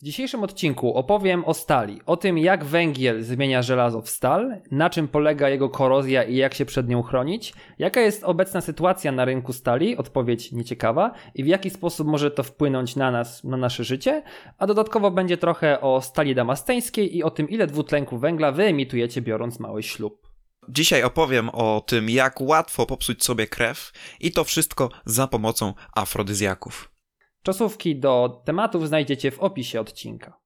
[0.00, 4.90] W dzisiejszym odcinku opowiem o stali, o tym jak węgiel zmienia żelazo w stal, na
[4.90, 9.24] czym polega jego korozja i jak się przed nią chronić, jaka jest obecna sytuacja na
[9.24, 13.84] rynku stali, odpowiedź nieciekawa, i w jaki sposób może to wpłynąć na nas, na nasze
[13.84, 14.22] życie,
[14.58, 19.60] a dodatkowo będzie trochę o stali damasteńskiej i o tym ile dwutlenku węgla wyemitujecie biorąc
[19.60, 20.28] mały ślub.
[20.68, 26.97] Dzisiaj opowiem o tym, jak łatwo popsuć sobie krew i to wszystko za pomocą afrodyzjaków.
[27.42, 30.38] Czasówki do tematów znajdziecie w opisie odcinka.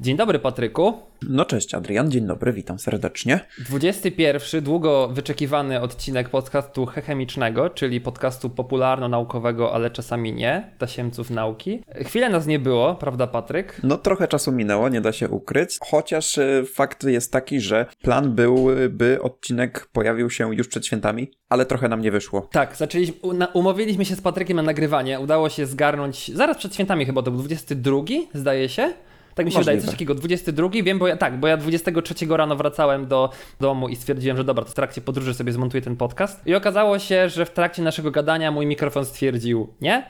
[0.00, 0.94] Dzień dobry, Patryku.
[1.28, 3.40] No cześć Adrian, dzień dobry, witam serdecznie.
[3.58, 4.64] 21.
[4.64, 11.82] długo wyczekiwany odcinek podcastu Chemicznego, czyli podcastu popularno-naukowego, ale czasami nie, tasiemców nauki.
[11.94, 13.80] Chwilę nas nie było, prawda Patryk?
[13.82, 18.34] No trochę czasu minęło, nie da się ukryć, chociaż y, fakt jest taki, że plan
[18.34, 22.48] był, by odcinek pojawił się już przed świętami, ale trochę nam nie wyszło.
[22.52, 23.14] Tak, zaczęliśmy,
[23.54, 27.40] umówiliśmy się z Patrykiem na nagrywanie, udało się zgarnąć zaraz przed świętami chyba, to był
[27.40, 28.00] 22,
[28.34, 28.92] zdaje się.
[29.34, 29.72] Tak mi się Możliwe.
[29.72, 30.14] wydaje, coś takiego.
[30.14, 34.44] 22, wiem, bo ja tak, bo ja 23 rano wracałem do domu i stwierdziłem, że
[34.44, 36.46] dobra, to w trakcie podróży sobie zmontuję ten podcast.
[36.46, 40.06] I okazało się, że w trakcie naszego gadania mój mikrofon stwierdził nie.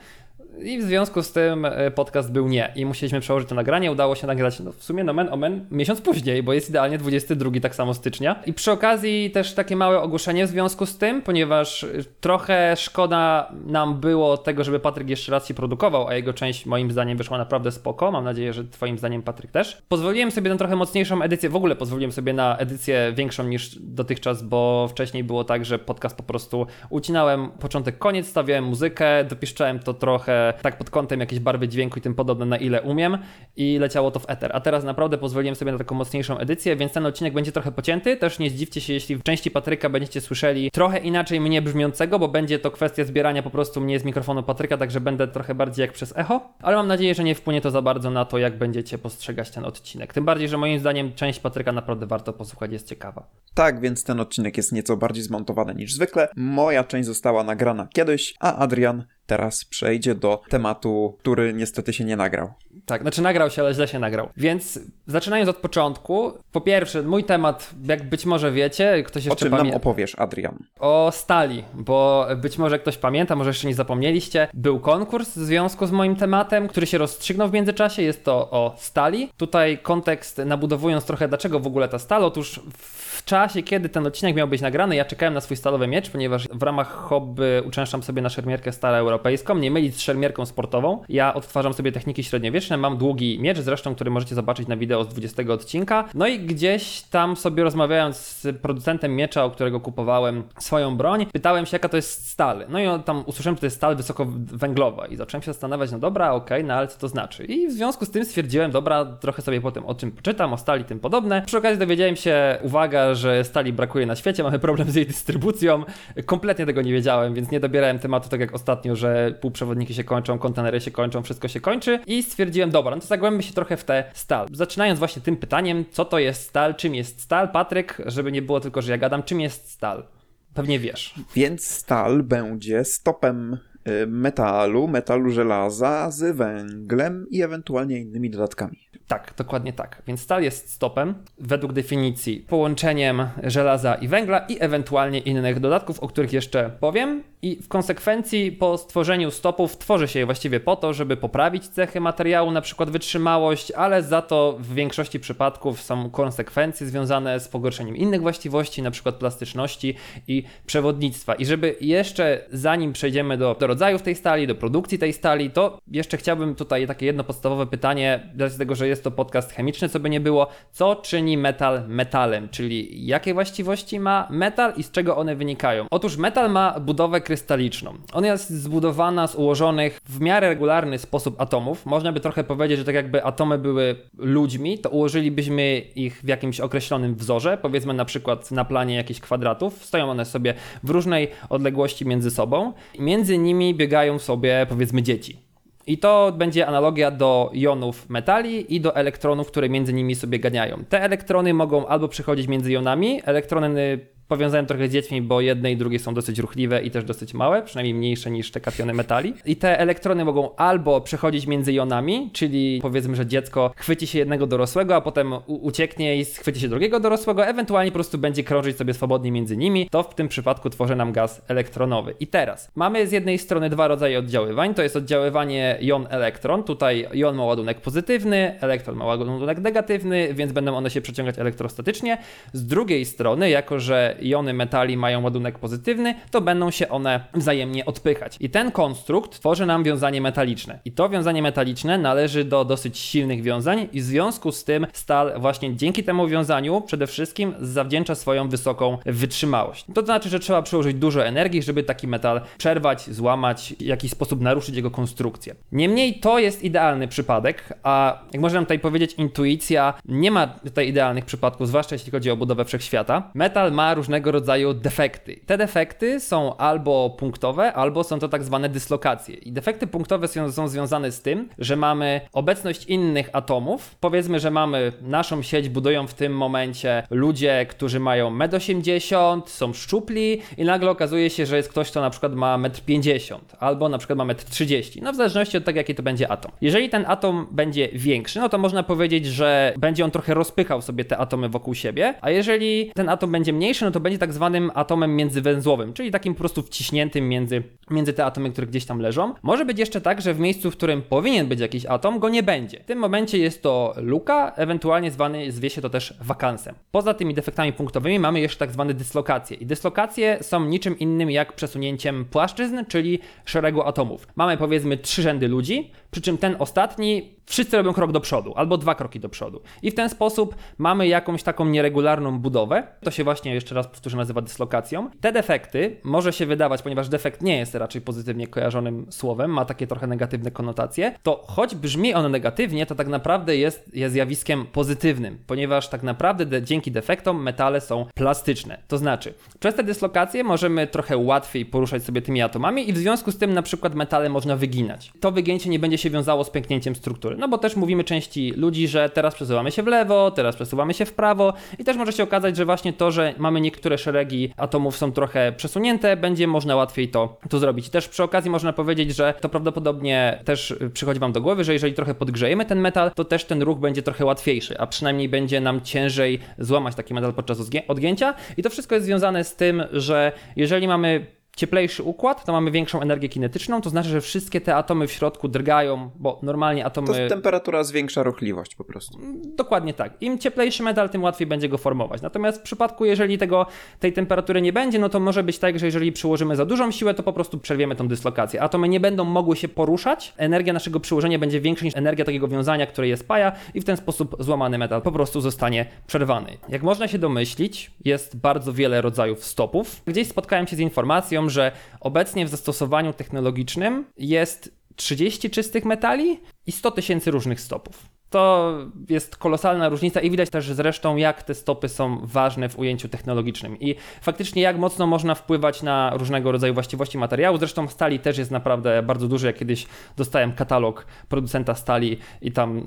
[0.59, 2.73] I w związku z tym e, podcast był nie.
[2.77, 3.93] I musieliśmy przełożyć to nagranie.
[3.93, 7.75] Udało się nagrać no, w sumie nomen omen miesiąc później, bo jest idealnie 22 tak
[7.75, 8.43] samo stycznia.
[8.47, 11.89] I przy okazji też takie małe ogłoszenie w związku z tym, ponieważ e,
[12.21, 16.91] trochę szkoda nam było tego, żeby Patryk jeszcze raz się produkował, a jego część moim
[16.91, 18.11] zdaniem wyszła naprawdę spoko.
[18.11, 19.83] Mam nadzieję, że twoim zdaniem Patryk też.
[19.89, 24.43] Pozwoliłem sobie na trochę mocniejszą edycję, w ogóle pozwoliłem sobie na edycję większą niż dotychczas,
[24.43, 29.95] bo wcześniej było tak, że podcast po prostu ucinałem początek, koniec, stawiałem muzykę, dopieszczałem to
[29.95, 33.19] trochę tak pod kątem jakieś barwy dźwięku i tym podobne, na ile umiem
[33.56, 34.50] i leciało to w ether.
[34.55, 38.16] A teraz naprawdę pozwoliłem sobie na taką mocniejszą edycję, więc ten odcinek będzie trochę pocięty.
[38.16, 42.28] Też nie zdziwcie się, jeśli w części Patryka będziecie słyszeli trochę inaczej mnie brzmiącego, bo
[42.28, 45.92] będzie to kwestia zbierania po prostu mnie z mikrofonu Patryka, także będę trochę bardziej jak
[45.92, 48.98] przez echo, ale mam nadzieję, że nie wpłynie to za bardzo na to, jak będziecie
[48.98, 50.12] postrzegać ten odcinek.
[50.12, 53.26] Tym bardziej, że moim zdaniem część Patryka naprawdę warto posłuchać, jest ciekawa.
[53.54, 56.28] Tak, więc ten odcinek jest nieco bardziej zmontowany niż zwykle.
[56.36, 62.16] Moja część została nagrana kiedyś, a Adrian teraz przejdzie do tematu, który niestety się nie
[62.16, 62.50] nagrał.
[62.86, 64.28] Tak, znaczy nagrał się, ale źle się nagrał.
[64.36, 69.46] Więc zaczynając od początku, po pierwsze, mój temat, jak być może wiecie, ktoś jeszcze.
[69.46, 70.58] O czym nam opowiesz, Adrian?
[70.78, 74.48] O stali, bo być może ktoś pamięta, może jeszcze nie zapomnieliście.
[74.54, 78.02] Był konkurs w związku z moim tematem, który się rozstrzygnął w międzyczasie.
[78.02, 79.30] Jest to o stali.
[79.36, 82.24] Tutaj kontekst nabudowując trochę, dlaczego w ogóle ta stal.
[82.24, 86.10] Otóż w czasie, kiedy ten odcinek miał być nagrany, ja czekałem na swój stalowy miecz,
[86.10, 91.02] ponieważ w ramach hobby uczęszczam sobie na szermierkę stale europejską, nie mylić z szermierką sportową.
[91.08, 95.08] Ja odtwarzam sobie techniki średniowieczne, mam długi miecz, zresztą, który możecie zobaczyć na wideo z
[95.08, 96.04] 20 odcinka.
[96.14, 101.66] No i gdzieś tam sobie rozmawiając z producentem miecza, o którego kupowałem swoją broń, pytałem
[101.66, 102.64] się, jaka to jest stal.
[102.68, 106.32] No i tam usłyszałem, że to jest stal wysokowęglowa i zacząłem się zastanawiać, no dobra,
[106.32, 107.44] okej, okay, no ale co to znaczy?
[107.44, 110.84] I w związku z tym stwierdziłem, dobra, trochę sobie potem o czym poczytam, o stali
[110.84, 111.42] tym podobne.
[111.47, 115.84] Przy okazji dowiedziałem się, uwaga, że stali brakuje na świecie, mamy problem z jej dystrybucją.
[116.26, 120.38] Kompletnie tego nie wiedziałem, więc nie dobierałem tematu tak jak ostatnio, że półprzewodniki się kończą,
[120.38, 123.84] kontenery się kończą, wszystko się kończy i stwierdziłem, dobra, no to zagłębmy się trochę w
[123.84, 124.47] tę stal.
[124.53, 127.48] Zaczynając właśnie tym pytaniem, co to jest stal, czym jest stal?
[127.48, 130.06] Patryk, żeby nie było tylko, że ja gadam, czym jest stal?
[130.54, 131.14] Pewnie wiesz.
[131.34, 138.90] Więc stal będzie stopem y, metalu, metalu żelaza z węglem i ewentualnie innymi dodatkami.
[139.10, 140.03] Tak, dokładnie tak.
[140.06, 146.09] Więc stal jest stopem, według definicji, połączeniem żelaza i węgla i ewentualnie innych dodatków, o
[146.09, 147.22] których jeszcze powiem.
[147.43, 152.00] I w konsekwencji po stworzeniu stopów tworzy się je właściwie po to, żeby poprawić cechy
[152.00, 157.97] materiału, na przykład wytrzymałość, ale za to w większości przypadków są konsekwencje związane z pogorszeniem
[157.97, 159.94] innych właściwości, na przykład plastyczności
[160.28, 161.34] i przewodnictwa.
[161.34, 165.78] I żeby jeszcze zanim przejdziemy do, do rodzajów tej stali, do produkcji tej stali, to
[165.91, 170.00] jeszcze chciałbym tutaj takie jedno podstawowe pytanie, dlatego że jest jest to podcast chemiczny, co
[170.00, 175.16] by nie było, co czyni metal metalem, czyli jakie właściwości ma metal i z czego
[175.16, 175.87] one wynikają.
[175.91, 177.94] Otóż metal ma budowę krystaliczną.
[178.12, 181.86] Ona jest zbudowana z ułożonych w miarę regularny sposób atomów.
[181.86, 186.60] Można by trochę powiedzieć, że tak jakby atomy były ludźmi, to ułożylibyśmy ich w jakimś
[186.60, 189.84] określonym wzorze, powiedzmy na przykład na planie jakichś kwadratów.
[189.84, 192.72] Stoją one sobie w różnej odległości między sobą.
[192.98, 195.49] Między nimi biegają sobie powiedzmy dzieci.
[195.86, 200.84] I to będzie analogia do jonów metali i do elektronów, które między nimi sobie ganiają.
[200.88, 203.98] Te elektrony mogą albo przechodzić między jonami, elektrony
[204.30, 207.62] powiązałem trochę z dziećmi, bo jedne i drugie są dosyć ruchliwe i też dosyć małe,
[207.62, 209.34] przynajmniej mniejsze niż te kationy metali.
[209.47, 214.47] I te elektrony mogą albo przechodzić między jonami, czyli powiedzmy, że dziecko chwyci się jednego
[214.47, 218.94] dorosłego, a potem ucieknie i schwyci się drugiego dorosłego, ewentualnie po prostu będzie krążyć sobie
[218.94, 219.88] swobodnie między nimi.
[219.91, 222.15] To w tym przypadku tworzy nam gaz elektronowy.
[222.21, 224.74] I teraz mamy z jednej strony dwa rodzaje oddziaływań.
[224.74, 226.62] To jest oddziaływanie jon-elektron.
[226.62, 232.18] Tutaj jon ma ładunek pozytywny, elektron ma ładunek negatywny, więc będą one się przeciągać elektrostatycznie.
[232.53, 237.84] Z drugiej strony, jako że jony metali mają ładunek pozytywny, to będą się one wzajemnie
[237.84, 238.37] odpychać.
[238.41, 240.78] I ten konstrukt tworzy nam wiązanie metaliczne.
[240.84, 245.33] I to wiązanie metaliczne należy do dosyć silnych wiązań i w związku z tym stal
[245.41, 249.84] właśnie dzięki temu wiązaniu przede wszystkim zawdzięcza swoją wysoką wytrzymałość.
[249.95, 254.41] To znaczy, że trzeba przyłożyć dużo energii, żeby taki metal przerwać, złamać, w jakiś sposób
[254.41, 255.55] naruszyć jego konstrukcję.
[255.72, 261.25] Niemniej to jest idealny przypadek, a jak można tutaj powiedzieć, intuicja nie ma tutaj idealnych
[261.25, 263.31] przypadków, zwłaszcza jeśli chodzi o budowę wszechświata.
[263.35, 265.40] Metal ma różnego rodzaju defekty.
[265.47, 269.35] Te defekty są albo punktowe, albo są to tak zwane dyslokacje.
[269.35, 273.95] I defekty punktowe są, są związane z tym, że mamy obecność innych atomów.
[274.00, 279.73] Powiedzmy, że mamy naszą sieć, budują w tym momencie ludzie, którzy mają 1,80 m, są
[279.73, 283.88] szczupli i nagle okazuje się, że jest ktoś, kto na przykład ma 1,50 m albo
[283.88, 285.04] na przykład ma 1,30 m.
[285.04, 286.52] No w zależności od tego, jaki to będzie atom.
[286.61, 291.04] Jeżeli ten atom będzie większy, no to można powiedzieć, że będzie on trochę rozpychał sobie
[291.04, 294.70] te atomy wokół siebie, a jeżeli ten atom będzie mniejszy, no to będzie tak zwanym
[294.75, 299.35] atomem międzywęzłowym, czyli takim po prostu wciśniętym między, między te atomy, które gdzieś tam leżą.
[299.42, 302.42] Może być jeszcze tak, że w miejscu, w którym powinien być jakiś atom, go nie
[302.42, 302.80] będzie.
[302.80, 306.75] W tym momencie jest to luka, ewentualnie zwany, zwie się to też wakansem.
[306.90, 309.56] Poza tymi defektami punktowymi mamy jeszcze tak zwane dyslokacje.
[309.56, 314.28] I dyslokacje są niczym innym jak przesunięciem płaszczyzn, czyli szeregu atomów.
[314.37, 318.78] Mamy powiedzmy trzy rzędy ludzi, przy czym ten ostatni wszyscy robią krok do przodu albo
[318.78, 319.62] dwa kroki do przodu.
[319.83, 322.87] I w ten sposób mamy jakąś taką nieregularną budowę.
[323.04, 325.11] To się właśnie jeszcze raz powtórzę nazywa dyslokacją.
[325.21, 329.87] Te defekty może się wydawać, ponieważ defekt nie jest raczej pozytywnie kojarzonym słowem, ma takie
[329.87, 335.38] trochę negatywne konotacje, to choć brzmi on negatywnie, to tak naprawdę jest, jest zjawiskiem pozytywnym,
[335.47, 338.83] ponieważ tak naprawdę de dzięki defektom metale są plastyczne.
[338.88, 343.33] To znaczy, przez te dyslokacje możemy trochę łatwiej poruszać sobie tymi atomami i w związku
[343.33, 345.12] z tym na przykład metale można wyginać.
[345.21, 347.37] To wygięcie nie będzie się wiązało z pęknięciem struktury.
[347.37, 351.04] No bo też mówimy części ludzi, że teraz przesuwamy się w lewo, teraz przesuwamy się
[351.04, 354.97] w prawo i też może się okazać, że właśnie to, że mamy niektóre szeregi atomów
[354.97, 357.88] są trochę przesunięte, będzie można łatwiej to, to zrobić.
[357.88, 361.94] Też przy okazji można powiedzieć, że to prawdopodobnie też przychodzi Wam do głowy, że jeżeli
[361.94, 365.80] trochę podgrzejemy ten metal, to też ten ruch będzie trochę łatwiejszy, a przynajmniej będzie nam
[365.80, 367.58] ciężej złamać taki metal podczas
[367.88, 368.35] odgięcia.
[368.56, 373.00] I to wszystko jest związane z tym, że jeżeli mamy cieplejszy układ, to mamy większą
[373.00, 377.06] energię kinetyczną, to znaczy, że wszystkie te atomy w środku drgają, bo normalnie atomy...
[377.06, 379.18] To temperatura zwiększa ruchliwość po prostu.
[379.56, 380.23] Dokładnie tak.
[380.23, 382.23] Im cieplejszy metal, tym łatwiej będzie go formować.
[382.23, 383.66] Natomiast w przypadku, jeżeli tego,
[383.99, 387.14] tej temperatury nie będzie, no to może być tak, że jeżeli przyłożymy za dużą siłę,
[387.14, 388.62] to po prostu przerwiemy tą dyslokację.
[388.62, 392.87] Atomy nie będą mogły się poruszać, energia naszego przyłożenia będzie większa niż energia takiego wiązania,
[392.87, 396.58] które je spaja i w ten sposób złamany metal po prostu zostanie przerwany.
[396.68, 400.02] Jak można się domyślić, jest bardzo wiele rodzajów stopów.
[400.06, 406.73] Gdzieś spotkałem się z informacją, że obecnie w zastosowaniu technologicznym jest 30 czystych metali i
[406.73, 408.20] 100 tysięcy różnych stopów.
[408.30, 408.75] To
[409.09, 413.80] jest kolosalna różnica i widać też zresztą, jak te stopy są ważne w ujęciu technologicznym
[413.80, 417.59] i faktycznie jak mocno można wpływać na różnego rodzaju właściwości materiału.
[417.59, 419.47] Zresztą stali też jest naprawdę bardzo duży.
[419.47, 422.85] Ja kiedyś dostałem katalog producenta stali i tam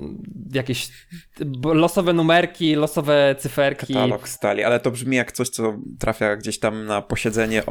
[0.52, 0.90] jakieś
[1.64, 3.94] losowe numerki, losowe cyferki.
[3.94, 7.62] Katalog stali, ale to brzmi jak coś, co trafia gdzieś tam na posiedzenie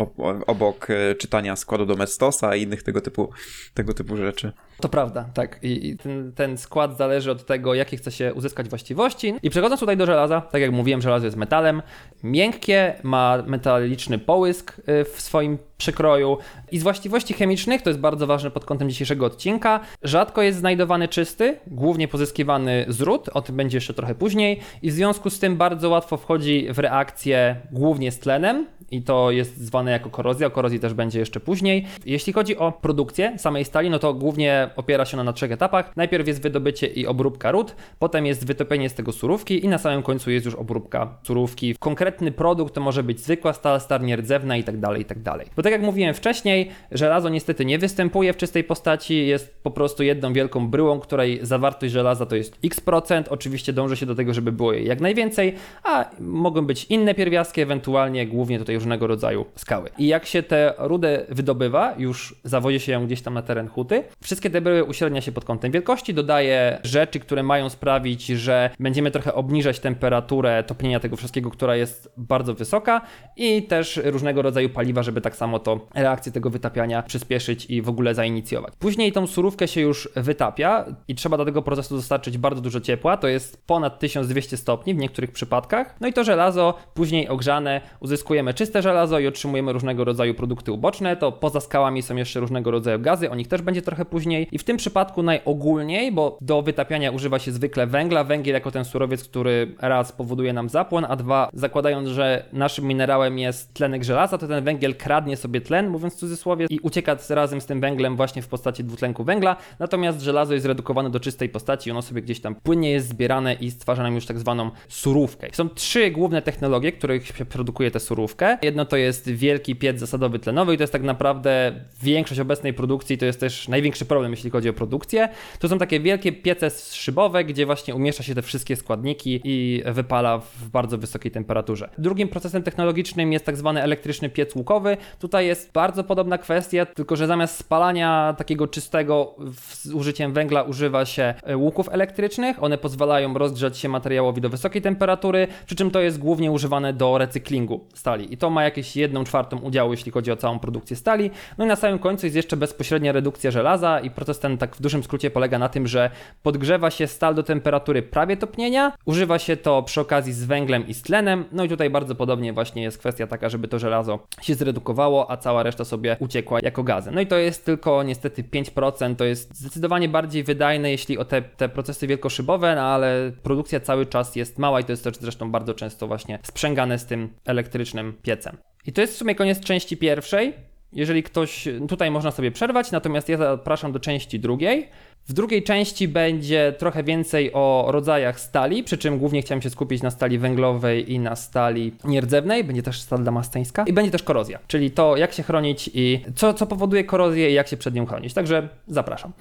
[0.47, 3.29] obok e, czytania składu Domestosa i innych tego typu,
[3.73, 4.51] tego typu rzeczy.
[4.81, 5.59] To prawda, tak.
[5.61, 9.33] I ten, ten skład zależy od tego, tego, jakie chce się uzyskać właściwości.
[9.43, 11.81] I przechodząc tutaj do żelaza, tak jak mówiłem, żelazo jest metalem.
[12.23, 16.37] Miękkie, ma metaliczny połysk y, w swoim przekroju.
[16.71, 21.07] I z właściwości chemicznych, to jest bardzo ważne pod kątem dzisiejszego odcinka, rzadko jest znajdowany
[21.07, 25.39] czysty, głównie pozyskiwany z ród, o tym będzie jeszcze trochę później, i w związku z
[25.39, 30.47] tym bardzo łatwo wchodzi w reakcję głównie z tlenem, i to jest zwane jako korozja,
[30.47, 31.85] o korozji też będzie jeszcze później.
[32.05, 35.97] Jeśli chodzi o produkcję samej stali, no to głównie opiera się ona na trzech etapach.
[35.97, 40.03] Najpierw jest wydobycie i obróbka ród, potem jest wytopienie z tego surówki i na samym
[40.03, 41.75] końcu jest już obróbka surówki.
[41.79, 45.47] Konkretny produkt to może być zwykła stal, stal nierdzewna i tak dalej, i tak dalej.
[45.63, 50.33] Tak jak mówiłem wcześniej, żelazo niestety nie występuje w czystej postaci, jest po prostu jedną
[50.33, 53.27] wielką bryłą, której zawartość żelaza to jest x procent.
[53.27, 57.61] Oczywiście dąży się do tego, żeby było jej jak najwięcej, a mogą być inne pierwiastki,
[57.61, 59.89] ewentualnie głównie tutaj różnego rodzaju skały.
[59.97, 64.03] I jak się tę rudę wydobywa, już zawozi się ją gdzieś tam na teren huty,
[64.23, 69.11] wszystkie te bryły uśrednia się pod kątem wielkości, dodaje rzeczy, które mają sprawić, że będziemy
[69.11, 73.01] trochę obniżać temperaturę topnienia tego wszystkiego, która jest bardzo wysoka
[73.37, 77.89] i też różnego rodzaju paliwa, żeby tak samo to reakcję tego wytapiania przyspieszyć i w
[77.89, 78.73] ogóle zainicjować.
[78.79, 83.17] Później tą surówkę się już wytapia i trzeba do tego procesu dostarczyć bardzo dużo ciepła,
[83.17, 85.95] to jest ponad 1200 stopni w niektórych przypadkach.
[86.01, 91.17] No i to żelazo później ogrzane uzyskujemy czyste żelazo i otrzymujemy różnego rodzaju produkty uboczne.
[91.17, 94.47] To poza skałami są jeszcze różnego rodzaju gazy, o nich też będzie trochę później.
[94.51, 98.85] I w tym przypadku najogólniej, bo do wytapiania używa się zwykle węgla, węgiel jako ten
[98.85, 104.37] surowiec, który raz powoduje nam zapłon, a dwa zakładając, że naszym minerałem jest tlenek żelaza,
[104.37, 108.15] to ten węgiel kradnie sobie tlen, mówiąc w cudzysłowie, i ucieka razem z tym węglem
[108.15, 109.55] właśnie w postaci dwutlenku węgla.
[109.79, 113.71] Natomiast żelazo jest redukowane do czystej postaci, ono sobie gdzieś tam płynnie jest zbierane i
[113.71, 115.47] stwarza nam już tak zwaną surówkę.
[115.51, 118.57] Są trzy główne technologie, których się produkuje tę surówkę.
[118.61, 121.73] Jedno to jest wielki piec zasadowy tlenowy i to jest tak naprawdę
[122.03, 125.29] większość obecnej produkcji, to jest też największy problem, jeśli chodzi o produkcję.
[125.59, 130.39] To są takie wielkie piece szybowe, gdzie właśnie umieszcza się te wszystkie składniki i wypala
[130.39, 131.89] w bardzo wysokiej temperaturze.
[131.97, 134.97] Drugim procesem technologicznym jest tak zwany elektryczny piec łukowy.
[135.19, 139.35] Tutaj jest bardzo podobna kwestia, tylko że zamiast spalania takiego czystego
[139.69, 142.63] z użyciem węgla używa się e, łuków elektrycznych.
[142.63, 147.17] One pozwalają rozgrzać się materiałowi do wysokiej temperatury, przy czym to jest głównie używane do
[147.17, 148.33] recyklingu stali.
[148.33, 151.31] I to ma jakieś 1 czwartą udziału, jeśli chodzi o całą produkcję stali.
[151.57, 154.81] No i na samym końcu jest jeszcze bezpośrednia redukcja żelaza i proces ten tak w
[154.81, 156.09] dużym skrócie polega na tym, że
[156.43, 160.93] podgrzewa się stal do temperatury prawie topnienia, używa się to przy okazji z węglem i
[160.93, 164.55] z tlenem, no i tutaj bardzo podobnie właśnie jest kwestia taka, żeby to żelazo się
[164.55, 167.11] zredukowało, a cała reszta sobie uciekła jako gazy.
[167.11, 171.41] No i to jest tylko niestety 5%, to jest zdecydowanie bardziej wydajne, jeśli o te,
[171.41, 175.51] te procesy wielkoszybowe, no ale produkcja cały czas jest mała i to jest też zresztą
[175.51, 178.57] bardzo często właśnie sprzęgane z tym elektrycznym piecem.
[178.85, 180.53] I to jest w sumie koniec części pierwszej.
[180.93, 184.89] Jeżeli ktoś, tutaj można sobie przerwać, natomiast ja zapraszam do części drugiej.
[185.27, 190.01] W drugiej części będzie trochę więcej o rodzajach stali, przy czym głównie chciałem się skupić
[190.01, 192.63] na stali węglowej i na stali nierdzewnej.
[192.63, 196.53] Będzie też stal damasteńska i będzie też korozja, czyli to jak się chronić i co,
[196.53, 198.33] co powoduje korozję i jak się przed nią chronić.
[198.33, 199.33] Także zapraszam.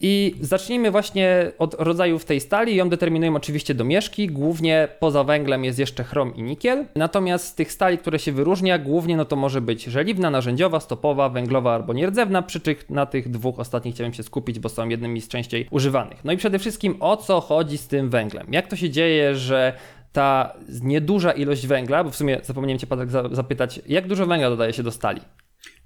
[0.00, 2.76] I zacznijmy właśnie od rodzajów tej stali.
[2.76, 4.28] Ją determinują oczywiście domieszki.
[4.28, 6.86] Głównie poza węglem jest jeszcze chrom i nikiel.
[6.96, 11.28] Natomiast z tych stali, które się wyróżnia, głównie no to może być żeliwna, narzędziowa, stopowa,
[11.28, 12.42] węglowa albo nierdzewna.
[12.42, 16.24] Przy czym na tych dwóch ostatnich chciałem się skupić, bo są jednymi z częściej używanych.
[16.24, 18.46] No i przede wszystkim o co chodzi z tym węglem?
[18.50, 19.72] Jak to się dzieje, że
[20.12, 24.72] ta nieduża ilość węgla, bo w sumie zapomniałem Cię Patryk zapytać, jak dużo węgla dodaje
[24.72, 25.20] się do stali?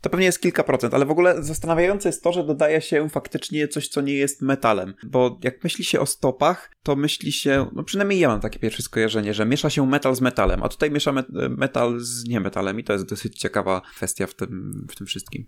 [0.01, 3.69] To pewnie jest kilka procent, ale w ogóle zastanawiające jest to, że dodaje się faktycznie
[3.69, 4.95] coś, co nie jest metalem.
[5.07, 8.83] Bo jak myśli się o stopach, to myśli się, no przynajmniej ja mam takie pierwsze
[8.83, 11.13] skojarzenie, że miesza się metal z metalem, a tutaj miesza
[11.51, 15.47] metal z niemetalem i to jest dosyć ciekawa kwestia w tym, w tym wszystkim.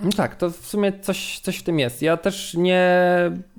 [0.00, 2.02] No tak, to w sumie coś, coś w tym jest.
[2.02, 2.92] Ja też nie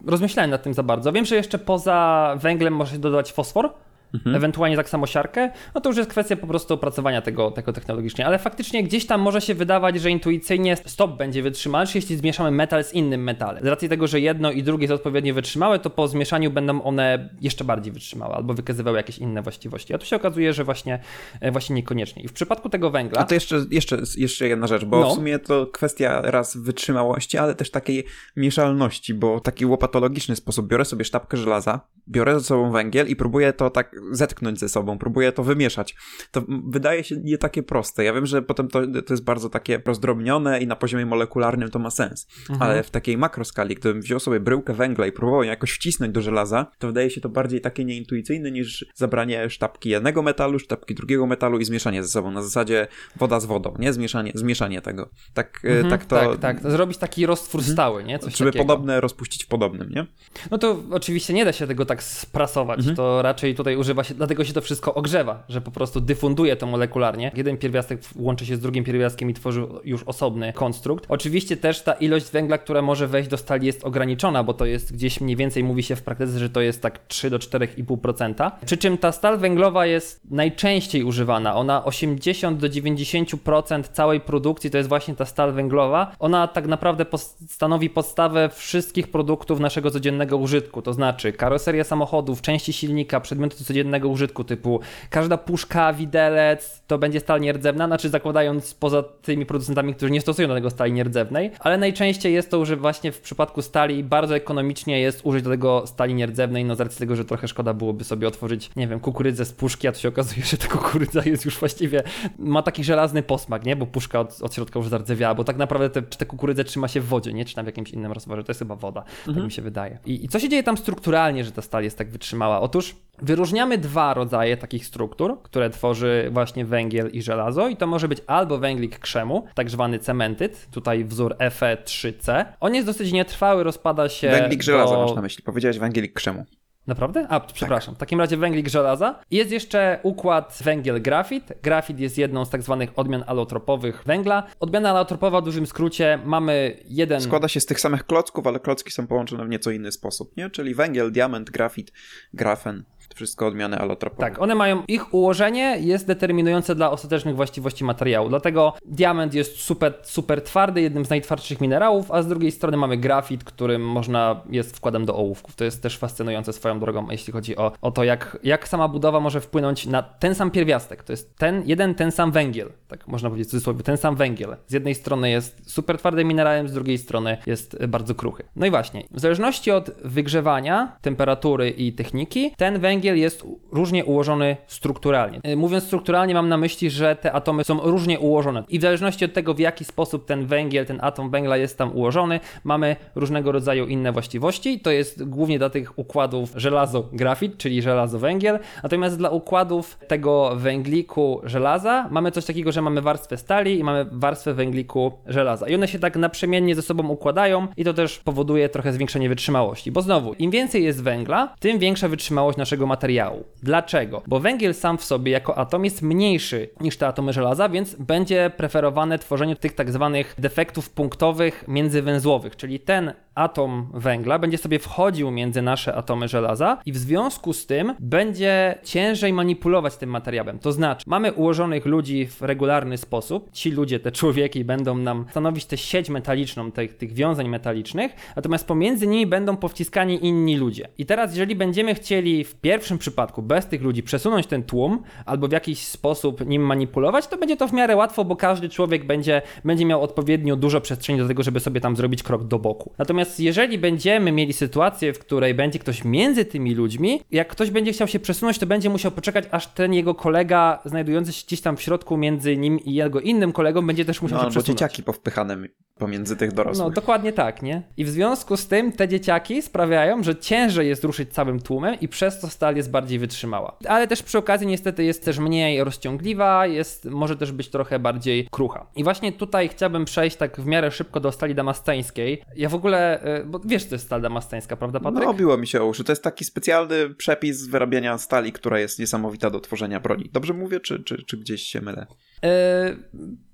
[0.06, 1.12] rozmyślałem nad tym za bardzo.
[1.12, 3.74] Wiem, że jeszcze poza węglem może się dodać fosfor,
[4.14, 4.36] mhm.
[4.36, 8.26] ewentualnie tak samo siarkę, no to już jest kwestia po prostu opracowania tego, tego technologicznie,
[8.26, 12.84] ale faktycznie gdzieś tam może się wydawać, że intuicyjnie stop będzie wytrzymalszy, jeśli zmieszamy metal
[12.84, 13.64] z innym metalem.
[13.64, 17.30] Z racji tego, że jedno i drugie jest odpowiednio wytrzymałe, to po zmieszaniu będą one
[17.42, 19.94] jeszcze bardziej wytrzymałe albo wykazywały jakieś inne właściwości.
[19.94, 21.00] A tu się okazuje, że właśnie,
[21.42, 22.24] e, właśnie niekoniecznie.
[22.24, 23.20] I w przypadku tego węgla...
[23.20, 25.10] A to jeszcze, jeszcze, jeszcze jedna rzecz, bo no.
[25.10, 30.86] w sumie to kwestia raz wytrzymałości, ale też takiej mieszalności, bo taki łopatologiczny sposób biorę
[30.86, 35.32] sobie sztabkę żelaza, biorę ze sobą węgiel i próbuję to tak zetknąć ze sobą, próbuję
[35.32, 35.96] to wymieszać.
[36.32, 38.04] To wydaje się nie takie proste.
[38.04, 41.80] Ja wiem, że potem to, to jest bardzo takie rozdrobnione i na poziomie molekularnym to
[41.80, 42.62] ma sens, mhm.
[42.62, 46.22] ale w takiej makroskali, gdybym wziął sobie bryłkę węgla i próbował ją jakoś wcisnąć do
[46.22, 51.28] żelaza, to wydaje się to bardziej takie nieintuicyjne niż zabranie sztabki jednego metalu, sztabki drugiego
[51.28, 53.94] metalu i zmieszanie ze sobą na zasadzie woda z wodą, nie?
[53.94, 55.10] Zmieszanie, zmieszanie tego.
[55.34, 56.16] Tak, e, mhm, tak to...
[56.16, 56.72] Tak, tak.
[56.72, 57.74] Zrobić taki roztwór mhm.
[57.74, 58.20] stały, nie?
[58.20, 58.66] Coś Żeby takiego.
[58.66, 60.06] podobne rozpuścić w podobnym, nie?
[60.52, 62.96] No to oczywiście nie da się tego tak sprasować, mhm.
[62.96, 66.66] to raczej tutaj używa się, dlatego się to wszystko ogrzewa, że po prostu dyfunduje to
[66.66, 67.32] molekularnie.
[67.36, 71.06] Jeden pierwiastek łączy się z drugim pierwiastkiem i tworzy już osobny konstrukt.
[71.10, 74.94] Oczywiście też ta ilość węgla, która może wejść do stali jest ograniczona, bo to jest
[74.94, 78.52] gdzieś mniej więcej mówi się w praktyce, że to jest tak 3 do 4,5%.
[78.66, 81.56] Przy czym ta stal węglowa jest najczęściej używana.
[81.56, 86.16] Ona 80 do 90% całej produkcji to jest właśnie ta stal węglowa.
[86.20, 87.06] Ona tak naprawdę
[87.48, 93.79] stanowi podstawę wszystkich produktów naszego codziennego użytku, to znaczy karoseria samochodów, części silnika, przedmioty codziennego
[93.80, 99.96] codziennego użytku, typu każda puszka, widelec to będzie stal nierdzewna, znaczy zakładając poza tymi producentami,
[99.96, 103.62] którzy nie stosują do tego stali nierdzewnej, ale najczęściej jest to, że właśnie w przypadku
[103.62, 107.48] stali bardzo ekonomicznie jest użyć do tego stali nierdzewnej, no z racji tego, że trochę
[107.48, 110.68] szkoda byłoby sobie otworzyć, nie wiem, kukurydzę z puszki, a to się okazuje, że ta
[110.68, 112.04] kukurydza jest już właściwie,
[112.40, 115.90] ma taki żelazny posmak, nie, bo puszka od, od środka już zardzewiała, bo tak naprawdę
[115.90, 118.50] te, te kukurydzę trzyma się w wodzie, nie, czy tam w jakimś innym rozworze, to
[118.50, 119.36] jest chyba woda, mhm.
[119.36, 120.00] tak mi się wydaje.
[120.06, 122.62] I, I co się dzieje tam strukturalnie, że ta stal jest tak wytrzymała?
[122.62, 128.08] Otóż Wyróżniamy dwa rodzaje takich struktur, które tworzy właśnie węgiel i żelazo i to może
[128.08, 132.46] być albo węglik krzemu, tak zwany cementyt, tutaj wzór Fe3C.
[132.60, 134.64] On jest dosyć nietrwały, rozpada się Węglik do...
[134.64, 136.46] żelaza masz na myśli, powiedziałeś węgielik krzemu.
[136.88, 137.28] Naprawdę?
[137.30, 137.94] A, przepraszam.
[137.94, 137.98] Tak.
[137.98, 139.20] W takim razie węglik żelaza.
[139.32, 141.54] Jest jeszcze układ węgiel grafit.
[141.64, 144.44] Grafit jest jedną z tak zwanych odmian alotropowych węgla.
[144.60, 147.22] Odmiana alotropowa w dużym skrócie mamy jeden...
[147.22, 150.50] Składa się z tych samych klocków, ale klocki są połączone w nieco inny sposób, nie?
[150.50, 151.92] Czyli węgiel, diament, grafit,
[152.34, 152.84] grafen
[153.16, 154.30] wszystko odmiany alotropowe.
[154.30, 159.94] Tak, one mają, ich ułożenie jest determinujące dla ostatecznych właściwości materiału, dlatego diament jest super,
[160.04, 164.78] super twardy, jednym z najtwardszych minerałów, a z drugiej strony mamy grafit, którym można, jest
[164.78, 165.56] wkładem do ołówków.
[165.56, 169.20] To jest też fascynujące swoją drogą, jeśli chodzi o, o to, jak, jak sama budowa
[169.20, 171.04] może wpłynąć na ten sam pierwiastek.
[171.04, 174.56] To jest ten, jeden, ten sam węgiel, tak można powiedzieć w cudzysłowie, ten sam węgiel.
[174.68, 178.44] Z jednej strony jest super twardym minerałem, z drugiej strony jest bardzo kruchy.
[178.56, 184.06] No i właśnie, w zależności od wygrzewania, temperatury i techniki, ten węgiel węgiel jest różnie
[184.06, 185.42] ułożony strukturalnie.
[185.48, 189.26] Y, mówiąc strukturalnie, mam na myśli, że te atomy są różnie ułożone i w zależności
[189.26, 193.52] od tego, w jaki sposób ten węgiel, ten atom węgla jest tam ułożony, mamy różnego
[193.52, 194.80] rodzaju inne właściwości.
[194.80, 198.60] To jest głównie dla tych układów żelazo-grafit, czyli żelazo-węgiel.
[198.84, 204.06] Natomiast dla układów tego węgliku żelaza mamy coś takiego, że mamy warstwę stali i mamy
[204.12, 205.68] warstwę węgliku żelaza.
[205.68, 209.92] I one się tak naprzemiennie ze sobą układają i to też powoduje trochę zwiększenie wytrzymałości.
[209.92, 213.44] Bo znowu, im więcej jest węgla, tym większa wytrzymałość naszego materiału.
[213.64, 214.22] Dlaczego?
[214.28, 218.52] Bo węgiel sam w sobie jako atom jest mniejszy niż te atomy żelaza, więc będzie
[218.58, 225.32] preferowane tworzenie tych tak zwanych defektów punktowych międzywęzłowych, czyli ten atom węgla będzie sobie wchodził
[225.32, 230.60] między nasze atomy żelaza i w związku z tym będzie ciężej manipulować tym materiałem.
[230.60, 235.66] To znaczy, mamy ułożonych ludzi w regularny sposób, ci ludzie, te człowieki będą nam stanowić
[235.66, 240.88] tę sieć metaliczną, tych, tych wiązań metalicznych, natomiast pomiędzy nimi będą powciskani inni ludzie.
[240.98, 245.48] I teraz, jeżeli będziemy chcieli w pierwszym przypadku bez tych ludzi przesunąć ten tłum albo
[245.48, 249.42] w jakiś sposób nim manipulować, to będzie to w miarę łatwo, bo każdy człowiek będzie,
[249.66, 252.92] będzie miał odpowiednio dużo przestrzeni do tego, żeby sobie tam zrobić krok do boku.
[252.98, 257.92] Natomiast jeżeli będziemy mieli sytuację, w której będzie ktoś między tymi ludźmi, jak ktoś będzie
[257.92, 261.78] chciał się przesunąć, to będzie musiał poczekać, aż ten jego kolega znajdujący się gdzieś tam
[261.78, 264.80] w środku między nim i jego innym kolegą będzie też musiał no, się przesunąć.
[264.80, 265.58] dzieciaki powpychane
[265.98, 266.88] pomiędzy tych dorosłych.
[266.88, 267.82] No, dokładnie tak, nie?
[267.98, 272.08] I w związku z tym te dzieciaki sprawiają, że ciężej jest ruszyć całym tłumem i
[272.08, 273.78] przez to stal jest bardziej wytrzymała.
[273.88, 278.48] Ale też przy okazji niestety jest też mniej rozciągliwa, jest, może też być trochę bardziej
[278.52, 278.88] krucha.
[278.96, 282.44] I właśnie tutaj chciałbym przejść tak w miarę szybko do stali damasteńskiej.
[282.56, 285.24] Ja w ogóle E, bo wiesz, to jest stal damastańska, prawda Patryk?
[285.24, 286.04] No, obiło mi się uszy.
[286.04, 290.30] To jest taki specjalny przepis wyrabiania stali, która jest niesamowita do tworzenia broni.
[290.34, 292.08] Dobrze mówię, czy, czy, czy gdzieś się mylę?
[292.44, 292.50] Yy,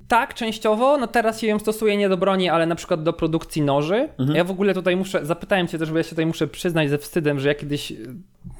[0.07, 0.97] tak, częściowo.
[0.97, 4.09] No teraz się ją stosuje nie do broni, ale na przykład do produkcji noży.
[4.17, 4.37] Mhm.
[4.37, 6.97] Ja w ogóle tutaj muszę, zapytałem cię też, bo ja się tutaj muszę przyznać ze
[6.97, 7.93] wstydem, że ja kiedyś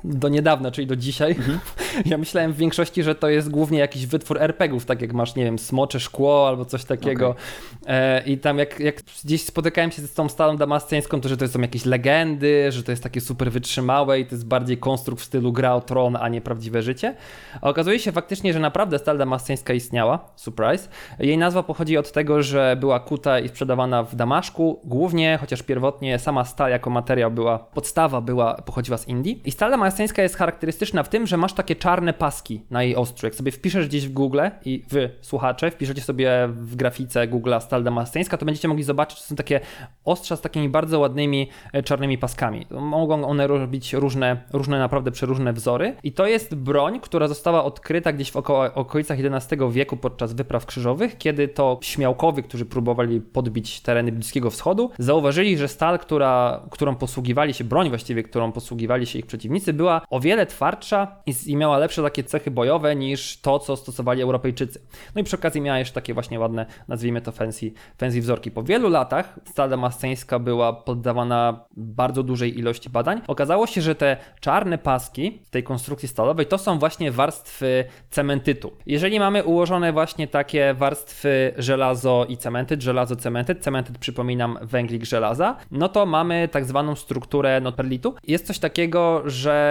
[0.06, 1.32] do niedawna, czyli do dzisiaj.
[1.32, 1.60] Mhm.
[2.06, 5.44] Ja myślałem w większości, że to jest głównie jakiś wytwór RPGów, tak jak masz, nie
[5.44, 7.30] wiem, smocze szkło albo coś takiego.
[7.30, 7.96] Okay.
[7.96, 11.48] E, I tam jak, jak gdzieś spotykałem się z tą stalą damasceńską, to że to
[11.48, 15.26] są jakieś legendy, że to jest takie super wytrzymałe i to jest bardziej konstrukt w
[15.26, 17.16] stylu gra o tron, a nie prawdziwe życie.
[17.62, 20.20] A okazuje się faktycznie, że naprawdę stal damasceńska istniała.
[20.36, 20.90] Surprise.
[21.20, 26.20] Jej nazwa pochodzi od tego, że była kuta i sprzedawana w Damaszku, głównie, chociaż pierwotnie
[26.20, 29.42] sama stal jako materiał była, podstawa była, pochodziła z Indii.
[29.46, 33.26] I stal damasceńska jest charakterystyczna w tym, że masz takie czarne paski na jej ostrzu.
[33.26, 37.84] Jak sobie wpiszesz gdzieś w Google i wy, słuchacze, wpiszecie sobie w grafice Google stal
[37.84, 39.60] damasceńska, to będziecie mogli zobaczyć, że są takie
[40.06, 42.66] ostrza z takimi bardzo ładnymi e, czarnymi paskami.
[42.72, 45.96] Mogą one robić różne, różne naprawdę przeróżne wzory.
[46.04, 50.66] I to jest broń, która została odkryta gdzieś w oko okolicach XI wieku podczas wypraw
[50.66, 56.96] krzyżowych, kiedy to śmiałkowie, którzy próbowali podbić tereny Bliskiego Wschodu, zauważyli, że stal, która, którą
[56.96, 61.08] posługiwali się, broń właściwie, którą posługiwali się ich przeciwnicy, była o wiele twardsza
[61.46, 64.82] i, miała lepsze takie cechy bojowe niż to, co stosowali Europejczycy.
[65.16, 68.52] No i przy okazji miała jeszcze takie właśnie ładne, nazwijmy to fancy, fancy wzorki.
[68.52, 73.22] Po wielu latach stal damasceńska była poddawana bardzo dużej ilości badań.
[73.28, 78.72] Okazało się, że te czarne paski w tej konstrukcji stalowej to są właśnie warstwy cementytu.
[78.86, 85.56] Jeżeli mamy ułożone właśnie takie warstwy żelazo i cementyt, żelazo, cementyt, cementyt przypominam węglik żelaza,
[85.72, 88.16] no to mamy tak zwaną strukturę no, perlitu.
[88.28, 89.65] Jest coś takiego, że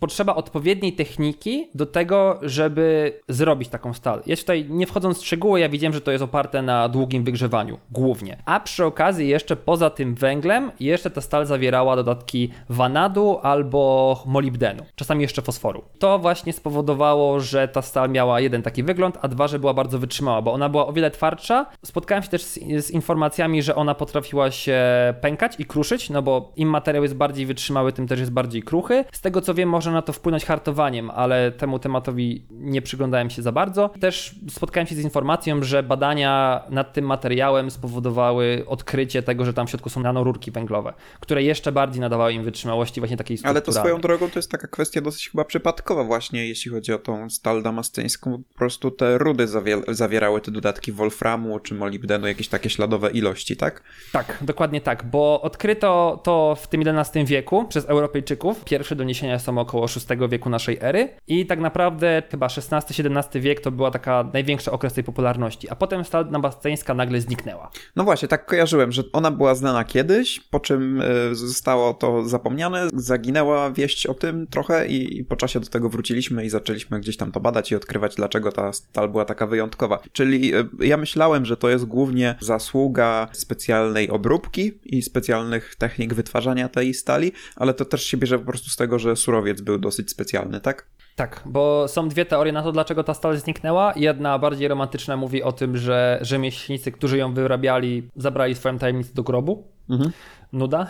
[0.00, 4.22] potrzeba odpowiedniej techniki do tego, żeby zrobić taką stal.
[4.26, 7.78] Ja tutaj nie wchodząc w szczegóły, ja widziałem, że to jest oparte na długim wygrzewaniu,
[7.90, 8.42] głównie.
[8.44, 14.82] A przy okazji jeszcze poza tym węglem, jeszcze ta stal zawierała dodatki wanadu albo molibdenu,
[14.94, 15.82] czasami jeszcze fosforu.
[15.98, 19.98] To właśnie spowodowało, że ta stal miała jeden taki wygląd, a dwa, że była bardzo
[19.98, 21.66] wytrzymała, bo ona była o wiele twardsza.
[21.84, 24.80] Spotkałem się też z, z informacjami, że ona potrafiła się
[25.20, 29.04] pękać i kruszyć, no bo im materiał jest bardziej wytrzymały, tym też jest bardziej kruchy.
[29.12, 33.42] Z tego co wiem, może na to wpłynąć hartowaniem, ale temu tematowi nie przyglądałem się
[33.42, 33.90] za bardzo.
[34.00, 39.66] Też spotkałem się z informacją, że badania nad tym materiałem spowodowały odkrycie tego, że tam
[39.66, 43.72] w środku są nanorurki węglowe, które jeszcze bardziej nadawały im wytrzymałości właśnie takiej Ale to
[43.72, 47.62] swoją drogą to jest taka kwestia dosyć chyba przypadkowa właśnie, jeśli chodzi o tą stal
[47.62, 48.42] damasceńską.
[48.52, 49.46] Po prostu te rudy
[49.88, 53.82] zawierały te dodatki wolframu czy molibdenu, jakieś takie śladowe ilości, tak?
[54.12, 58.64] Tak, dokładnie tak, bo odkryto to w tym XI wieku przez Europejczyków.
[58.64, 63.70] Pierwsze doniesienia są około VI wieku naszej ery i tak naprawdę chyba XVI-XVII wiek to
[63.70, 67.70] była taka największa okres tej popularności, a potem stal damasceńska nagle zniknęła.
[67.96, 72.88] No właśnie, tak kojarzyłem, że ona była znana kiedyś, po czym e, zostało to zapomniane,
[72.94, 77.32] zaginęła wieść o tym trochę i po czasie do tego wróciliśmy i zaczęliśmy gdzieś tam
[77.32, 79.98] to badać i odkrywać, dlaczego ta stal była taka wyjątkowa.
[80.12, 86.68] Czyli e, ja myślałem, że to jest głównie zasługa specjalnej obróbki i specjalnych technik wytwarzania
[86.68, 90.10] tej stali, ale to też się bierze po prostu z tego, że surowiec był dosyć
[90.10, 90.86] specjalny, tak?
[91.16, 93.92] Tak, bo są dwie teorie na to, dlaczego ta stal zniknęła.
[93.96, 99.22] Jedna bardziej romantyczna mówi o tym, że rzemieślnicy, którzy ją wyrabiali, zabrali swoją tajemnicę do
[99.22, 99.64] grobu.
[99.90, 100.12] Mhm
[100.52, 100.86] nuda,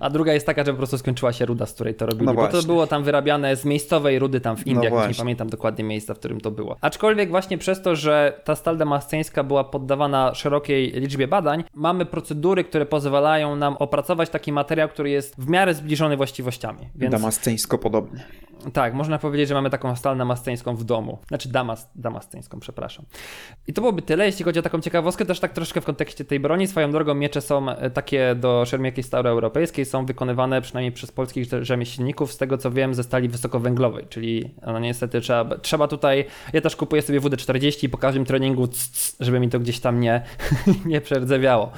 [0.00, 2.34] a druga jest taka, że po prostu skończyła się ruda, z której to robili, no
[2.34, 5.84] bo to było tam wyrabiane z miejscowej rudy tam w Indiach, no nie pamiętam dokładnie
[5.84, 6.76] miejsca, w którym to było.
[6.80, 12.64] Aczkolwiek właśnie przez to, że ta stal damasceńska była poddawana szerokiej liczbie badań, mamy procedury,
[12.64, 16.88] które pozwalają nam opracować taki materiał, który jest w miarę zbliżony właściwościami.
[16.94, 17.12] Więc...
[17.12, 18.24] Damasceńsko podobnie.
[18.72, 21.18] Tak, można powiedzieć, że mamy taką stal damasceńską w domu.
[21.28, 23.04] Znaczy damas, damasceńską, przepraszam.
[23.66, 26.40] I to byłoby tyle, jeśli chodzi o taką ciekawostkę, też tak troszkę w kontekście tej
[26.40, 26.66] broni.
[26.66, 27.90] Swoją drogą miecze są e,
[28.34, 33.28] do szermierki staroeuropejskiej, są wykonywane przynajmniej przez polskich rzemieślników, z tego co wiem, ze stali
[33.28, 38.24] wysokowęglowej, czyli no niestety trzeba, trzeba tutaj, ja też kupuję sobie WD-40 i po każdym
[38.24, 38.68] treningu,
[39.20, 40.22] żeby mi to gdzieś tam nie,
[40.86, 41.72] nie przerdzewiało.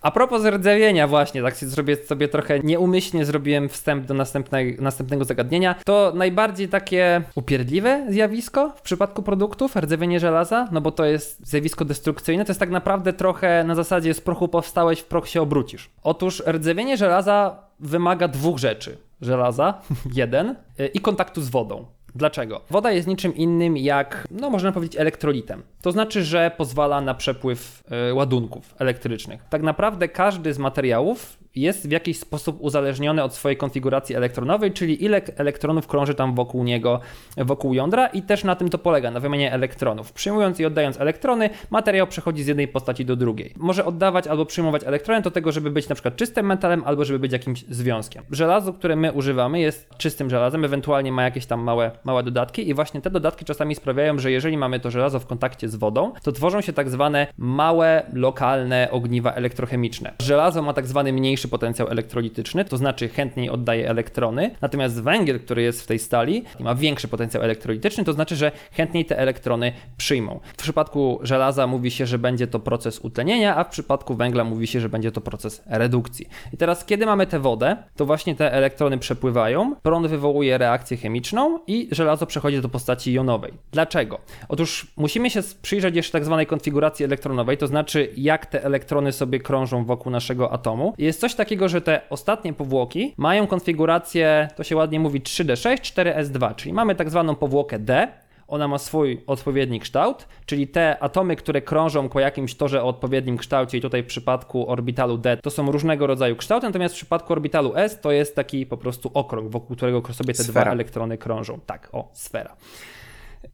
[0.00, 5.74] A propos rdzewienia właśnie, tak sobie, sobie trochę nieumyślnie zrobiłem wstęp do następnego, następnego zagadnienia,
[5.84, 11.84] to najbardziej takie upierdliwe zjawisko w przypadku produktów, rdzewienie żelaza, no bo to jest zjawisko
[11.84, 15.90] destrukcyjne, to jest tak naprawdę trochę na zasadzie z prochu powstałeś, w proch się obrócisz.
[16.02, 18.98] Otóż rdzewienie żelaza wymaga dwóch rzeczy.
[19.20, 19.80] Żelaza,
[20.14, 21.86] jeden, y, i kontaktu z wodą.
[22.14, 22.60] Dlaczego?
[22.70, 25.62] Woda jest niczym innym jak, no można powiedzieć, elektrolitem.
[25.82, 29.44] To znaczy, że pozwala na przepływ y, ładunków elektrycznych.
[29.50, 35.04] Tak naprawdę każdy z materiałów jest w jakiś sposób uzależniony od swojej konfiguracji elektronowej, czyli
[35.04, 37.00] ile elektronów krąży tam wokół niego,
[37.36, 40.12] wokół jądra i też na tym to polega, na wymianie elektronów.
[40.12, 43.54] Przyjmując i oddając elektrony, materiał przechodzi z jednej postaci do drugiej.
[43.56, 47.18] Może oddawać albo przyjmować elektrony do tego, żeby być na przykład czystym metalem albo żeby
[47.18, 48.24] być jakimś związkiem.
[48.30, 52.74] Żelazo, które my używamy jest czystym żelazem, ewentualnie ma jakieś tam małe, małe dodatki i
[52.74, 56.32] właśnie te dodatki czasami sprawiają, że jeżeli mamy to żelazo w kontakcie z wodą, to
[56.32, 60.12] tworzą się tak zwane małe, lokalne ogniwa elektrochemiczne.
[60.22, 65.62] Żelazo ma tak zwany mniejszy potencjał elektrolityczny, to znaczy chętniej oddaje elektrony, natomiast węgiel, który
[65.62, 70.40] jest w tej stali, ma większy potencjał elektrolityczny, to znaczy, że chętniej te elektrony przyjmą.
[70.52, 74.66] W przypadku żelaza mówi się, że będzie to proces utlenienia, a w przypadku węgla mówi
[74.66, 76.28] się, że będzie to proces redukcji.
[76.52, 81.58] I teraz, kiedy mamy tę wodę, to właśnie te elektrony przepływają, prąd wywołuje reakcję chemiczną
[81.66, 83.52] i żelazo przechodzi do postaci jonowej.
[83.72, 84.18] Dlaczego?
[84.48, 89.40] Otóż musimy się przyjrzeć jeszcze tak zwanej konfiguracji elektronowej, to znaczy jak te elektrony sobie
[89.40, 90.94] krążą wokół naszego atomu.
[90.98, 96.54] Jest coś takiego, że te ostatnie powłoki mają konfigurację, to się ładnie mówi 3D6, 4S2,
[96.54, 98.08] czyli mamy tak zwaną powłokę D,
[98.50, 103.36] ona ma swój odpowiedni kształt, czyli te atomy, które krążą po jakimś torze o odpowiednim
[103.36, 107.32] kształcie, i tutaj w przypadku orbitalu D to są różnego rodzaju kształty, natomiast w przypadku
[107.32, 110.62] orbitalu S to jest taki po prostu okrąg, wokół którego sobie te sfera.
[110.62, 111.60] dwa elektrony krążą.
[111.66, 112.56] Tak, o, sfera.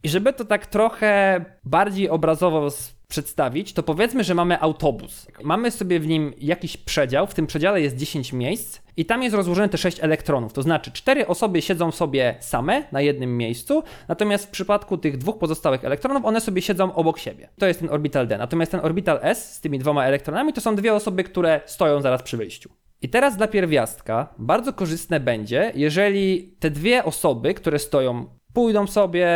[0.02, 2.70] I żeby to tak trochę bardziej obrazowo
[3.08, 5.26] przedstawić, to powiedzmy, że mamy autobus.
[5.42, 9.36] Mamy sobie w nim jakiś przedział, w tym przedziale jest 10 miejsc i tam jest
[9.36, 10.52] rozłożone te 6 elektronów.
[10.52, 15.38] To znaczy, cztery osoby siedzą sobie same na jednym miejscu, natomiast w przypadku tych dwóch
[15.38, 17.48] pozostałych elektronów one sobie siedzą obok siebie.
[17.58, 18.38] To jest ten orbital D.
[18.38, 22.22] Natomiast ten orbital S z tymi dwoma elektronami to są dwie osoby, które stoją zaraz
[22.22, 22.70] przy wyjściu.
[23.02, 29.28] I teraz dla pierwiastka bardzo korzystne będzie, jeżeli te dwie osoby, które stoją pójdą sobie,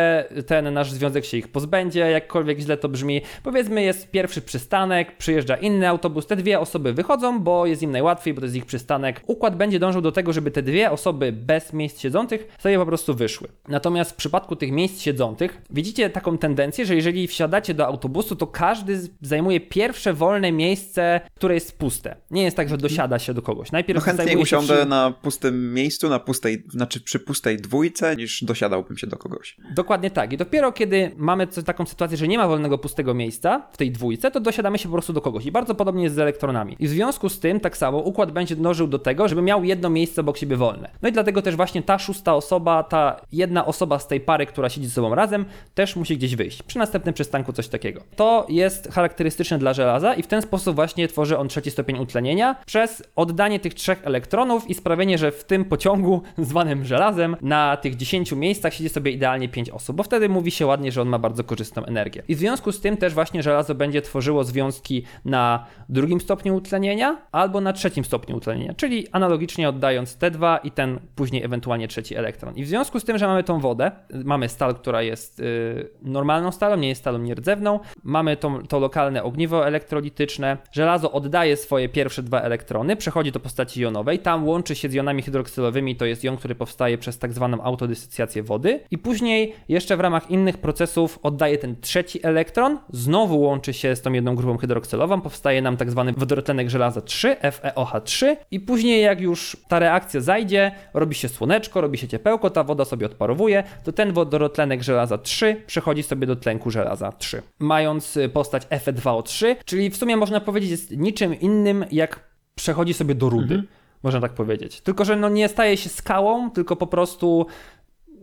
[0.46, 3.22] ten nasz związek się ich pozbędzie, jakkolwiek źle to brzmi.
[3.42, 8.34] Powiedzmy, jest pierwszy przystanek, przyjeżdża inny autobus, te dwie osoby wychodzą, bo jest im najłatwiej,
[8.34, 9.20] bo to jest ich przystanek.
[9.26, 13.14] Układ będzie dążył do tego, żeby te dwie osoby bez miejsc siedzących sobie po prostu
[13.14, 13.48] wyszły.
[13.68, 18.46] Natomiast w przypadku tych miejsc siedzących widzicie taką tendencję, że jeżeli wsiadacie do autobusu, to
[18.46, 22.16] każdy zajmuje pierwsze wolne miejsce, które jest puste.
[22.30, 23.72] Nie jest tak, że dosiada się do kogoś.
[23.72, 24.86] Najpierw no się usiądę przy...
[24.86, 29.56] na pustym miejscu, na pustej, znaczy przy pustej dwójce, niż dosiadałbym się do kogoś.
[29.74, 30.32] Dokładnie tak.
[30.32, 34.30] I dopiero kiedy mamy taką sytuację, że nie ma wolnego pustego miejsca w tej dwójce,
[34.30, 35.46] to dosiadamy się po prostu do kogoś.
[35.46, 36.76] I bardzo podobnie jest z elektronami.
[36.78, 39.90] I w związku z tym, tak samo, układ będzie dążył do tego, żeby miał jedno
[39.90, 40.90] miejsce obok siebie wolne.
[41.02, 44.68] No i dlatego też właśnie ta szósta osoba, ta jedna osoba z tej pary, która
[44.68, 45.44] siedzi ze sobą razem,
[45.74, 46.62] też musi gdzieś wyjść.
[46.62, 48.00] Przy następnym przystanku coś takiego.
[48.16, 52.56] To jest charakterystyczne dla żelaza i w ten sposób właśnie tworzy on trzeci stopień utlenienia
[52.66, 57.96] przez oddanie tych trzech elektronów i sprawienie, że w tym pociągu zwanym żelazem na tych
[57.96, 61.18] 10 miejscach siedzi sobie idealnie 5 osób, bo wtedy mówi się ładnie, że on ma
[61.18, 62.22] bardzo korzystną energię.
[62.28, 67.16] I w związku z tym też właśnie żelazo będzie tworzyło związki na drugim stopniu utlenienia
[67.32, 72.56] albo na trzecim stopniu utlenienia, czyli analogicznie oddając T2 i ten później ewentualnie trzeci elektron.
[72.56, 73.90] I w związku z tym, że mamy tą wodę,
[74.24, 79.22] mamy stal, która jest yy, normalną stalą, nie jest stalą nierdzewną, mamy tą, to lokalne
[79.22, 84.88] ogniwo elektrolityczne, żelazo oddaje swoje pierwsze dwa elektrony, przechodzi do postaci jonowej, tam łączy się
[84.88, 89.54] z jonami hydroksylowymi, to jest jon, który powstaje przez tak zwaną autodysycjację wody i później
[89.68, 94.34] jeszcze w ramach innych procesów oddaje ten trzeci elektron, znowu łączy się z tą jedną
[94.34, 99.78] grupą hydroksylową, powstaje nam tak zwany wodorotlenek żelaza 3, FeOH3 i później jak już ta
[99.78, 104.82] reakcja zajdzie, robi się słoneczko, robi się ciepełko, ta woda sobie odparowuje, to ten wodorotlenek
[104.82, 110.16] żelaza 3 przechodzi sobie do tlenku żelaza 3, mając y, postać Fe2O3, czyli w sumie
[110.16, 113.54] można powiedzieć jest niczym innym jak przechodzi sobie do rudy.
[113.54, 113.66] Mhm.
[114.02, 114.80] Można tak powiedzieć.
[114.80, 117.46] Tylko, że no nie staje się skałą, tylko po prostu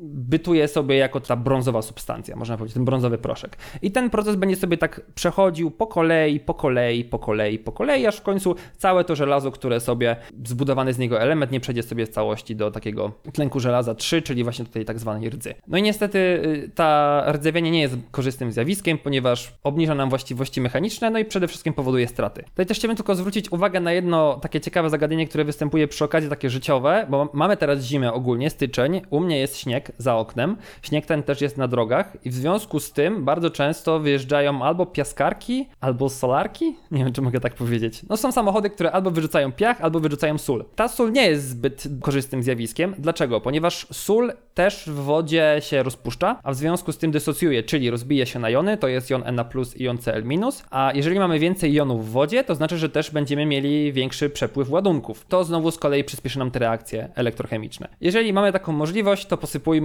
[0.01, 3.57] bytuje sobie jako ta brązowa substancja, można powiedzieć, ten brązowy proszek.
[3.81, 8.05] I ten proces będzie sobie tak przechodził po kolei, po kolei, po kolei, po kolei,
[8.05, 12.05] aż w końcu całe to żelazo, które sobie zbudowany z niego element nie przejdzie sobie
[12.05, 15.53] w całości do takiego tlenku żelaza 3, czyli właśnie tej tak zwanej rdzy.
[15.67, 21.09] No i niestety y, ta rdzewienie nie jest korzystnym zjawiskiem, ponieważ obniża nam właściwości mechaniczne,
[21.09, 22.43] no i przede wszystkim powoduje straty.
[22.43, 26.29] Tutaj też chciałbym tylko zwrócić uwagę na jedno takie ciekawe zagadnienie, które występuje przy okazji
[26.29, 30.57] takie życiowe, bo mamy teraz zimę ogólnie, styczeń, u mnie jest śnieg, za oknem.
[30.81, 34.85] Śnieg ten też jest na drogach i w związku z tym bardzo często wyjeżdżają albo
[34.85, 36.75] piaskarki, albo solarki.
[36.91, 38.01] Nie wiem, czy mogę tak powiedzieć.
[38.09, 40.65] No są samochody, które albo wyrzucają piach, albo wyrzucają sól.
[40.75, 42.95] Ta sól nie jest zbyt korzystnym zjawiskiem.
[42.97, 43.41] Dlaczego?
[43.41, 48.25] Ponieważ sól też w wodzie się rozpuszcza, a w związku z tym dysocjuje, czyli rozbija
[48.25, 50.23] się na jony, to jest jon Na+, i jon Cl-,
[50.69, 54.69] a jeżeli mamy więcej jonów w wodzie, to znaczy, że też będziemy mieli większy przepływ
[54.69, 55.25] ładunków.
[55.25, 57.87] To znowu z kolei przyspieszy nam te reakcje elektrochemiczne.
[58.01, 59.76] Jeżeli mamy taką możliwość, to posypujmy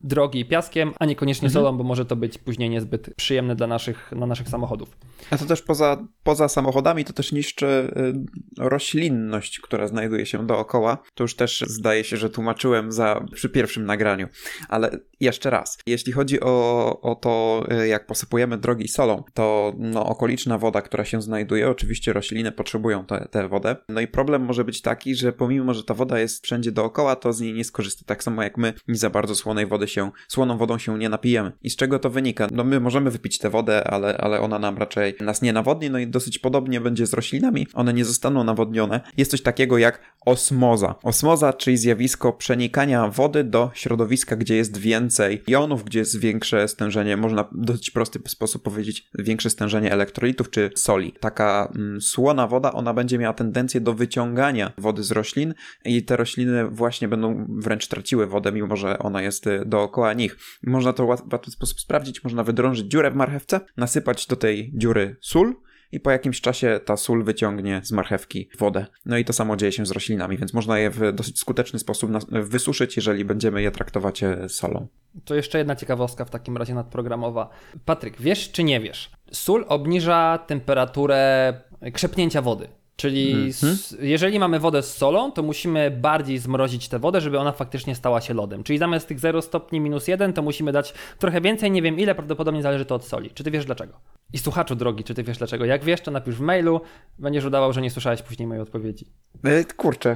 [0.00, 1.64] drogi piaskiem, a niekoniecznie mhm.
[1.64, 4.96] solą, bo może to być później niezbyt przyjemne dla naszych, dla naszych samochodów.
[5.30, 10.98] A to też poza, poza samochodami to też niszczy y, roślinność, która znajduje się dookoła.
[11.14, 14.28] To już też zdaje się, że tłumaczyłem za, przy pierwszym nagraniu.
[14.68, 20.06] Ale jeszcze raz, jeśli chodzi o, o to, y, jak posypujemy drogi solą, to no,
[20.06, 23.76] okoliczna woda, która się znajduje, oczywiście rośliny potrzebują tę wodę.
[23.88, 27.32] No i problem może być taki, że pomimo, że ta woda jest wszędzie dookoła, to
[27.32, 28.04] z niej nie skorzysta.
[28.06, 31.52] Tak samo jak my nie za bardzo słonej wody się, słoną wodą się nie napijemy.
[31.62, 32.48] I z czego to wynika?
[32.52, 35.98] No my możemy wypić tę wodę, ale, ale ona nam raczej nas nie nawodni, no
[35.98, 37.66] i dosyć podobnie będzie z roślinami.
[37.74, 39.00] One nie zostaną nawodnione.
[39.16, 40.94] Jest coś takiego jak osmoza.
[41.02, 47.16] Osmoza, czyli zjawisko przenikania wody do środowiska, gdzie jest więcej jonów, gdzie jest większe stężenie,
[47.16, 51.12] można w dosyć prosty sposób powiedzieć, większe stężenie elektrolitów czy soli.
[51.20, 56.16] Taka mm, słona woda, ona będzie miała tendencję do wyciągania wody z roślin i te
[56.16, 60.36] rośliny właśnie będą wręcz traciły wodę, mimo że ona jest y, dookoła nich.
[60.62, 62.24] Można to w łatwy sposób sprawdzić.
[62.24, 65.54] Można wydrążyć dziurę w marchewce, nasypać do tej dziury sól
[65.92, 68.86] i po jakimś czasie ta sól wyciągnie z marchewki wodę.
[69.06, 72.10] No i to samo dzieje się z roślinami, więc można je w dosyć skuteczny sposób
[72.30, 74.86] wysuszyć, jeżeli będziemy je traktować e, solą.
[75.24, 77.50] To jeszcze jedna ciekawostka w takim razie nadprogramowa.
[77.84, 79.10] Patryk, wiesz czy nie wiesz?
[79.32, 81.54] Sól obniża temperaturę
[81.92, 82.68] krzepnięcia wody.
[82.96, 83.96] Czyli mm -hmm.
[84.00, 88.20] jeżeli mamy wodę z solą, to musimy bardziej zmrozić tę wodę, żeby ona faktycznie stała
[88.20, 88.62] się lodem.
[88.62, 92.14] Czyli zamiast tych 0 stopni minus 1, to musimy dać trochę więcej, nie wiem ile,
[92.14, 93.30] prawdopodobnie zależy to od soli.
[93.30, 94.00] Czy ty wiesz dlaczego?
[94.32, 95.64] I słuchaczu drogi, czy ty wiesz dlaczego?
[95.64, 96.80] Jak wiesz, to napisz w mailu,
[97.18, 99.06] będziesz udawał, że nie słyszałeś później mojej odpowiedzi.
[99.44, 100.10] E, kurczę,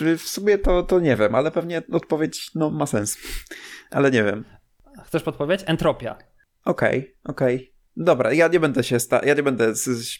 [0.00, 3.18] e, w sumie to, to nie wiem, ale pewnie odpowiedź no, ma sens.
[3.90, 4.44] ale nie wiem.
[5.04, 5.60] Chcesz podpowiedź?
[5.66, 6.18] Entropia.
[6.64, 7.56] Okej, okay, okej.
[7.56, 7.69] Okay.
[7.96, 9.72] Dobra, ja nie będę się sta- ja nie będę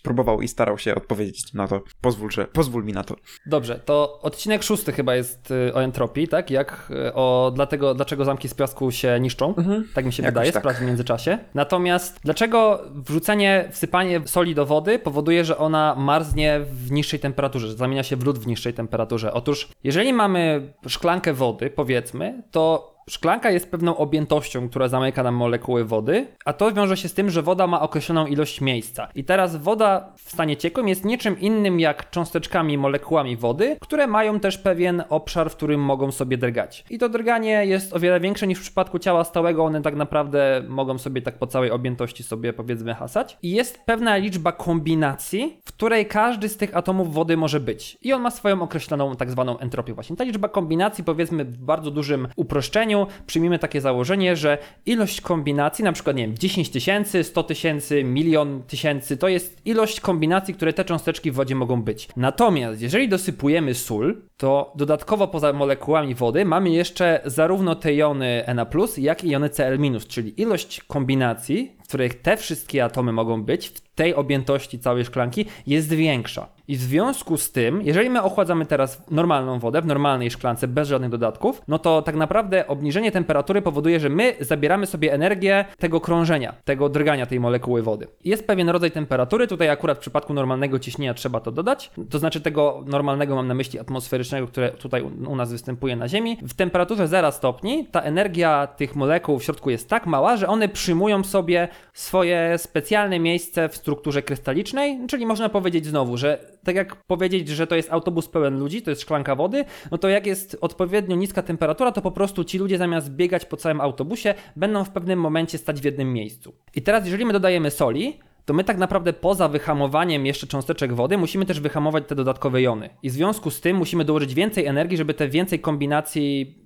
[0.02, 1.82] próbował i starał się odpowiedzieć na to.
[2.00, 3.16] Pozwól, że, pozwól mi na to.
[3.46, 6.50] Dobrze, to odcinek szósty chyba jest y, o entropii, tak?
[6.50, 9.54] Jak y, o dlatego, dlaczego zamki z piasku się niszczą.
[9.56, 9.88] Mhm.
[9.94, 10.62] Tak mi się Jakoś wydaje, tak.
[10.62, 11.38] sprawdź w międzyczasie.
[11.54, 17.74] Natomiast dlaczego wrzucenie, wsypanie soli do wody powoduje, że ona marznie w niższej temperaturze, że
[17.74, 19.32] zamienia się w lód w niższej temperaturze?
[19.32, 25.84] Otóż, jeżeli mamy szklankę wody, powiedzmy, to Szklanka jest pewną objętością, która zamyka nam molekuły
[25.84, 29.08] wody, a to wiąże się z tym, że woda ma określoną ilość miejsca.
[29.14, 34.40] I teraz woda w stanie ciekłym jest niczym innym jak cząsteczkami, molekułami wody, które mają
[34.40, 36.84] też pewien obszar, w którym mogą sobie drgać.
[36.90, 40.62] I to drganie jest o wiele większe niż w przypadku ciała stałego, one tak naprawdę
[40.68, 43.38] mogą sobie tak po całej objętości sobie powiedzmy hasać.
[43.42, 47.98] I jest pewna liczba kombinacji, w której każdy z tych atomów wody może być.
[48.02, 50.16] I on ma swoją określoną tak zwaną entropię właśnie.
[50.16, 55.92] Ta liczba kombinacji powiedzmy w bardzo dużym uproszczeniu przyjmijmy takie założenie, że ilość kombinacji, na
[55.92, 60.84] przykład, nie wiem, 10 tysięcy, 100 tysięcy, milion tysięcy, to jest ilość kombinacji, które te
[60.84, 62.08] cząsteczki w wodzie mogą być.
[62.16, 68.66] Natomiast jeżeli dosypujemy sól, to dodatkowo poza molekułami wody mamy jeszcze zarówno te jony Na+,
[68.98, 73.80] jak i jony Cl-, czyli ilość kombinacji, w których te wszystkie atomy mogą być, w
[73.94, 76.48] tej objętości całej szklanki jest większa.
[76.68, 80.88] I w związku z tym, jeżeli my ochładzamy teraz normalną wodę w normalnej szklance bez
[80.88, 86.00] żadnych dodatków, no to tak naprawdę obniżenie temperatury powoduje, że my zabieramy sobie energię tego
[86.00, 88.06] krążenia, tego drgania tej molekuły wody.
[88.24, 92.40] Jest pewien rodzaj temperatury, tutaj akurat w przypadku normalnego ciśnienia trzeba to dodać, to znaczy
[92.40, 96.38] tego normalnego mam na myśli atmosferycznego, które tutaj u nas występuje na Ziemi.
[96.42, 100.68] W temperaturze 0 stopni ta energia tych molekuł w środku jest tak mała, że one
[100.68, 106.96] przyjmują sobie swoje specjalne miejsce w strukturze krystalicznej, czyli można powiedzieć znowu, że tak jak
[106.96, 110.56] powiedzieć, że to jest autobus pełen ludzi, to jest szklanka wody, no to jak jest
[110.60, 114.90] odpowiednio niska temperatura, to po prostu ci ludzie zamiast biegać po całym autobusie, będą w
[114.90, 116.54] pewnym momencie stać w jednym miejscu.
[116.74, 121.18] I teraz, jeżeli my dodajemy soli, to my tak naprawdę poza wyhamowaniem jeszcze cząsteczek wody
[121.18, 122.90] musimy też wyhamować te dodatkowe jony.
[123.02, 126.58] I w związku z tym musimy dołożyć więcej energii, żeby te więcej kombinacji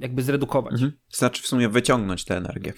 [0.00, 0.72] jakby zredukować.
[0.72, 0.92] Mhm.
[1.10, 2.72] Znaczy w sumie wyciągnąć tę energię.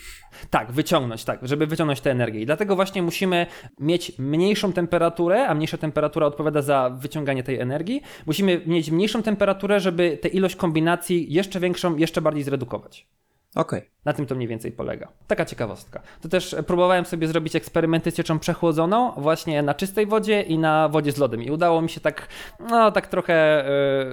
[0.50, 2.40] Tak, wyciągnąć, tak, żeby wyciągnąć tę energię.
[2.40, 3.46] I dlatego właśnie musimy
[3.80, 8.02] mieć mniejszą temperaturę, a mniejsza temperatura odpowiada za wyciąganie tej energii.
[8.26, 13.06] Musimy mieć mniejszą temperaturę, żeby tę ilość kombinacji jeszcze większą, jeszcze bardziej zredukować.
[13.54, 13.78] Okej.
[13.78, 13.90] Okay.
[14.04, 15.08] Na tym to mniej więcej polega.
[15.26, 16.02] Taka ciekawostka.
[16.20, 20.88] To też próbowałem sobie zrobić eksperymenty z cieczą przechłodzoną właśnie na czystej wodzie i na
[20.88, 21.42] wodzie z lodem.
[21.42, 22.28] I udało mi się tak,
[22.70, 23.64] no tak trochę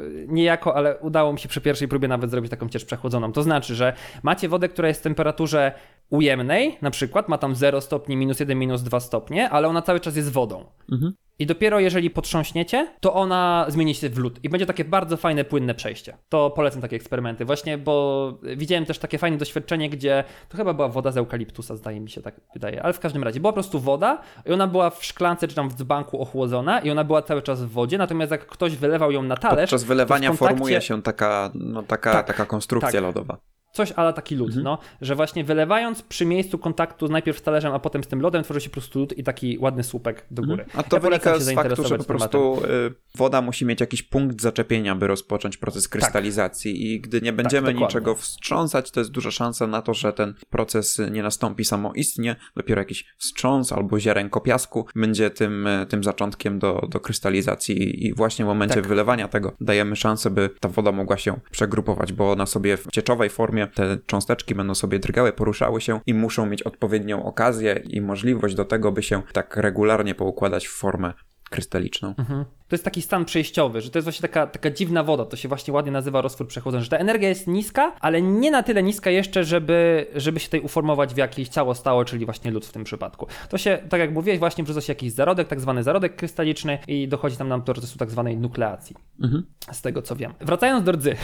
[0.06, 3.32] yy, niejako, ale udało mi się przy pierwszej próbie nawet zrobić taką ciecz przechłodzoną.
[3.32, 5.72] To znaczy, że macie wodę, która jest w temperaturze
[6.10, 10.00] ujemnej, na przykład ma tam 0 stopni, minus 1, minus 2 stopnie, ale ona cały
[10.00, 10.66] czas jest wodą.
[10.92, 11.14] Mhm.
[11.40, 15.44] I dopiero jeżeli potrząśniecie, to ona zmieni się w lód i będzie takie bardzo fajne,
[15.44, 16.18] płynne przejście.
[16.30, 20.88] To polecam takie eksperymenty właśnie, bo widziałem też takie fajne doświadczenie, gdzie to chyba była
[20.90, 23.80] woda z eukaliptusa, zdaje mi się, tak wydaje, ale w każdym razie była po prostu
[23.80, 27.42] woda i ona była w szklance czy tam w dzbanku ochłodzona i ona była cały
[27.42, 29.70] czas w wodzie, natomiast jak ktoś wylewał ją na talerz...
[29.70, 30.56] Podczas wylewania kontakcie...
[30.56, 33.02] formuje się taka, no, taka, tak, taka konstrukcja tak.
[33.02, 33.38] lodowa
[33.78, 34.64] coś ale taki lód, mhm.
[34.64, 38.44] no, że właśnie wylewając przy miejscu kontaktu najpierw z talerzem, a potem z tym lodem
[38.44, 40.64] tworzy się po prostu lód i taki ładny słupek do góry.
[40.64, 40.80] Mhm.
[40.80, 44.42] A to ja wynika z faktu, że po prostu y, woda musi mieć jakiś punkt
[44.42, 46.82] zaczepienia, by rozpocząć proces krystalizacji tak.
[46.82, 50.34] i gdy nie będziemy tak, niczego wstrząsać, to jest duża szansa na to, że ten
[50.50, 56.60] proces nie nastąpi samoistnie, dopiero jakiś wstrząs albo ziarenko piasku będzie tym, y, tym zaczątkiem
[56.60, 58.88] do, do krystalizacji i właśnie w momencie tak.
[58.88, 63.30] wylewania tego dajemy szansę, by ta woda mogła się przegrupować, bo ona sobie w cieczowej
[63.30, 68.56] formie te cząsteczki będą sobie drgały, poruszały się i muszą mieć odpowiednią okazję i możliwość
[68.56, 71.14] do tego, by się tak regularnie poukładać w formę
[71.50, 72.14] krystaliczną.
[72.18, 72.46] Mhm.
[72.68, 75.48] To jest taki stan przejściowy, że to jest właśnie taka, taka dziwna woda, to się
[75.48, 79.10] właśnie ładnie nazywa roztwór przechodzony, że ta energia jest niska, ale nie na tyle niska
[79.10, 82.84] jeszcze, żeby, żeby się tutaj uformować w jakieś ciało stałe, czyli właśnie lód w tym
[82.84, 83.28] przypadku.
[83.50, 87.08] To się, tak jak mówiłeś, właśnie wrzuca się jakiś zarodek, tak zwany zarodek krystaliczny i
[87.08, 88.96] dochodzi tam nam do procesu tak zwanej nukleacji.
[89.22, 89.46] Mhm.
[89.72, 90.34] Z tego co wiem.
[90.40, 91.16] Wracając do rdzy.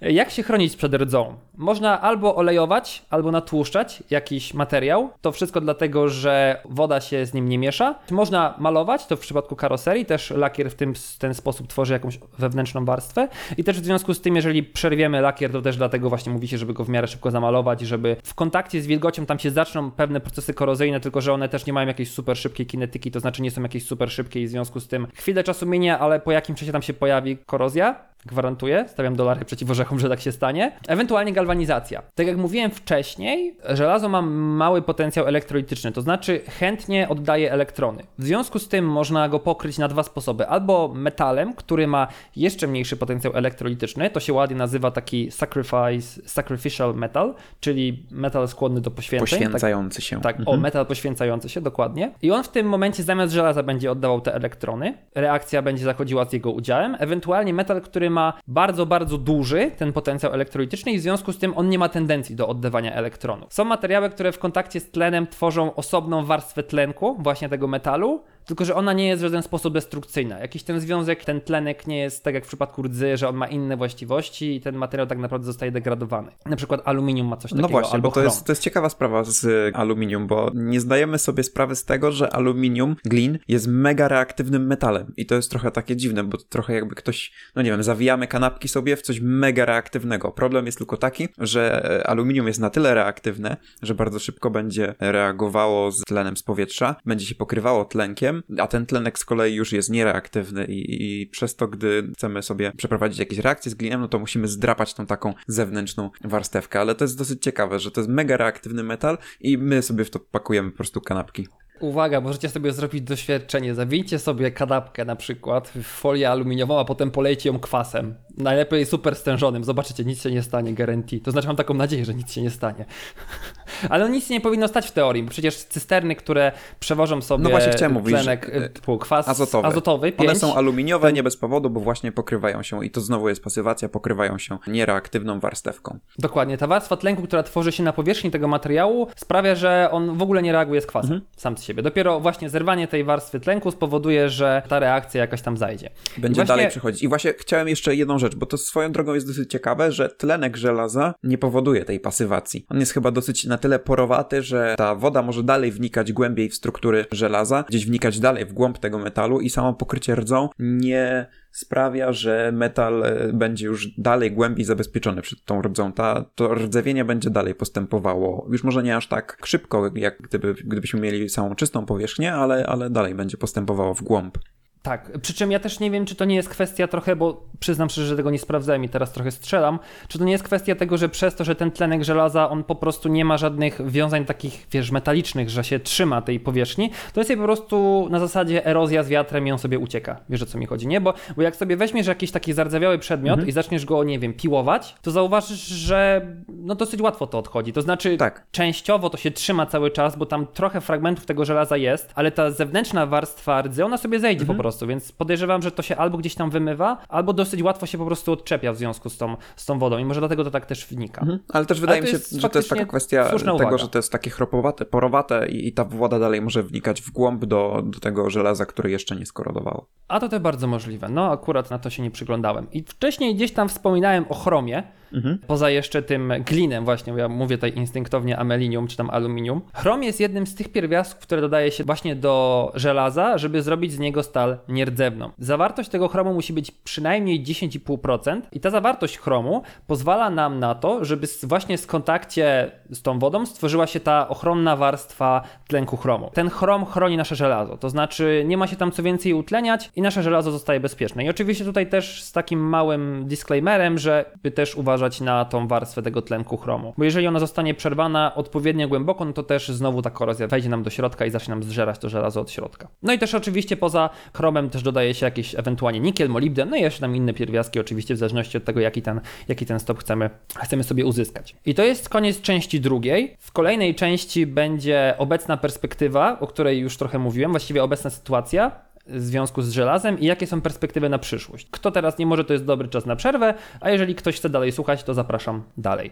[0.00, 1.34] Jak się chronić przed rdzą?
[1.56, 5.10] Można albo olejować, albo natłuszczać jakiś materiał.
[5.20, 7.94] To wszystko dlatego, że woda się z nim nie miesza.
[8.10, 12.84] Można malować, to w przypadku karoserii też lakier w tym, ten sposób tworzy jakąś wewnętrzną
[12.84, 13.28] warstwę.
[13.56, 16.58] I też w związku z tym, jeżeli przerwiemy lakier, to też dlatego właśnie mówi się,
[16.58, 20.20] żeby go w miarę szybko zamalować, żeby w kontakcie z wilgocią tam się zaczną pewne
[20.20, 23.50] procesy korozyjne, tylko że one też nie mają jakiejś super szybkiej kinetyki, to znaczy nie
[23.50, 26.54] są jakieś super szybkie i w związku z tym chwilę czasu minie, ale po jakim
[26.54, 28.10] czasie tam się pojawi korozja.
[28.26, 30.72] Gwarantuję, stawiam dolary przeciw orzechom, że tak się stanie.
[30.88, 32.02] Ewentualnie galwanizacja.
[32.14, 38.02] Tak jak mówiłem wcześniej, żelazo ma mały potencjał elektrolityczny, to znaczy chętnie oddaje elektrony.
[38.18, 40.46] W związku z tym można go pokryć na dwa sposoby.
[40.46, 46.94] Albo metalem, który ma jeszcze mniejszy potencjał elektrolityczny, to się ładnie nazywa taki sacrifice, sacrificial
[46.94, 49.38] metal, czyli metal skłonny do poświęceń.
[49.38, 50.20] Poświęcający się.
[50.20, 52.12] Tak, o, metal poświęcający się, dokładnie.
[52.22, 54.98] I on w tym momencie zamiast żelaza będzie oddawał te elektrony.
[55.14, 56.96] Reakcja będzie zachodziła z jego udziałem.
[56.98, 61.58] Ewentualnie metal, który ma bardzo, bardzo duży ten potencjał elektrolityczny i w związku z tym
[61.58, 63.54] on nie ma tendencji do oddawania elektronów.
[63.54, 68.64] Są materiały, które w kontakcie z tlenem tworzą osobną warstwę tlenku, właśnie tego metalu, tylko
[68.64, 70.38] że ona nie jest w żaden sposób destrukcyjna.
[70.38, 73.46] Jakiś ten związek, ten tlenek nie jest tak jak w przypadku rdzy, że on ma
[73.46, 76.32] inne właściwości i ten materiał tak naprawdę zostaje degradowany.
[76.46, 77.68] Na przykład aluminium ma coś takiego.
[77.68, 79.46] No właśnie, albo bo to jest, to jest ciekawa sprawa z
[79.76, 85.12] aluminium, bo nie zdajemy sobie sprawy z tego, że aluminium, glin, jest mega reaktywnym metalem.
[85.16, 88.68] I to jest trochę takie dziwne, bo trochę jakby ktoś, no nie wiem, zawijamy kanapki
[88.68, 90.30] sobie w coś mega reaktywnego.
[90.30, 95.92] Problem jest tylko taki, że aluminium jest na tyle reaktywne, że bardzo szybko będzie reagowało
[95.92, 99.90] z tlenem z powietrza, będzie się pokrywało tlenkiem, a ten tlenek z kolei już jest
[99.90, 104.18] niereaktywny i, i przez to, gdy chcemy sobie przeprowadzić jakieś reakcje z glinem, no to
[104.18, 108.36] musimy zdrapać tą taką zewnętrzną warstewkę, ale to jest dosyć ciekawe, że to jest mega
[108.36, 111.48] reaktywny metal i my sobie w to pakujemy po prostu kanapki.
[111.80, 113.74] Uwaga, możecie sobie zrobić doświadczenie.
[113.74, 118.14] Zawincie sobie kanapkę na przykład w folię aluminiową, a potem polejcie ją kwasem.
[118.36, 119.64] Najlepiej super stężonym.
[119.64, 121.20] Zobaczycie, nic się nie stanie, guarantee.
[121.20, 122.84] To znaczy mam taką nadzieję, że nic się nie stanie.
[123.90, 127.50] Ale no nic nie powinno stać w teorii, bo przecież cysterny, które przewożą sobie no
[127.50, 131.70] właśnie chciałem mówić, tlenek, że, kwas azotowy, azotowy 5, One są aluminiowe nie bez powodu,
[131.70, 135.98] bo właśnie pokrywają się, i to znowu jest pasywacja, pokrywają się niereaktywną warstewką.
[136.18, 136.58] Dokładnie.
[136.58, 140.42] Ta warstwa tlenku, która tworzy się na powierzchni tego materiału, sprawia, że on w ogóle
[140.42, 141.30] nie reaguje z kwasem mhm.
[141.36, 141.82] sam z siebie.
[141.82, 145.90] Dopiero właśnie zerwanie tej warstwy tlenku spowoduje, że ta reakcja jakaś tam zajdzie.
[146.18, 146.48] Będzie właśnie...
[146.48, 147.02] dalej przychodzić.
[147.02, 150.56] I właśnie chciałem jeszcze jedną rzecz, bo to swoją drogą jest dosyć ciekawe, że tlenek
[150.56, 152.66] żelaza nie powoduje tej pasywacji.
[152.68, 156.54] On jest chyba dosyć na tyle porowaty, że ta woda może dalej wnikać głębiej w
[156.54, 162.12] struktury żelaza, gdzieś wnikać dalej w głąb tego metalu i samo pokrycie rdzą nie sprawia,
[162.12, 165.92] że metal e, będzie już dalej głębiej zabezpieczony przed tą rdzą.
[165.92, 168.46] Ta, to rdzewienie będzie dalej postępowało.
[168.50, 172.90] Już może nie aż tak szybko, jak gdyby, gdybyśmy mieli samą czystą powierzchnię, ale, ale
[172.90, 174.38] dalej będzie postępowało w głąb.
[174.82, 177.90] Tak, przy czym ja też nie wiem, czy to nie jest kwestia trochę, bo przyznam
[177.90, 179.78] szczerze, że tego nie sprawdzałem i teraz trochę strzelam,
[180.08, 182.74] czy to nie jest kwestia tego, że przez to, że ten tlenek żelaza, on po
[182.74, 187.30] prostu nie ma żadnych wiązań takich, wiesz, metalicznych, że się trzyma tej powierzchni, to jest
[187.30, 190.16] jej po prostu na zasadzie erozja z wiatrem i on sobie ucieka.
[190.28, 191.00] Wiesz o co mi chodzi, nie?
[191.00, 193.48] Bo, bo jak sobie weźmiesz jakiś taki zardzewiały przedmiot mhm.
[193.48, 197.72] i zaczniesz go, nie wiem, piłować, to zauważysz, że no dosyć łatwo to odchodzi.
[197.72, 198.46] To znaczy, tak.
[198.50, 202.50] częściowo to się trzyma cały czas, bo tam trochę fragmentów tego żelaza jest, ale ta
[202.50, 204.56] zewnętrzna warstwa rdzy, ona sobie zejdzie mhm.
[204.56, 207.86] po prostu prostu, więc podejrzewam, że to się albo gdzieś tam wymywa, albo dosyć łatwo
[207.86, 210.50] się po prostu odczepia w związku z tą, z tą wodą i może dlatego to
[210.50, 211.20] tak też wnika.
[211.20, 211.38] Mhm.
[211.48, 213.78] Ale też wydaje Ale mi się, że to jest taka kwestia tego, uwaga.
[213.78, 217.44] że to jest takie chropowate, porowate i, i, ta woda dalej może wnikać w głąb
[217.44, 219.86] do, do tego żelaza, które jeszcze nie skorodowało.
[220.08, 221.08] A to też bardzo możliwe.
[221.08, 222.70] No akurat na to się nie przyglądałem.
[222.72, 225.38] I wcześniej gdzieś tam wspominałem o chromie, Mhm.
[225.46, 229.60] Poza jeszcze tym glinem właśnie, ja mówię tutaj instynktownie amelinium czy tam aluminium.
[229.74, 233.98] Chrom jest jednym z tych pierwiastków, które dodaje się właśnie do żelaza, żeby zrobić z
[233.98, 235.30] niego stal nierdzewną.
[235.38, 241.04] Zawartość tego chromu musi być przynajmniej 10,5% i ta zawartość chromu pozwala nam na to,
[241.04, 246.30] żeby właśnie w kontakcie z tą wodą stworzyła się ta ochronna warstwa tlenku chromu.
[246.34, 250.02] Ten chrom chroni nasze żelazo, to znaczy nie ma się tam co więcej utleniać i
[250.02, 251.24] nasze żelazo zostaje bezpieczne.
[251.24, 256.02] I oczywiście tutaj też z takim małym disclaimerem, że by też uważać na tą warstwę
[256.02, 256.94] tego tlenku chromu.
[256.98, 260.82] Bo jeżeli ona zostanie przerwana odpowiednio głęboko, no to też znowu ta korozja wejdzie nam
[260.82, 262.88] do środka i zacznie nam zżerać to żelazo od środka.
[263.02, 266.80] No i też oczywiście poza chromem też dodaje się jakiś ewentualnie nikiel, molibden, no i
[266.80, 270.30] jeszcze tam inne pierwiastki oczywiście w zależności od tego jaki ten, jaki ten stop chcemy,
[270.56, 271.56] chcemy sobie uzyskać.
[271.66, 273.36] I to jest koniec części drugiej.
[273.38, 279.20] W kolejnej części będzie obecna perspektywa, o której już trochę mówiłem, właściwie obecna sytuacja w
[279.20, 281.66] związku z żelazem i jakie są perspektywy na przyszłość.
[281.70, 284.72] Kto teraz nie może, to jest dobry czas na przerwę, a jeżeli ktoś chce dalej
[284.72, 286.10] słuchać, to zapraszam dalej.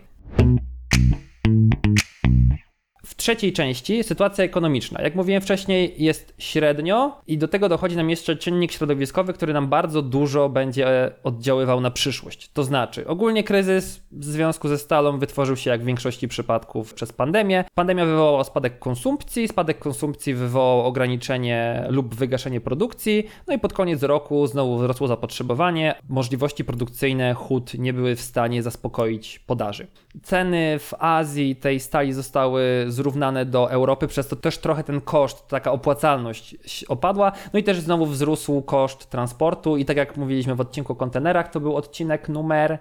[3.09, 5.03] W trzeciej części sytuacja ekonomiczna.
[5.03, 9.69] Jak mówiłem wcześniej, jest średnio i do tego dochodzi nam jeszcze czynnik środowiskowy, który nam
[9.69, 12.51] bardzo dużo będzie oddziaływał na przyszłość.
[12.53, 17.13] To znaczy, ogólnie kryzys w związku ze stalą wytworzył się jak w większości przypadków przez
[17.13, 17.65] pandemię.
[17.75, 24.03] Pandemia wywołała spadek konsumpcji, spadek konsumpcji wywołał ograniczenie lub wygaszenie produkcji, no i pod koniec
[24.03, 29.87] roku znowu wzrosło zapotrzebowanie, możliwości produkcyjne hut nie były w stanie zaspokoić podaży.
[30.23, 35.49] Ceny w Azji tej stali zostały zrównane do Europy, przez to też trochę ten koszt,
[35.49, 36.57] taka opłacalność
[36.88, 37.32] opadła.
[37.53, 41.51] No i też znowu wzrósł koszt transportu i tak jak mówiliśmy w odcinku o kontenerach,
[41.51, 42.78] to był odcinek numer,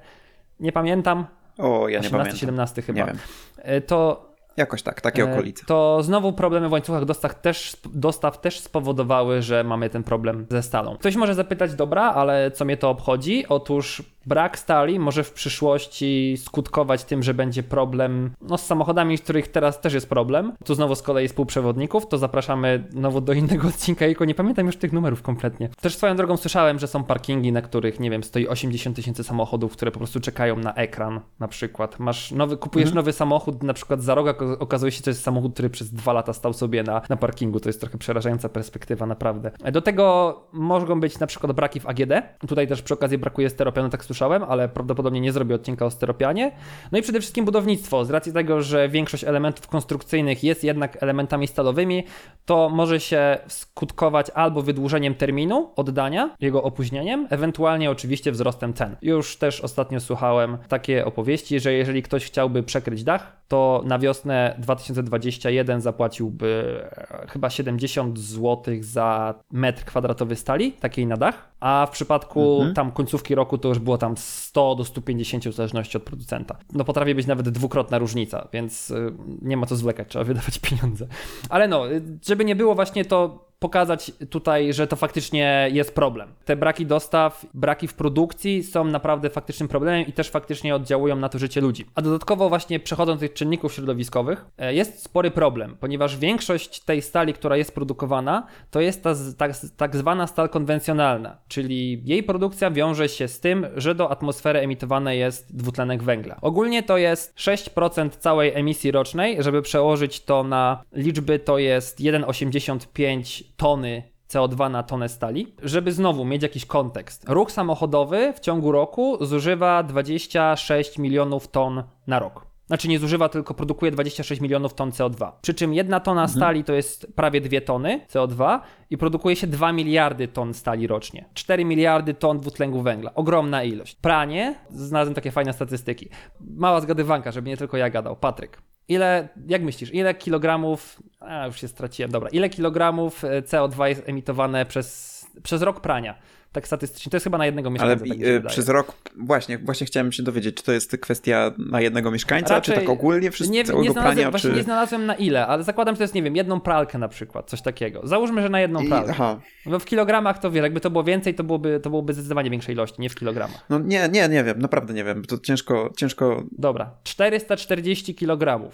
[0.60, 1.26] nie pamiętam,
[1.58, 2.38] o, ja 18, nie pamiętam.
[2.38, 3.00] 17 chyba.
[3.00, 3.18] Nie wiem.
[3.58, 5.66] E, to Jakoś tak, takie E, okolice.
[5.66, 10.64] To znowu problemy w łańcuchach dostaw też, dostaw też spowodowały, że mamy ten problem ze
[10.64, 10.98] stalą.
[10.98, 13.48] Ktoś może zapytać, dobra, ale co mnie to obchodzi?
[13.50, 19.22] Otóż brak stali może w przyszłości skutkować tym, że będzie problem no, z samochodami, z
[19.22, 20.54] których teraz też jest problem.
[20.66, 24.78] Tu znowu z kolei współprzewodników, to zapraszamy znowu do innego odcinka, tylko nie pamiętam już
[24.78, 25.70] tych numerów kompletnie.
[25.82, 29.74] Też swoją drogą słyszałem, że są parkingi, na których, nie wiem, stoi 80 tysięcy samochodów,
[29.74, 32.00] które po prostu czekają na ekran na przykład.
[32.00, 32.96] Masz nowy, kupujesz Mhm.
[32.96, 36.14] nowy samochód na przykład za rok, okazuje się, że to jest samochód, który przez dwa
[36.14, 37.60] lata stał sobie na, na parkingu.
[37.60, 39.52] To jest trochę przerażająca perspektywa, naprawdę.
[39.72, 42.12] Do tego mogą być na przykład braki w AGD.
[42.48, 46.52] Tutaj też przy okazji brakuje steropianu, tak słyszałem, ale prawdopodobnie nie zrobię odcinka o steropianie.
[46.92, 48.06] No i przede wszystkim budownictwo.
[48.06, 52.04] Z racji tego, że większość elementów konstrukcyjnych jest jednak elementami stalowymi,
[52.46, 58.96] to może się skutkować albo wydłużeniem terminu oddania, jego opóźnieniem, ewentualnie oczywiście wzrostem cen.
[59.02, 64.56] Już też ostatnio słuchałem takie opowieści, że jeżeli ktoś chciałby przekryć dach, to na wiosnę
[64.58, 71.92] 2021 zapłaciłby e, chyba 70 zł za metr kwadratowy stali, takiej na dach, a w
[71.92, 72.74] przypadku Mhm.
[72.74, 76.58] tam końcówki roku to już było tam 100 do 150 w zależności od producenta.
[76.74, 81.08] No potrafi być nawet dwukrotna różnica, więc y, nie ma co zwlekać, trzeba wydawać pieniądze.
[81.50, 86.34] Ale no, y, żeby nie było właśnie to pokazać tutaj, że to faktycznie jest problem.
[86.46, 91.30] Te braki dostaw, braki w produkcji są naprawdę faktycznym problemem i też faktycznie oddziałują na
[91.30, 91.86] to życie ludzi.
[91.96, 97.02] A dodatkowo właśnie przechodząc do tych czynników środowiskowych, e, jest spory problem, ponieważ większość tej
[97.02, 99.36] stali, która jest produkowana, to jest ta z-
[99.78, 105.16] tak, zwana stal konwencjonalna, czyli jej produkcja wiąże się z tym, że do atmosfery emitowany
[105.16, 106.38] jest dwutlenek węgla.
[106.42, 113.47] Ogólnie to jest 6% całej emisji rocznej, żeby przełożyć to na liczby, to jest 1,85
[113.58, 115.56] tony CO2 na tonę stali.
[115.64, 117.30] Żeby znowu mieć jakiś kontekst.
[117.30, 122.48] Ruch samochodowy w ciągu roku zużywa 26 milionów ton na rok.
[122.68, 125.32] Znaczy nie zużywa, tylko produkuje 26 milionów ton CO2.
[125.42, 129.72] Przy czym jedna tona stali to jest prawie 2 tony CO2 i produkuje się 2
[129.72, 131.26] miliardy ton stali rocznie.
[131.34, 133.14] 4 miliardy ton dwutlenku węgla.
[133.16, 133.96] Ogromna ilość.
[133.96, 136.10] Pranie, znalazłem takie fajne statystyki.
[136.40, 138.16] Mała zgadywanka, żeby nie tylko ja gadał.
[138.16, 138.62] Patryk.
[138.88, 144.10] Ile, jak myślisz, ile kilogramów, a już się straciłem, dobra, ile kilogramów e, CO2 jest
[144.10, 146.16] emitowane przez, przez rok prania?
[146.52, 148.06] Tak statystycznie, to jest chyba na jednego Ale mieszkańca.
[148.06, 151.52] tak mi się y, przez rok, właśnie, właśnie chciałem się dowiedzieć, czy to jest kwestia
[151.58, 154.56] na jednego mieszkańca, Raczej- czy tak ogólnie wszystko, nie, nie prania, Właśnie czy...
[154.56, 157.50] nie znalazłem na ile, ale zakładam, że to jest, nie wiem, jedną pralkę na przykład,
[157.50, 158.02] coś takiego.
[158.04, 159.12] Załóżmy, że na jedną I, pralkę.
[159.12, 162.50] aha, No w kilogramach to wiesz, jakby to było więcej, to byłoby, to byłoby zdecydowanie
[162.50, 163.66] większej ilości, nie w kilogramach.
[163.70, 168.70] no nie, nie, nie wiem, naprawdę nie wiem, to ciężko, ciężko, Dobra, 440 kg.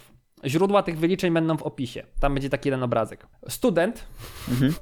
[0.46, 2.02] Źródła tych wyliczeń będą w opisie.
[2.20, 3.26] Tam będzie taki jeden obrazek.
[3.48, 4.04] Student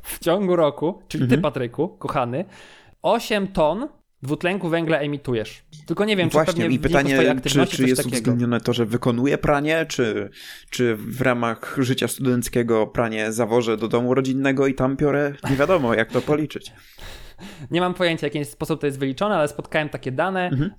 [0.03, 2.45] w ciągu roku, czyli ty, Patryku, kochany,
[3.03, 3.88] 8 ton
[4.22, 5.62] dwutlenku węgla emitujesz.
[5.86, 8.16] Tylko nie wiem, czy Właśnie, pewnie i pytanie, czy, czy jest takiego.
[8.16, 10.30] uwzględnione to, że wykonuje pranie, czy,
[10.70, 15.94] czy w ramach życia studenckiego pranie zawożę do domu rodzinnego i tam biorę, nie wiadomo
[15.94, 16.72] jak to policzyć.
[17.70, 20.48] Nie mam pojęcia, w jaki sposób to jest wyliczone, ale spotkałem takie dane.
[20.48, 20.70] Mhm.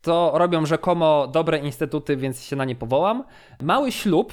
[0.00, 3.24] To robią rzekomo dobre instytuty, więc się na nie powołam.
[3.62, 4.32] Mały ślub,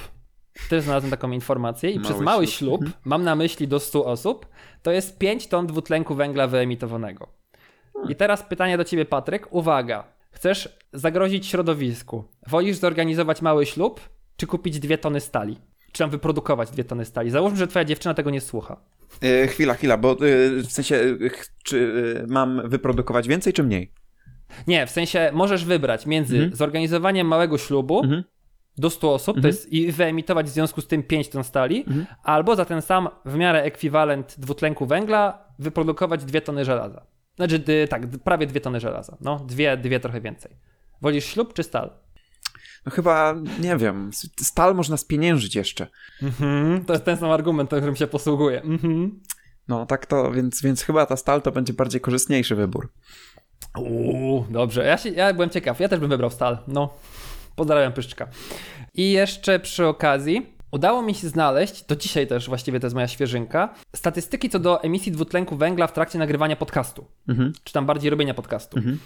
[0.70, 2.80] też znalazłem taką informację, i Mały przez mały ślub.
[2.80, 4.46] ślub, mam na myśli do 100 osób,
[4.82, 7.37] to jest 5 ton dwutlenku węgla wyemitowanego.
[8.08, 9.48] I teraz pytanie do ciebie, Patryk.
[9.50, 12.24] Uwaga, chcesz zagrozić środowisku.
[12.46, 14.00] Wolisz zorganizować mały ślub,
[14.36, 15.56] czy kupić dwie tony stali?
[15.92, 17.30] Czy tam wyprodukować dwie tony stali?
[17.30, 18.76] Załóżmy, że twoja dziewczyna tego nie słucha.
[19.22, 20.16] E, chwila, chwila, bo e,
[20.62, 21.16] w sensie, e,
[21.64, 21.92] czy
[22.24, 23.92] e, mam wyprodukować więcej, czy mniej?
[24.66, 26.56] Nie, w sensie możesz wybrać między Mhm.
[26.56, 28.24] zorganizowaniem małego ślubu Mhm.
[28.78, 29.54] do 100 osób, to Mhm.
[29.54, 32.06] jest i wyemitować w związku z tym 5 ton stali, Mhm.
[32.22, 37.06] albo za ten sam w miarę ekwiwalent dwutlenku węgla wyprodukować 2 tony żelaza.
[37.38, 39.16] Znaczy, dy, tak, prawie 2 tony żelaza.
[39.20, 40.56] No, dwie, dwie trochę więcej.
[41.00, 41.90] Wolisz ślub czy stal?
[42.86, 44.10] No chyba, nie wiem,
[44.40, 45.86] stal można spieniężyć jeszcze.
[46.22, 48.62] Mhm, to jest ten sam argument, którym się posługuję.
[48.62, 49.20] Mhm.
[49.68, 52.92] No tak to, więc, więc chyba ta stal to będzie bardziej korzystniejszy wybór.
[53.78, 54.84] Uuu, dobrze.
[54.84, 55.80] Ja, się, ja byłem ciekaw.
[55.80, 56.58] Ja też bym wybrał stal.
[56.68, 56.94] No,
[57.56, 58.28] pozdrawiam Pyszczka.
[58.94, 63.08] I jeszcze przy okazji udało mi się znaleźć, to dzisiaj też właściwie to jest moja
[63.08, 67.52] świeżynka, statystyki co do emisji dwutlenku węgla w trakcie nagrywania podcastu, Mhm.
[67.64, 68.78] czy tam bardziej robienia podcastu.
[68.78, 68.98] Mhm.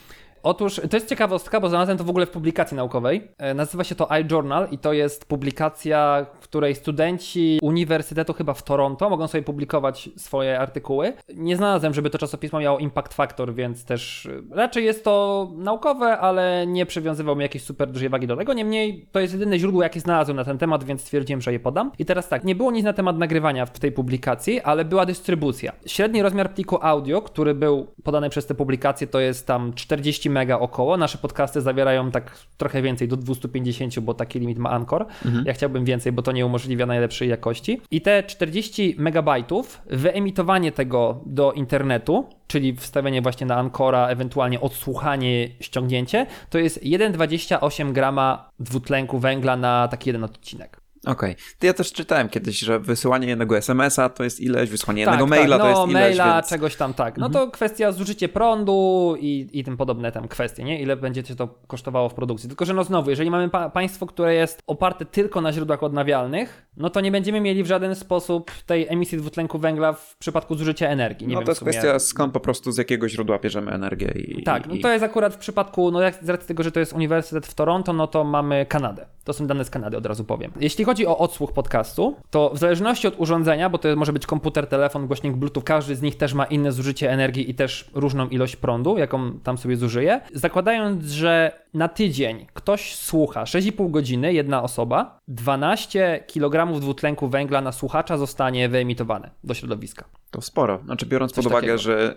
[0.43, 3.28] Otóż to jest ciekawostka, bo znalazłem to w ogóle w publikacji naukowej.
[3.38, 8.62] E, nazywa się to iJournal i to jest publikacja, w której studenci Uniwersytetu chyba w
[8.62, 11.12] Toronto mogą sobie publikować swoje artykuły.
[11.34, 16.18] Nie znalazłem, żeby to czasopismo miało impact factor, więc też e, raczej jest to naukowe,
[16.18, 18.53] ale nie przywiązywał mi jakiejś super dużej wagi do tego.
[18.53, 21.93] Niemniej to jest jedyne źródło, jakie znalazłem na ten temat, więc stwierdziłem, że je podam.
[21.99, 25.72] I teraz tak, nie było nic na temat nagrywania w tej publikacji, ale była dystrybucja.
[25.86, 30.59] Średni rozmiar pliku audio, który był podany przez tę publikację, to jest tam 40 mega
[30.59, 30.97] około.
[30.97, 35.07] Nasze podcasty zawierają tak trochę więcej, do 250, bo taki limit ma Anchor.
[35.24, 35.45] Mhm.
[35.47, 37.80] Ja chciałbym więcej, bo to nie umożliwia najlepszej jakości.
[37.91, 45.49] I te 40 megabajtów, wyemitowanie tego do internetu, czyli wstawienie właśnie na Ancora, ewentualnie odsłuchanie,
[45.61, 50.82] ściągnięcie, to jest 1,28 grama dwutlenku węgla na taki jeden odcinek.
[51.07, 51.32] Okej.
[51.32, 51.44] Okay.
[51.62, 55.59] Ja też czytałem kiedyś, że wysyłanie jednego SMS-a to jest ileś, wysłanie tak, jednego maila
[55.59, 56.48] tak, no, to jest ileś, maila, więc...
[56.48, 57.18] czegoś tam, tak.
[57.18, 57.46] No mhm.
[57.46, 60.82] to kwestia zużycie prądu i, i tym podobne tam kwestie, nie?
[60.82, 62.48] Ile będzie cię to kosztowało w produkcji.
[62.48, 66.66] Tylko, że no znowu, jeżeli mamy pa państwo, które jest oparte tylko na źródłach odnawialnych,
[66.76, 70.88] no to nie będziemy mieli w żaden sposób tej emisji dwutlenku węgla w przypadku zużycia
[70.88, 71.26] energii.
[71.26, 74.12] Nie no wiem, to jest kwestia skąd po prostu, z jakiego źródła bierzemy energię.
[74.14, 76.72] I, tak, i, no to jest akurat w przypadku, no jak z racji tego, że
[76.72, 79.07] to jest Uniwersytet w Toronto, no to mamy Kanadę.
[79.24, 80.53] To są dane z Kanady, od razu powiem.
[80.61, 84.26] Jeśli chodzi o odsłuch pod podcastu, to w zależności od urządzenia, bo to może być
[84.26, 88.28] komputer, telefon, głośnik Bluetooth, każdy z nich też ma inne zużycie energii i też różną
[88.28, 90.20] ilość prądu, jaką tam sobie zużyje.
[90.34, 97.72] Zakładając, że na tydzień ktoś słucha 6,5 godziny, jedna osoba, 12 kg dwutlenku węgla na
[97.72, 100.05] słuchacza zostanie wyemitowane do środowiska.
[100.30, 100.80] To sporo.
[100.84, 101.78] Znaczy, biorąc Coś pod uwagę, takiego.
[101.78, 102.14] że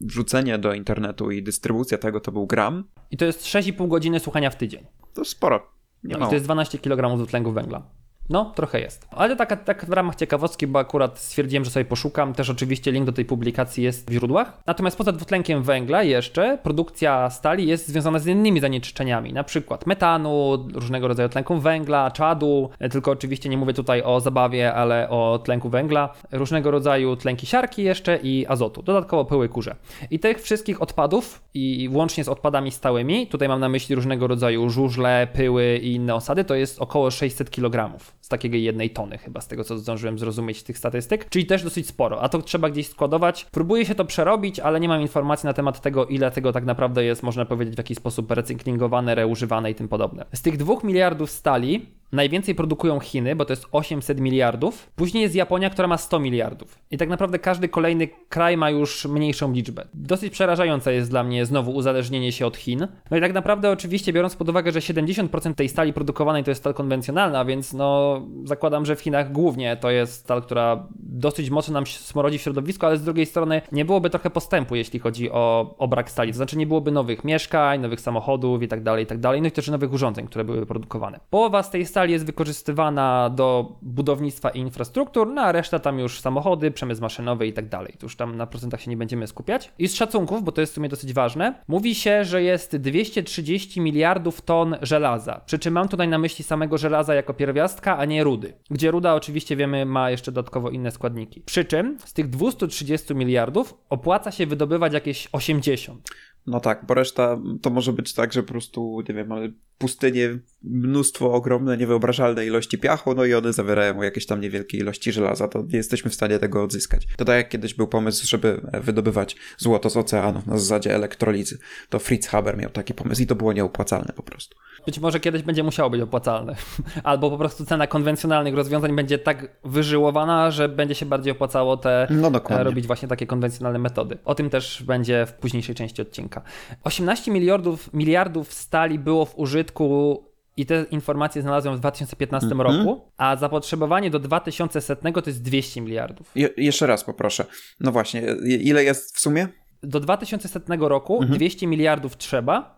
[0.00, 2.84] wrzucenie do internetu i dystrybucja tego to był gram.
[3.10, 4.86] I to jest 6,5 godziny słuchania w tydzień.
[5.14, 5.66] To sporo.
[6.02, 7.82] No, to jest 12 kg dwutlenku węgla.
[8.30, 9.08] No, trochę jest.
[9.10, 12.34] Ale tak, tak w ramach ciekawostki, bo akurat stwierdziłem, że sobie poszukam.
[12.34, 14.58] Też oczywiście link do tej publikacji jest w źródłach.
[14.66, 20.66] Natomiast poza dwutlenkiem węgla jeszcze produkcja stali jest związana z innymi zanieczyszczeniami, na przykład metanu,
[20.74, 25.68] różnego rodzaju tlenku węgla, czadu, tylko oczywiście nie mówię tutaj o zabawie, ale o tlenku
[25.68, 29.76] węgla, różnego rodzaju tlenki siarki jeszcze i azotu, dodatkowo pyły kurze.
[30.10, 34.70] I tych wszystkich odpadów i łącznie z odpadami stałymi, tutaj mam na myśli różnego rodzaju
[34.70, 37.98] żużle, pyły i inne osady, to jest około 600 kg
[38.28, 41.86] z takiej jednej tony chyba, z tego co zdążyłem zrozumieć tych statystyk, czyli też dosyć
[41.86, 43.46] sporo, a to trzeba gdzieś składować.
[43.50, 47.04] Próbuję się to przerobić, ale nie mam informacji na temat tego, ile tego tak naprawdę
[47.04, 50.24] jest, można powiedzieć, w jakiś sposób recyklingowane, reużywane i tym podobne.
[50.32, 54.90] Z tych dwóch miliardów stali Najwięcej produkują Chiny, bo to jest 800 miliardów.
[54.96, 56.78] Później jest Japonia, która ma 100 miliardów.
[56.90, 59.84] I tak naprawdę każdy kolejny kraj ma już mniejszą liczbę.
[59.94, 62.88] Dosyć przerażające jest dla mnie znowu uzależnienie się od Chin.
[63.10, 66.60] No i tak naprawdę oczywiście biorąc pod uwagę, że 70% tej stali produkowanej to jest
[66.60, 71.74] stal konwencjonalna, więc no zakładam, że w Chinach głównie to jest stal, która dosyć mocno
[71.74, 75.74] nam smrodzi w środowisku, ale z drugiej strony nie byłoby trochę postępu, jeśli chodzi o,
[75.78, 76.32] o brak stali.
[76.32, 79.48] To znaczy nie byłoby nowych mieszkań, nowych samochodów i tak dalej, i tak dalej, no
[79.48, 81.20] i też nowych urządzeń, które były produkowane.
[81.30, 85.98] Połowa z tej stali stal jest wykorzystywana do budownictwa i infrastruktur, no a reszta tam
[85.98, 87.94] już samochody, przemysł maszynowy i tak dalej.
[87.98, 89.72] Tu już tam na procentach się nie będziemy skupiać.
[89.78, 93.80] I z szacunków, bo to jest w sumie dosyć ważne, mówi się, że jest 230
[93.80, 95.40] miliardów ton żelaza.
[95.46, 98.52] Przy czym mam tutaj na myśli samego żelaza jako pierwiastka, a nie rudy.
[98.70, 101.40] Gdzie ruda oczywiście wiemy ma jeszcze dodatkowo inne składniki.
[101.40, 106.08] Przy czym z tych 230 miliardów opłaca się wydobywać jakieś 80.
[106.46, 110.38] No tak, bo reszta to może być tak, że po prostu, nie wiem, ale pustynie
[110.62, 115.62] mnóstwo ogromne, niewyobrażalne ilości piachu, no i one zawierają jakieś tam niewielkie ilości żelaza, to
[115.62, 117.06] nie jesteśmy w stanie tego odzyskać.
[117.16, 121.58] To tak jak kiedyś był pomysł, żeby wydobywać złoto z oceanów na zasadzie elektrolizy,
[121.88, 124.56] to Fritz Haber miał taki pomysł i to było nieopłacalne po prostu.
[124.88, 126.54] Być może kiedyś będzie musiało być opłacalne.
[127.02, 132.06] Albo po prostu cena konwencjonalnych rozwiązań będzie tak wyżyłowana, że będzie się bardziej opłacało te
[132.10, 134.18] no, robić właśnie takie konwencjonalne metody.
[134.24, 136.42] O tym też będzie w późniejszej części odcinka.
[136.84, 140.24] 18 miliardów, miliardów stali było w użytku
[140.56, 142.78] i te informacje znalazłem w 2015 mm -hmm.
[142.78, 146.30] roku, a zapotrzebowanie do 2100 to jest 200 miliardów.
[146.34, 147.44] Je jeszcze raz poproszę.
[147.80, 149.48] No właśnie, ile jest w sumie?
[149.82, 151.36] Do 2100 roku mm -hmm.
[151.36, 152.77] 200 miliardów trzeba,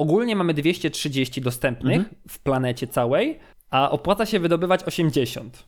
[0.00, 2.14] Ogólnie mamy 230 dostępnych mhm.
[2.28, 3.38] w planecie całej,
[3.70, 5.64] a opłaca się wydobywać 80.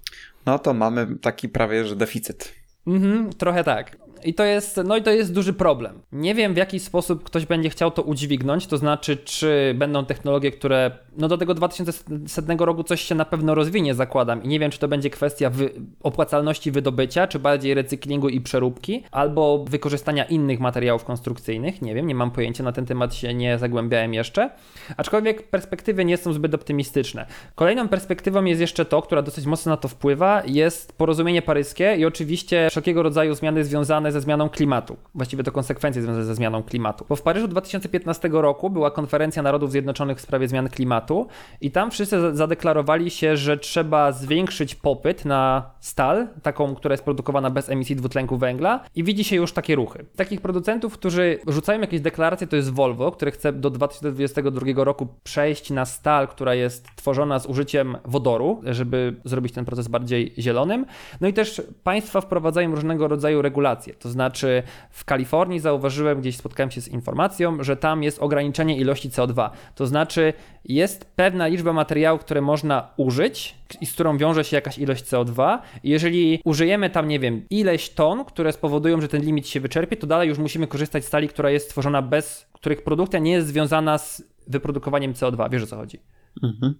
[0.46, 2.54] No to mamy taki prawie, że deficyt.
[2.86, 3.96] Mhm, trochę tak.
[4.24, 6.02] I to jest, no i to jest duży problem.
[6.12, 10.50] Nie wiem, w jaki sposób ktoś będzie chciał to udźwignąć, to znaczy, czy będą technologie,
[10.50, 14.42] które, no do tego 2100 roku coś się na pewno rozwinie, zakładam.
[14.42, 15.70] I nie wiem, czy to będzie kwestia wy
[16.02, 21.82] opłacalności wydobycia, czy bardziej recyklingu i przeróbki, albo wykorzystania innych materiałów konstrukcyjnych.
[21.82, 24.50] Nie wiem, nie mam pojęcia, na ten temat się nie zagłębiałem jeszcze.
[24.96, 27.26] Aczkolwiek perspektywy nie są zbyt optymistyczne.
[27.54, 32.04] Kolejną perspektywą jest jeszcze to, która dosyć mocno na to wpływa, jest porozumienie paryskie i
[32.04, 34.96] oczywiście wszelkiego rodzaju zmiany związane ze zmianą klimatu.
[35.14, 37.04] Właściwie to konsekwencje związane ze zmianą klimatu.
[37.08, 41.26] Bo w Paryżu 2015 roku była konferencja Narodów Zjednoczonych w sprawie zmian klimatu
[41.60, 47.50] i tam wszyscy zadeklarowali się, że trzeba zwiększyć popyt na stal, taką, która jest produkowana
[47.50, 50.04] bez emisji dwutlenku węgla i widzi się już takie ruchy.
[50.16, 55.70] Takich producentów, którzy rzucają jakieś deklaracje, to jest Volvo, który chce do 2022 roku przejść
[55.70, 60.86] na stal, która jest tworzona z użyciem wodoru, żeby zrobić ten proces bardziej zielonym.
[61.20, 63.94] No i też państwa wprowadzają różnego rodzaju regulacje.
[64.02, 69.10] To znaczy w Kalifornii zauważyłem, gdzieś spotkałem się z informacją, że tam jest ograniczenie ilości
[69.10, 69.50] CO2.
[69.74, 70.32] To znaczy
[70.64, 75.58] jest pewna liczba materiałów, które można użyć i z którą wiąże się jakaś ilość CO2.
[75.82, 79.96] I jeżeli użyjemy tam, nie wiem, ileś ton, które spowodują, że ten limit się wyczerpie,
[79.96, 83.48] to dalej już musimy korzystać z stali, która jest stworzona bez, których produkcja nie jest
[83.48, 85.50] związana z wyprodukowaniem CO2.
[85.50, 85.98] Wiesz o co chodzi?
[86.42, 86.74] Mhm.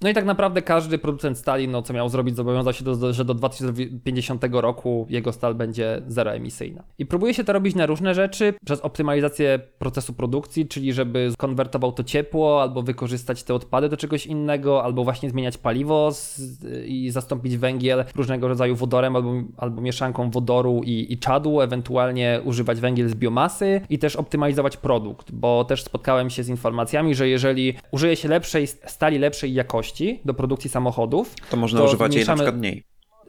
[0.00, 3.24] No i tak naprawdę każdy producent stali, no co miał zrobić, zobowiązał się, do, że
[3.24, 6.84] do 2050 roku jego stal będzie zeroemisyjna.
[6.98, 11.92] I próbuje się to robić na różne rzeczy, przez optymalizację procesu produkcji, czyli żeby konwertował
[11.92, 16.40] to ciepło, albo wykorzystać te odpady do czegoś innego, albo właśnie zmieniać paliwo z,
[16.86, 22.80] i zastąpić węgiel różnego rodzaju wodorem, albo, albo mieszanką wodoru i, i czadu, ewentualnie używać
[22.80, 27.74] węgiel z biomasy i też optymalizować produkt, bo też spotkałem się z informacjami, że jeżeli
[27.90, 29.87] użyje się lepszej stali, lepszej jakości,
[30.24, 31.34] do produkcji samochodów.
[31.50, 32.84] To można to używać jej na przykład mniej.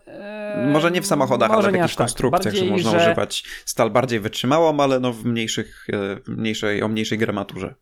[0.07, 1.97] Eee, może nie w samochodach, ale w jakichś tak.
[1.97, 2.97] konstrukcjach, Bardziej, że można że...
[2.97, 7.76] używać stal bardziej wytrzymałą, ale no w mniejszych, e, mniejszej, o mniejszej gramaturze.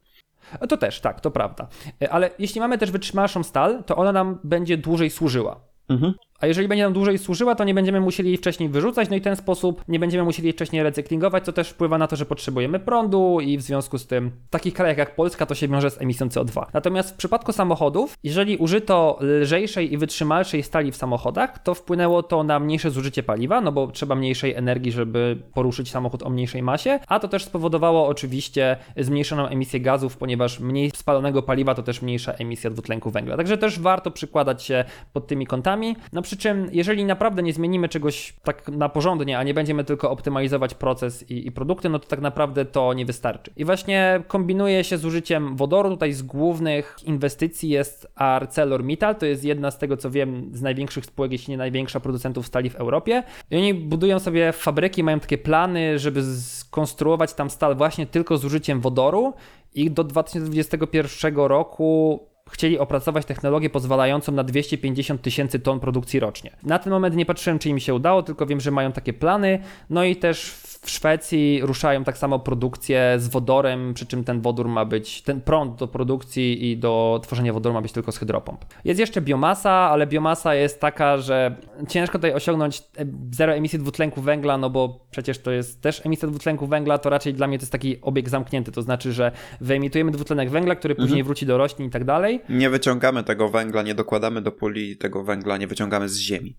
[0.69, 1.67] To też, tak, to prawda.
[2.01, 5.59] E, ale jeśli mamy też wytrzymałszą stal, to ona nam będzie dłużej służyła.
[5.89, 6.13] Mhm.
[6.39, 9.19] A jeżeli będzie nam dłużej służyła, to nie będziemy musieli jej wcześniej wyrzucać, no i
[9.19, 12.25] w ten sposób nie będziemy musieli jej wcześniej recyklingować, co też wpływa na to, że
[12.25, 15.89] potrzebujemy prądu i w związku z tym w takich krajach jak Polska to się wiąże
[15.89, 16.65] z emisją CO2.
[16.73, 22.43] Natomiast w przypadku samochodów, jeżeli użyto lżejszej i wytrzymalszej stali w samochodach, to wpłynęło to
[22.43, 26.99] na mniejsze zużycie paliwa, no bo trzeba mniejszej energii, żeby poruszyć samochód o mniejszej masie,
[27.07, 32.31] a to też spowodowało oczywiście zmniejszoną emisję gazów, ponieważ mniej spalonego paliwa to też mniejsza
[32.31, 33.37] emisja dwutlenku węgla.
[33.37, 35.95] Także też warto przykładać się pod tymi kątami.
[36.13, 40.11] No przy czym, jeżeli naprawdę nie zmienimy czegoś tak na porządnie, a nie będziemy tylko
[40.11, 43.51] optymalizować proces i, i produkty, no to tak naprawdę to nie wystarczy.
[43.55, 45.89] I właśnie kombinuje się z użyciem wodoru.
[45.89, 51.05] Tutaj z głównych inwestycji jest ArcelorMittal, to jest jedna z tego co wiem z największych
[51.05, 53.23] spółek, jeśli nie największa producentów stali w Europie.
[53.51, 58.45] I oni budują sobie fabryki, mają takie plany, żeby skonstruować tam stal właśnie tylko z
[58.45, 59.33] użyciem wodoru
[59.75, 62.19] i do 2021 roku
[62.51, 66.51] chcieli opracować technologię pozwalającą na 250 tysięcy ton produkcji rocznie.
[66.63, 69.59] Na ten moment nie patrzyłem, czy im się udało, tylko wiem, że mają takie plany.
[69.89, 74.67] No i też w Szwecji ruszają tak samo produkcję z wodorem, przy czym ten wodór
[74.67, 78.65] ma być, ten prąd do produkcji i do tworzenia wodoru ma być tylko z hydropomp.
[78.85, 81.55] Jest jeszcze biomasa, ale biomasa jest taka, że
[81.87, 86.27] ciężko tutaj osiągnąć e, zero emisji dwutlenku węgla, no bo przecież to jest też emisja
[86.27, 89.31] dwutlenku węgla, to raczej dla mnie to jest taki obieg zamknięty, to znaczy, że
[89.61, 91.25] wyemitujemy dwutlenek węgla, który później mhm.
[91.25, 92.36] wróci do roślin i tak dalej.
[92.49, 96.57] Nie wyciągamy tego węgla, nie dokładamy do puli tego węgla, nie wyciągamy z ziemi.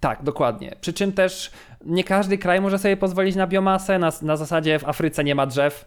[0.00, 0.76] Tak, dokładnie.
[0.80, 1.50] Przy czym też
[1.84, 3.98] nie każdy kraj może sobie pozwolić na biomasę.
[3.98, 5.84] Na, na zasadzie w Afryce nie ma drzew,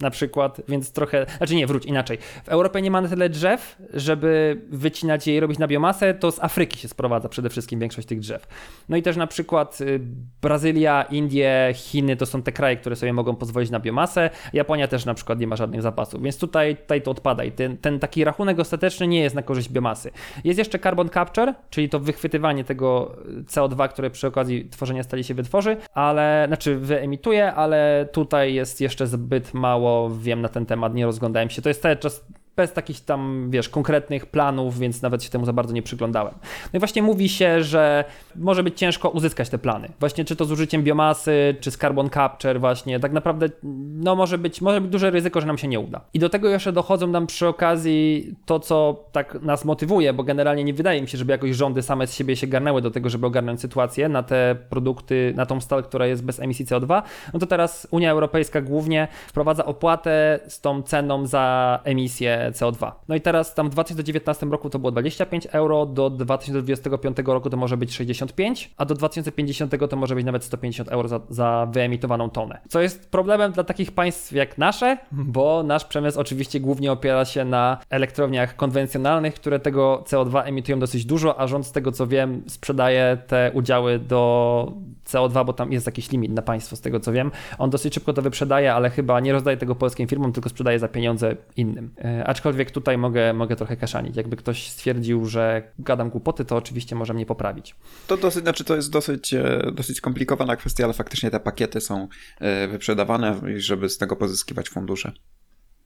[0.00, 2.18] na przykład, więc trochę, znaczy nie, wróć inaczej.
[2.44, 6.32] W Europie nie ma na tyle drzew, żeby wycinać je i robić na biomasę, to
[6.32, 8.46] z Afryki się sprowadza przede wszystkim większość tych drzew.
[8.88, 10.00] No i też na przykład y,
[10.42, 14.30] Brazylia, Indie, Chiny to są te kraje, które sobie mogą pozwolić na biomasę.
[14.52, 17.76] Japonia też na przykład nie ma żadnych zapasów, więc tutaj, tutaj to odpada i ten,
[17.76, 20.10] ten taki rachunek ostateczny nie jest na korzyść biomasy.
[20.44, 23.16] Jest jeszcze carbon capture, czyli to wychwytywanie tego
[23.46, 29.06] CO2, które przy okazji tworzenia stali się wytworzy, ale, znaczy wyemituje, ale tutaj jest jeszcze
[29.06, 31.62] zbyt mało mało wiem na ten temat, nie rozglądałem się.
[31.62, 32.24] To jest cały czas
[32.56, 36.34] bez takich tam, wiesz, konkretnych planów, więc nawet się temu za bardzo nie przyglądałem.
[36.72, 38.04] No i właśnie mówi się, że
[38.36, 39.88] może być ciężko uzyskać te plany.
[40.00, 43.48] Właśnie czy to z użyciem biomasy, czy z carbon capture właśnie, tak naprawdę
[43.94, 46.00] no może być, może być duże ryzyko, że nam się nie uda.
[46.14, 50.64] I do tego jeszcze dochodzą nam przy okazji to, co tak nas motywuje, bo generalnie
[50.64, 53.26] nie wydaje mi się, żeby jakoś rządy same z siebie się garnęły do tego, żeby
[53.26, 57.02] ogarnąć sytuację na te produkty, na tą stal, która jest bez emisji CO2,
[57.32, 62.92] no to teraz Unia Europejska głównie wprowadza opłatę z tą ceną za emisję CO2.
[63.08, 67.56] No i teraz tam w 2019 roku to było 25 euro, do 2025 roku to
[67.56, 72.30] może być 65, a do 2050 to może być nawet 150 euro za, za wyemitowaną
[72.30, 72.60] tonę.
[72.68, 77.44] Co jest problemem dla takich państw jak nasze, bo nasz przemysł oczywiście głównie opiera się
[77.44, 82.42] na elektrowniach konwencjonalnych, które tego CO2 emitują dosyć dużo, a rząd z tego co wiem
[82.46, 84.72] sprzedaje te udziały do
[85.06, 87.30] CO2, bo tam jest jakiś limit na państwo z tego co wiem.
[87.58, 90.88] On dosyć szybko to wyprzedaje, ale chyba nie rozdaje tego polskim firmom, tylko sprzedaje za
[90.88, 91.90] pieniądze innym.
[92.04, 94.16] E, a aczkolwiek tutaj mogę, mogę trochę kaszanić.
[94.16, 97.74] Jakby ktoś stwierdził, że gadam głupoty, to oczywiście może mnie poprawić.
[98.06, 102.08] To dosyć, znaczy to jest dosyć, e, dosyć skomplikowana kwestia, ale faktycznie te pakiety są
[102.40, 105.12] e, wyprzedawane, żeby z tego pozyskiwać fundusze.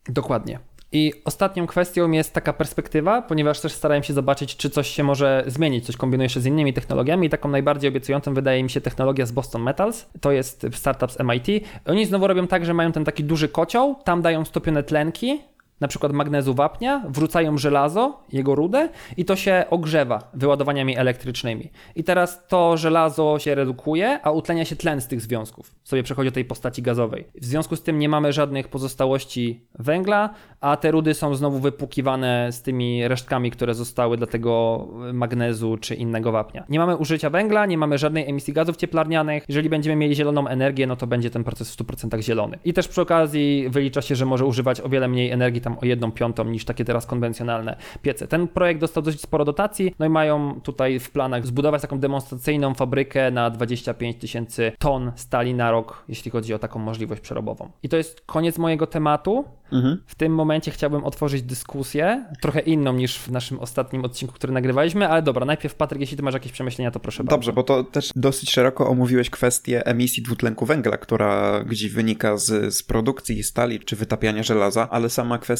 [0.09, 0.59] Dokładnie.
[0.93, 5.45] I ostatnią kwestią jest taka perspektywa, ponieważ też starałem się zobaczyć, czy coś się może
[5.47, 9.27] zmienić, coś kombinuję jeszcze z innymi technologiami i taką najbardziej obiecującą wydaje mi się technologia
[9.27, 10.07] z Boston Metals.
[10.21, 11.65] To jest startup z MIT.
[11.85, 15.41] Oni znowu robią tak, że mają ten taki duży kocioł, tam dają stopione tlenki,
[15.81, 21.71] na przykład magnezu wapnia, wrzucają żelazo, jego rudę i to się ogrzewa wyładowaniami elektrycznymi.
[21.97, 25.75] I teraz to żelazo się redukuje, a utlenia się tlen z tych związków.
[25.85, 27.27] Sobie przechodzi do tej postaci gazowej.
[27.41, 32.53] W związku z tym nie mamy żadnych pozostałości węgla, a te rudy są znowu wypłukiwane
[32.53, 36.65] z tymi resztkami, które zostały dla tego magnezu czy innego wapnia.
[36.69, 39.45] Nie mamy użycia węgla, nie mamy żadnej emisji gazów cieplarnianych.
[39.49, 42.59] Jeżeli będziemy mieli zieloną energię, no to będzie ten proces w 100% zielony.
[42.65, 45.85] I też przy okazji wylicza się, że może używać o wiele mniej energii tam o
[45.85, 48.29] jedną piątą niż takie teraz konwencjonalne piece.
[48.29, 52.75] Ten projekt dostał dosyć sporo dotacji, no i mają tutaj w planach zbudować taką demonstracyjną
[52.75, 57.71] fabrykę na 25 tysięcy ton stali na rok, jeśli chodzi o taką możliwość przerobową.
[57.83, 59.45] I to jest koniec mojego tematu.
[59.73, 60.03] Mhm.
[60.07, 65.09] W tym momencie chciałbym otworzyć dyskusję, trochę inną niż w naszym ostatnim odcinku, który nagrywaliśmy,
[65.09, 67.37] ale dobra, najpierw Patryk, jeśli ty masz jakieś przemyślenia, to proszę bardzo.
[67.37, 72.75] Dobrze, bo to też dosyć szeroko omówiłeś kwestię emisji dwutlenku węgla, która gdzieś wynika z,
[72.75, 75.58] z produkcji stali czy wytapiania żelaza, ale sama kwestia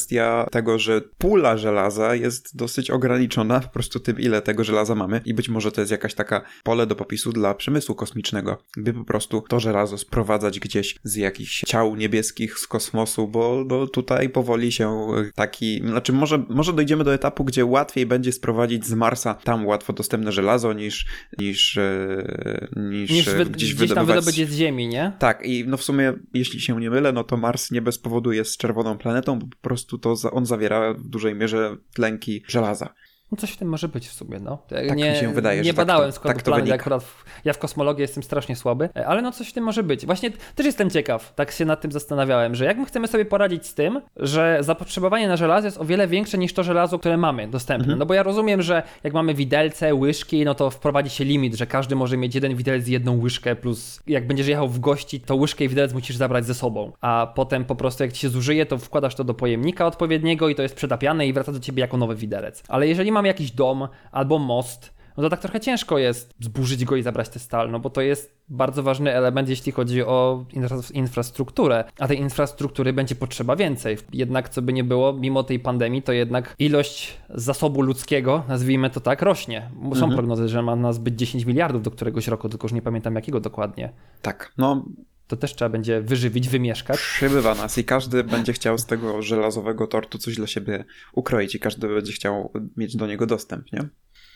[0.51, 5.33] tego, że pula żelaza jest dosyć ograniczona po prostu tym, ile tego żelaza mamy i
[5.33, 9.41] być może to jest jakaś taka pole do popisu dla przemysłu kosmicznego, by po prostu
[9.41, 14.71] to żelazo sprowadzać gdzieś z jakichś ciał niebieskich z kosmosu, bo, bo tu tutaj powoli
[14.71, 19.65] się taki, znaczy może, może dojdziemy do etapu, gdzie łatwiej będzie sprowadzić z Marsa tam
[19.65, 21.05] łatwo dostępne żelazo niż
[21.39, 25.11] niż, e, niż, niż wy, gdzieś, gdzieś tam wydobyć z ziemi, nie?
[25.19, 28.31] Tak i no w sumie, jeśli się nie mylę, no to Mars nie bez powodu
[28.31, 32.93] jest czerwoną planetą, bo po prostu to on zawiera w dużej mierze tlenki żelaza.
[33.31, 34.57] No coś w tym może być w sumie, no.
[34.67, 37.53] Tak nie, mi się wydaje, Nie tak badałem tak składu tak planety, akurat w, ja
[37.53, 40.05] w kosmologii jestem strasznie słaby, e, ale no coś w tym może być.
[40.05, 43.67] Właśnie też jestem ciekaw, tak się nad tym zastanawiałem, że jak my chcemy sobie poradzić
[43.67, 47.47] z tym, że zapotrzebowanie na żelazo jest o wiele większe niż to żelazo, które mamy
[47.47, 47.83] dostępne.
[47.83, 47.99] Mhm.
[47.99, 51.67] No bo ja rozumiem, że jak mamy widelce, łyżki, no to wprowadzi się limit, że
[51.67, 55.35] każdy może mieć jeden widelec i jedną łyżkę, plus jak będziesz jechał w gości, to
[55.35, 58.65] łyżkę i widelec musisz zabrać ze sobą, a potem po prostu jak ci się zużyje,
[58.65, 61.97] to wkładasz to do pojemnika odpowiedniego i to jest przetapiane i wraca do ciebie jako
[61.97, 62.63] nowy widelec.
[62.67, 66.95] Ale jeżeli mamy jakiś dom, albo most, no to tak trochę ciężko jest zburzyć go
[66.95, 70.45] i zabrać tę stal, no bo to jest bardzo ważny element, jeśli chodzi o
[70.93, 73.97] infrastrukturę, a tej infrastruktury będzie potrzeba więcej.
[74.13, 78.99] Jednak, co by nie było, mimo tej pandemii, to jednak ilość zasobu ludzkiego, nazwijmy to
[78.99, 79.69] tak, rośnie.
[79.81, 80.13] Są mhm.
[80.13, 83.39] prognozy, że ma nas być 10 miliardów do któregoś roku, tylko już nie pamiętam jakiego
[83.39, 83.91] dokładnie.
[84.21, 84.85] Tak, no
[85.29, 86.97] to też trzeba będzie wyżywić, wymieszkać.
[86.97, 91.59] Przybywa nas i każdy będzie chciał z tego żelazowego tortu coś dla siebie ukroić i
[91.59, 93.79] każdy będzie chciał mieć do niego dostęp, nie?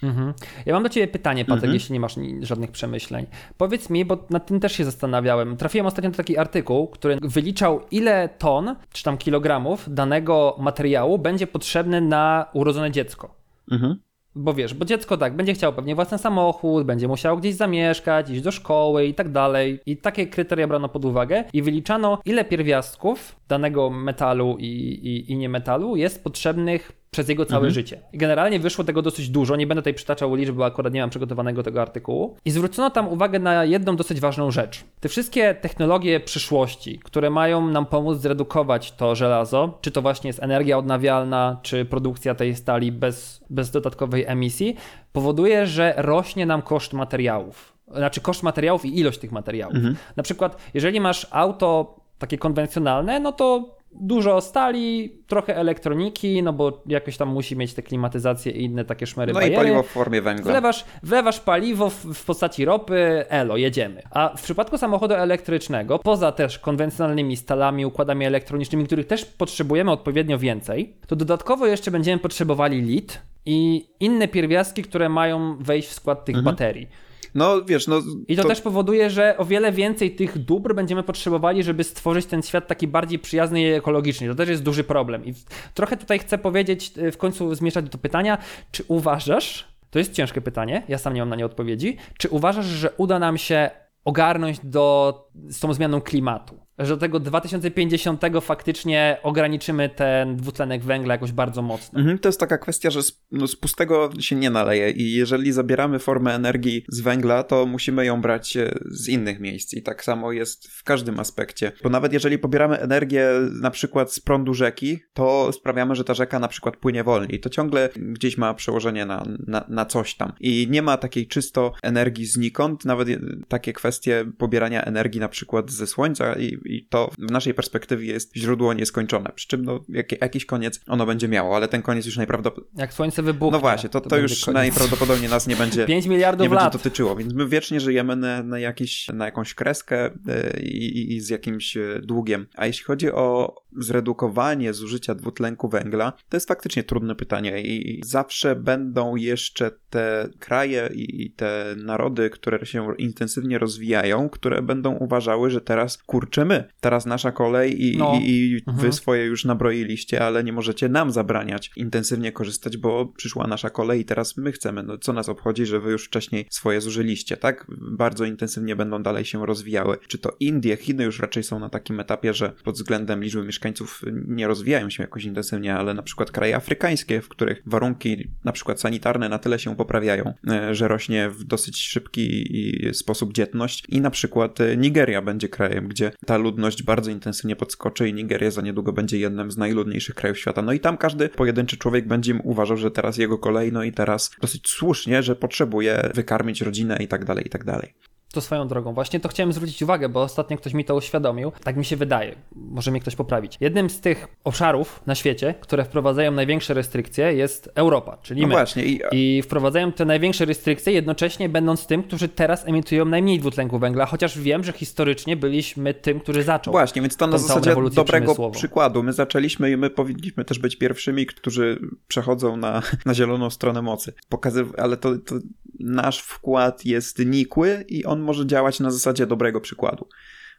[0.04, 0.34] Mhm.
[0.66, 1.74] Ja mam do Ciebie pytanie, Patryk, mhm.
[1.74, 3.26] jeśli nie masz żadnych przemyśleń.
[3.58, 5.58] Powiedz mi, bo nad tym też się zastanawiałem.
[5.58, 11.48] Trafiłem ostatnio do taki artykuł, który wyliczał, ile ton, czy tam kilogramów danego materiału będzie
[11.48, 13.36] potrzebny na urodzone dziecko.
[13.72, 14.00] Mhm.
[14.36, 18.42] Bo wiesz, bo dziecko tak, będzie chciało pewnie własny samochód, będzie musiało gdzieś zamieszkać, iść
[18.42, 19.80] do szkoły i tak dalej.
[19.86, 25.38] I takie kryteria brano pod uwagę i wyliczano, ile pierwiastków danego metalu i, i, i
[25.38, 27.74] niemetalu jest potrzebnych przez jego całe mhm.
[27.74, 28.00] życie.
[28.14, 31.64] Generalnie wyszło tego dosyć dużo, nie będę tutaj przytaczał liczb, bo akurat nie mam przygotowanego
[31.64, 32.38] tego artykułu.
[32.46, 34.84] I zwrócono tam uwagę na jedną dosyć ważną rzecz.
[35.00, 40.44] Te wszystkie technologie przyszłości, które mają nam pomóc zredukować to żelazo, czy to właśnie jest
[40.44, 44.76] energia odnawialna, czy produkcja tej stali bez, bez dodatkowej emisji,
[45.12, 47.74] powoduje, że rośnie nam koszt materiałów.
[47.96, 49.76] Znaczy koszt materiałów i ilość tych materiałów.
[49.76, 49.96] Mhm.
[50.16, 56.84] Na przykład, jeżeli masz auto takie konwencjonalne, no to dużo stali, trochę elektroniki, no bo
[56.86, 59.54] jakoś tam musi mieć te klimatyzacje i inne takie szmery No bajery.
[59.54, 60.52] i paliwo w formie węgla.
[60.52, 64.02] Wlewasz, wlewasz paliwo w, w, postaci ropy, elo, jedziemy.
[64.12, 70.38] A w przypadku samochodu elektrycznego, poza też konwencjonalnymi stalami, układami elektronicznymi, których też potrzebujemy odpowiednio
[70.38, 76.26] więcej, to dodatkowo jeszcze będziemy potrzebowali lit i inne pierwiastki, które mają wejść w skład
[76.26, 76.56] tych mhm.
[76.56, 76.88] baterii.
[77.36, 78.02] No wiesz, no.
[78.28, 82.26] I to, to, też powoduje, że o wiele więcej tych dóbr będziemy potrzebowali, żeby stworzyć
[82.26, 84.28] ten świat taki bardziej przyjazny i ekologiczny.
[84.28, 85.26] To też jest duży problem.
[85.26, 85.34] I
[85.74, 88.38] trochę tutaj chcę powiedzieć, y, w końcu zmieszać do pytania,
[88.72, 92.66] czy uważasz, to jest ciężkie pytanie, ja sam nie mam na nie odpowiedzi, czy uważasz,
[92.66, 93.70] że uda nam się
[94.06, 96.63] ogarnąć do, z tą zmianą klimatu?
[96.80, 102.00] Że do tego 2050 faktycznie ograniczymy ten dwutlenek węgla jakoś bardzo mocno.
[102.00, 105.52] Mhm, to jest taka kwestia, że z, no, z, pustego się nie naleje i jeżeli
[105.52, 110.04] zabieramy formę energii z węgla, to musimy ją brać e, z innych miejsc i tak
[110.04, 111.72] samo jest w każdym aspekcie.
[111.84, 113.30] Bo nawet jeżeli pobieramy energię
[113.62, 117.40] na przykład z prądu rzeki, to sprawiamy, że ta rzeka na przykład płynie wolniej.
[117.40, 120.34] To ciągle gdzieś ma przełożenie na, na, na coś tam.
[120.40, 123.08] I nie ma takiej czysto energii znikąd, nawet
[123.48, 128.36] takie kwestie pobierania energii na przykład ze słońca i, i to w naszej perspektywie jest
[128.36, 129.32] źródło nieskończone.
[129.36, 132.74] Przy czym no, jak, jakiś koniec ono będzie miało, ale ten koniec już najprawdopodobniej...
[132.78, 133.52] Jak słońce wybuchnie.
[133.52, 135.86] No właśnie, to, to, to już najprawdopodobniej nas nie będzie...
[135.94, 136.64] 5 miliardów nie lat.
[136.64, 141.22] będzie dotyczyło, więc my wiecznie żyjemy na, na, jakiś, na jakąś kreskę e, i, i
[141.22, 142.48] z jakimś e, długiem.
[142.56, 148.56] A jeśli chodzi o zredukowanie zużycia dwutlenku węgla, to jest faktycznie trudne pytanie i zawsze
[148.56, 155.62] będą jeszcze te kraje i te narody, które się intensywnie rozwijają, które będą uważały, że
[155.62, 158.20] teraz kurczymy, teraz nasza kolej i, no.
[158.22, 158.94] i, i wy mhm.
[158.94, 164.06] swoje już nabroiliście, ale nie możecie nam zabraniać intensywnie korzystać, bo przyszła nasza kolej i
[164.06, 164.84] teraz my chcemy.
[164.84, 167.68] No co nas obchodzi, że wy już wcześniej swoje zużyliście, tak?
[167.92, 169.98] Bardzo intensywnie będą dalej się rozwijały.
[170.08, 174.02] Czy to Indie, Chiny już raczej są na takim etapie, że pod względem liczby mieszkańców
[174.28, 178.82] nie rozwijają się jakoś intensywnie, ale na przykład kraje afrykańskie, w których warunki na przykład
[178.82, 182.54] sanitarne na tyle się poprawiają, e, że rośnie w dosyć szybki
[182.94, 188.10] sposób dzietność i na przykład e, Nigeria będzie krajem, gdzie ta ludność bardzo intensywnie podskoczy
[188.10, 190.62] i Nigeria za niedługo będzie jednym z najludniejszych krajów świata.
[190.62, 194.32] No i tam każdy pojedynczy człowiek będzie uważał, że teraz jego kolej, no i teraz
[194.42, 197.94] dosyć słusznie, że potrzebuje wykarmić rodzinę i tak dalej, i tak dalej.
[198.34, 198.94] To swoją drogą.
[198.94, 201.52] Właśnie to chciałem zwrócić uwagę, bo ostatnio ktoś mi to uświadomił.
[201.64, 202.36] Tak mi się wydaje.
[202.56, 203.58] Może mnie ktoś poprawić.
[203.62, 208.54] Jednym z tych obszarów na świecie, które wprowadzają największe restrykcje jest Europa, czyli no my.
[208.54, 208.86] Właśnie.
[208.86, 209.02] I...
[209.12, 214.40] I wprowadzają te największe restrykcje jednocześnie będąc tym, którzy teraz emitują najmniej dwutlenku węgla, chociaż
[214.40, 216.72] wiem, że historycznie byliśmy tym, który zaczął.
[216.72, 219.04] Właśnie, więc to na zasadzie dobrego przykładu.
[219.04, 224.14] My zaczęliśmy i my powinniśmy też być pierwszymi, którzy przechodzą na, na zieloną stronę mocy.
[224.30, 225.36] Pokazyw ale to, to
[225.80, 230.08] nasz wkład jest nikły i on może działać na zasadzie dobrego przykładu.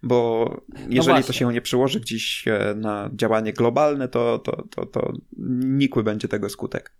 [0.03, 0.49] Bo
[0.89, 5.13] jeżeli no to się nie przełoży gdzieś e, na działanie globalne, to, to, to, to
[5.59, 6.93] nikły będzie tego skutek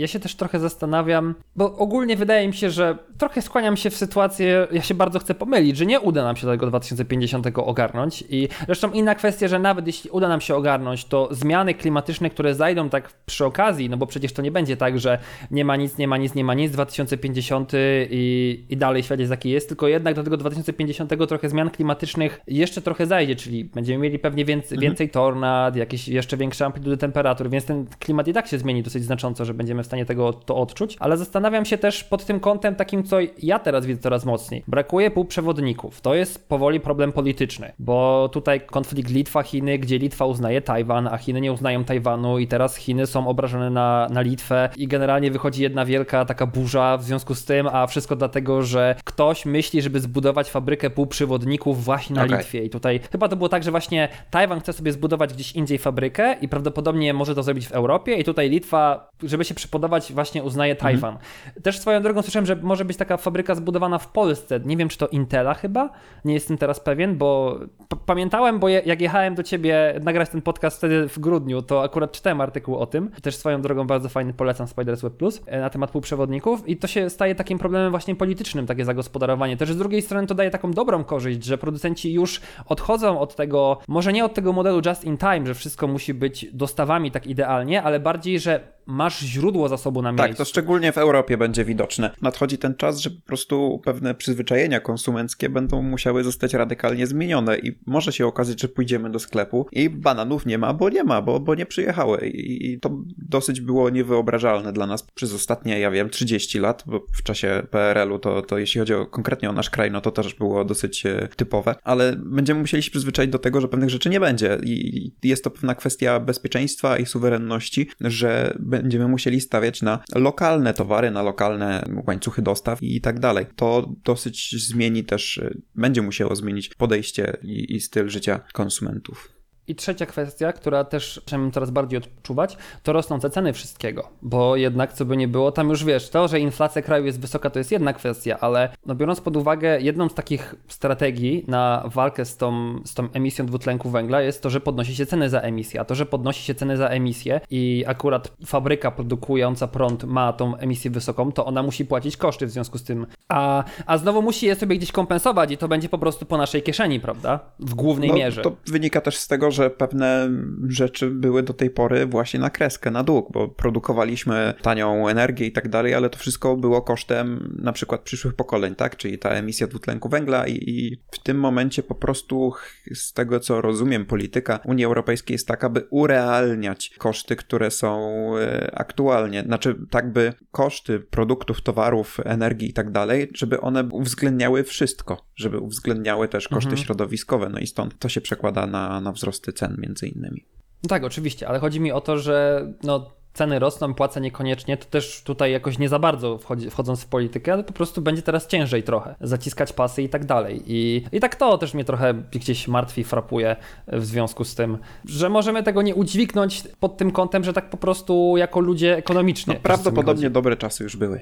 [0.00, 3.96] ja się też trochę zastanawiam, bo ogólnie wydaje mi się, że trochę skłaniam się w
[3.96, 8.48] sytuację, ja się bardzo chcę pomylić, że nie uda nam się tego 2050 ogarnąć i
[8.66, 12.88] zresztą inna kwestia, że nawet jeśli uda nam się ogarnąć, to zmiany klimatyczne, które zajdą
[12.88, 15.18] tak przy okazji, no bo przecież to nie będzie tak, że
[15.50, 17.72] nie ma nic, nie ma nic, nie ma nic, 2050
[18.10, 22.40] i, i dalej świat jest jaki jest, tylko jednak do tego 2050 trochę zmian klimatycznych
[22.46, 24.80] jeszcze trochę zajdzie, czyli będziemy mieli pewnie więcej, mhm.
[24.80, 29.04] więcej tornad, jakieś jeszcze większe amplitudy temperatur, więc ten klimat i tak się zmieni dosyć
[29.04, 32.74] znacząco, że będziemy w stanie tego to odczuć, ale zastanawiam się też pod tym kątem
[32.74, 34.64] takim, co ja teraz widzę coraz mocniej.
[34.68, 36.00] Brakuje półprzewodników.
[36.00, 41.40] To jest powoli problem polityczny, bo tutaj konflikt Litwa-Chiny, gdzie Litwa uznaje Tajwan, a Chiny
[41.40, 45.84] nie uznają Tajwanu i teraz Chiny są obrażone na, na Litwę i generalnie wychodzi jedna
[45.84, 50.50] wielka taka burza w związku z tym, a wszystko dlatego, że ktoś myśli, żeby zbudować
[50.50, 52.38] fabrykę półprzewodników właśnie na okay.
[52.38, 55.78] Litwie i tutaj chyba to było tak, że właśnie Tajwan chce sobie zbudować gdzieś indziej
[55.78, 60.42] fabrykę i prawdopodobnie może to zrobić w Europie i tutaj Litwa, żeby się przypodobać, właśnie
[60.42, 60.92] uznaje mhm.
[60.92, 61.14] Tajwan.
[61.14, 61.62] Mhm.
[61.62, 64.60] Też swoją drogą słyszałem, że może być taka fabryka zbudowana w Polsce.
[64.64, 65.90] Nie wiem, czy to Intela chyba.
[66.24, 67.58] Nie jestem teraz pewien, bo
[68.06, 72.12] pamiętałem, bo je jak jechałem do ciebie nagrać ten podcast wtedy w grudniu, to akurat
[72.12, 73.10] czytałem artykuł o tym.
[73.22, 76.86] Też swoją drogą bardzo fajny polecam Spiders Web Plus e, na temat półprzewodników i to
[76.86, 79.56] się staje takim problemem właśnie politycznym, takie zagospodarowanie.
[79.56, 83.78] Też z drugiej strony to daje taką dobrą korzyść, że producenci już odchodzą od tego,
[83.88, 87.82] może nie od tego modelu just in time, że wszystko musi być dostawami tak idealnie,
[87.82, 90.28] ale bardziej, że masz źródło zasobu na miejscu.
[90.28, 92.10] Tak, to szczególnie w Europie będzie widoczne.
[92.22, 97.78] Nadchodzi ten czas, że po prostu pewne przyzwyczajenia konsumenckie będą musiały zostać radykalnie zmienione i
[97.86, 101.40] może się okazać, że pójdziemy do sklepu i bananów nie ma, bo nie ma, bo,
[101.40, 106.10] bo nie przyjechały i, i to dosyć było niewyobrażalne dla nas przez ostatnie, ja wiem,
[106.10, 109.90] 30 lat, bo w czasie PRL-u to, to jeśli chodzi o, konkretnie o nasz kraj,
[109.90, 113.68] no to też było dosyć e, typowe, ale będziemy musieli się przyzwyczaić do tego, że
[113.68, 119.40] pewnych rzeczy nie będzie i jest to pewna kwestia bezpieczeństwa i suwerenności, że będziemy musieli
[119.50, 123.46] stawiać na lokalne towary, na lokalne łańcuchy dostaw i tak dalej.
[123.56, 125.40] To dosyć zmieni też,
[125.74, 129.39] będzie musiało zmienić podejście i, i styl życia konsumentów.
[129.68, 134.08] I trzecia kwestia, która też zaczynamy coraz bardziej odczuwać, to rosnące ceny wszystkiego.
[134.22, 137.50] Bo jednak, co by nie było, tam już wiesz, to, że inflacja kraju jest wysoka,
[137.50, 142.24] to jest jedna kwestia, ale no biorąc pod uwagę, jedną z takich strategii na walkę
[142.24, 145.80] z tą, z tą emisją dwutlenku węgla jest to, że podnosi się ceny za emisję.
[145.80, 150.56] A to, że podnosi się ceny za emisję i akurat fabryka produkująca prąd ma tą
[150.56, 153.06] emisję wysoką, to ona musi płacić koszty w związku z tym.
[153.28, 156.62] A, a znowu musi je sobie gdzieś kompensować i to będzie po prostu po naszej
[156.62, 157.40] kieszeni, prawda?
[157.58, 158.42] W głównej no, mierze.
[158.42, 160.30] To wynika też z tego, że pewne
[160.68, 165.52] rzeczy były do tej pory właśnie na kreskę, na dług, bo produkowaliśmy tanią energię i
[165.52, 168.96] tak dalej, ale to wszystko było kosztem na przykład przyszłych pokoleń, tak?
[168.96, 172.52] Czyli ta emisja dwutlenku węgla i, i w tym momencie po prostu
[172.94, 178.70] z tego co rozumiem polityka Unii Europejskiej jest taka, by urealniać koszty, które są e,
[178.74, 185.26] aktualnie, znaczy tak by koszty produktów, towarów, energii i tak dalej, żeby one uwzględniały wszystko,
[185.36, 186.84] żeby uwzględniały też koszty mhm.
[186.84, 190.44] środowiskowe, no i stąd to się przekłada na, na wzrosty cen między innymi.
[190.82, 194.84] No tak, oczywiście, ale chodzi mi o to, że no, ceny rosną, płacę niekoniecznie, to
[194.84, 198.46] też tutaj jakoś nie za bardzo wchodzi, wchodząc w politykę, ale po prostu będzie teraz
[198.46, 200.62] ciężej trochę zaciskać pasy i tak dalej.
[200.66, 205.28] I, I tak to też mnie trochę gdzieś martwi, frapuje w związku z tym, że
[205.28, 209.54] możemy tego nie udźwignąć pod tym kątem, że tak po prostu jako ludzie ekonomicznie.
[209.54, 211.20] No, prawdopodobnie dobre czasy już były.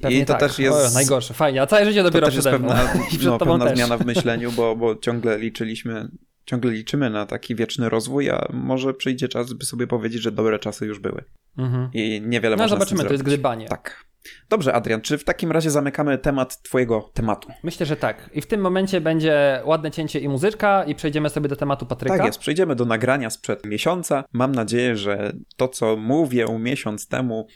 [0.00, 0.40] Pewnie I to tak.
[0.40, 0.90] też jest.
[0.90, 1.62] O, najgorsze, fajnie.
[1.62, 2.88] A całe życie dopiero to też jest pewna,
[3.24, 6.08] no, pewna zmiana w myśleniu, bo, bo ciągle liczyliśmy
[6.46, 10.58] ciągle liczymy na taki wieczny rozwój, a może przyjdzie czas, by sobie powiedzieć, że dobre
[10.58, 11.24] czasy już były.
[11.58, 11.90] Mhm.
[11.94, 13.68] I niewiele no, można zobaczymy, to jest gdybanie.
[13.68, 14.09] Tak.
[14.48, 17.48] Dobrze, Adrian, czy w takim razie zamykamy temat Twojego tematu?
[17.62, 18.30] Myślę, że tak.
[18.34, 22.16] I w tym momencie będzie ładne cięcie i muzyczka, i przejdziemy sobie do tematu Patryka.
[22.16, 24.24] Tak jest, przejdziemy do nagrania sprzed miesiąca.
[24.32, 27.46] Mam nadzieję, że to, co mówię miesiąc temu,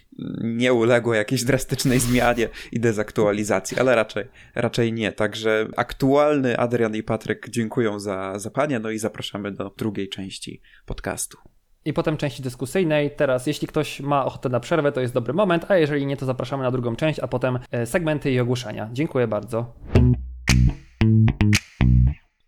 [0.41, 5.12] nie uległo jakiejś drastycznej zmianie i dezaktualizacji, ale raczej, raczej nie.
[5.12, 10.61] Także aktualny Adrian i Patryk dziękują za, za panie, no i zapraszamy do drugiej części
[10.87, 11.39] podcastu
[11.85, 13.11] i potem części dyskusyjnej.
[13.11, 16.26] Teraz, jeśli ktoś ma ochotę na przerwę, to jest dobry moment, a jeżeli nie, to
[16.26, 18.89] zapraszamy na drugą część, a potem e, segmenty i ogłoszenia.
[18.93, 19.72] Dziękuję bardzo.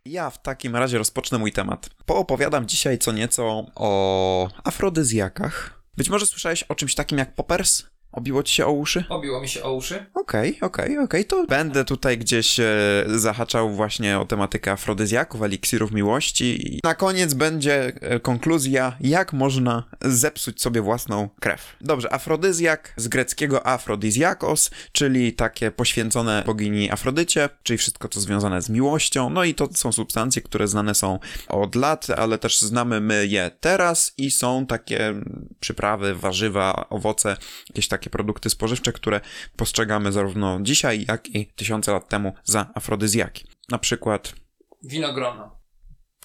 [0.05, 1.91] Ja w takim razie rozpocznę mój temat.
[2.07, 5.82] Poopowiadam dzisiaj co nieco o afrodyzjakach.
[5.97, 7.95] Być może słyszałeś o czymś takim jak poppers?
[8.17, 9.05] Obiło ci się o uszy?
[9.09, 10.07] Obiło mi się o uszy.
[10.14, 11.25] Okej, okay, okej, okay, okej, okay.
[11.25, 12.64] to będę tutaj gdzieś e,
[13.07, 19.85] zahaczał właśnie o tematykę afrodyzjaków, eliksirów miłości i na koniec będzie e, konkluzja, jak można
[20.03, 21.77] zepsuć sobie własną krew.
[21.81, 28.71] Dobrze, afrodyzjak z greckiego afrodizjakos, czyli takie poświęcone bogini Afrodycie, czyli wszystko co związane z
[28.71, 33.27] miłością, no i to są substancje, które znane są od lat, ale też znamy my
[33.27, 35.14] je teraz i są takie
[35.61, 37.37] przyprawy, warzywa, owoce,
[37.69, 39.21] jakieś takie takie produkty spożywcze, które
[39.57, 43.45] postrzegamy zarówno dzisiaj, jak i tysiące lat temu za afrodyzjaki.
[43.71, 44.35] Na przykład.
[44.83, 45.56] Winogrono.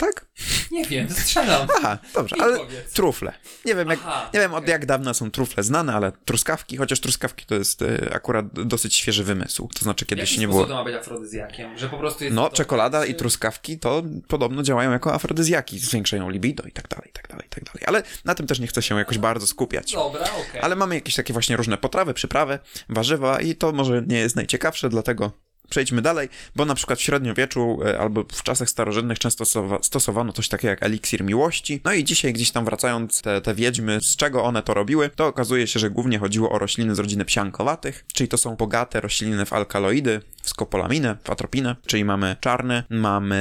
[0.02, 0.26] Tak?
[0.72, 1.68] Nie wiem, strzelam.
[1.78, 2.58] Aha, dobrze, ale
[2.94, 3.34] trufle.
[3.66, 7.00] Nie wiem, jak, Aha, nie wiem od jak dawna są trufle znane, ale truskawki, chociaż
[7.00, 9.70] truskawki to jest y, akurat dosyć świeży wymysł.
[9.76, 10.66] To znaczy kiedyś nie było.
[10.66, 11.78] to ma być afrodyzjakiem?
[11.78, 16.64] Że po prostu jest No, czekolada i truskawki to podobno działają jako afrodyzjaki, zwiększają libido
[16.64, 17.84] i tak dalej, i tak dalej, i tak dalej.
[17.86, 19.94] Ale na tym też nie chcę się jakoś bardzo skupiać.
[19.94, 20.50] Dobra, okej.
[20.50, 20.62] Okay.
[20.62, 24.90] Ale mamy jakieś takie właśnie różne potrawy, przyprawy, warzywa i to może nie jest najciekawsze,
[24.90, 25.32] dlatego
[25.72, 29.46] Przejdźmy dalej, bo na przykład w średniowieczu e, albo w czasach starożytnych często
[29.82, 31.82] stosowano coś takiego jak eliksir miłości.
[31.84, 35.28] No i dzisiaj gdzieś tam wracając te, te wiedźmy, z czego one to robiły, to
[35.28, 39.46] okazuje się, że głównie chodziło o rośliny z rodziny psiankowatych, czyli to są bogate rośliny
[39.46, 43.36] w alkaloidy, w skopolaminę, w atropinę, czyli mamy czarny, mamy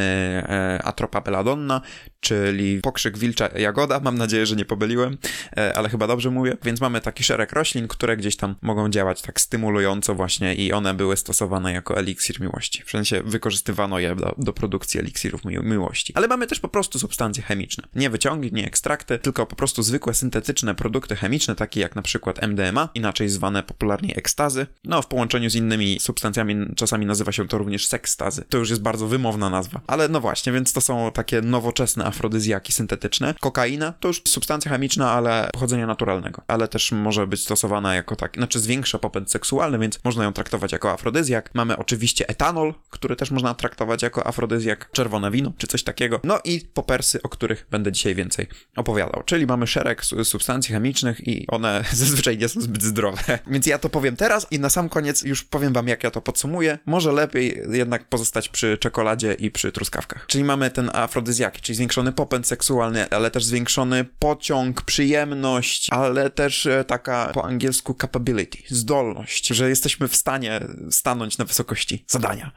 [0.49, 1.81] e, atropa belladonna,
[2.21, 5.19] czyli pokrzyk wilcza jagoda, mam nadzieję, że nie pobyliłem,
[5.57, 9.23] e, ale chyba dobrze mówię, więc mamy taki szereg roślin, które gdzieś tam mogą działać
[9.23, 14.35] tak stymulująco właśnie i one były stosowane jako eliksir miłości, w sensie wykorzystywano je do,
[14.39, 16.13] do produkcji eliksirów mi miłości.
[16.17, 20.15] Ale mamy też po prostu substancje chemiczne, nie wyciągi, nie ekstrakty, tylko po prostu zwykłe
[20.15, 25.51] syntetyczne produkty chemiczne, takie jak na przykład MDMA, inaczej zwane popularnie ekstazy, no w połączeniu
[25.51, 28.45] z innymi substancjami czasami nazywa się to również sekstazy.
[28.49, 32.73] To już jest bardzo wymowna nazwa, ale no właśnie, więc to są takie nowoczesne afrodyzjaki
[32.73, 33.35] syntetyczne.
[33.41, 38.37] Kokaina to już substancja chemiczna, ale pochodzenia naturalnego, ale też może być stosowana jako tak,
[38.37, 41.51] znaczy zwiększa popęd seksualny, więc można ją traktować jako afrodyzjak.
[41.55, 46.21] Mamy oczywiście etanol, który też można traktować jako afrodyzjak, czerwone wino czy coś takiego.
[46.25, 48.47] No i popersy, o których będę dzisiaj więcej
[48.77, 49.23] opowiadał.
[49.25, 53.39] Czyli mamy szereg substancji chemicznych i one zazwyczaj nie są zbyt zdrowe.
[53.53, 56.21] Więc ja to powiem teraz i na sam koniec już powiem wam, jak ja to
[56.23, 56.79] podsumuję.
[56.87, 60.27] Może lepiej jednak pozostać przy czekoladzie i przy truskawkach.
[60.27, 66.31] Czyli mamy ten afrodyzjak, czyli zwiększony zwiększony popęd seksualny, ale też zwiększony pociąg, przyjemność, ale
[66.31, 72.53] też e, taka po angielsku capability, zdolność, że jesteśmy w stanie stanąć na wysokości zadania.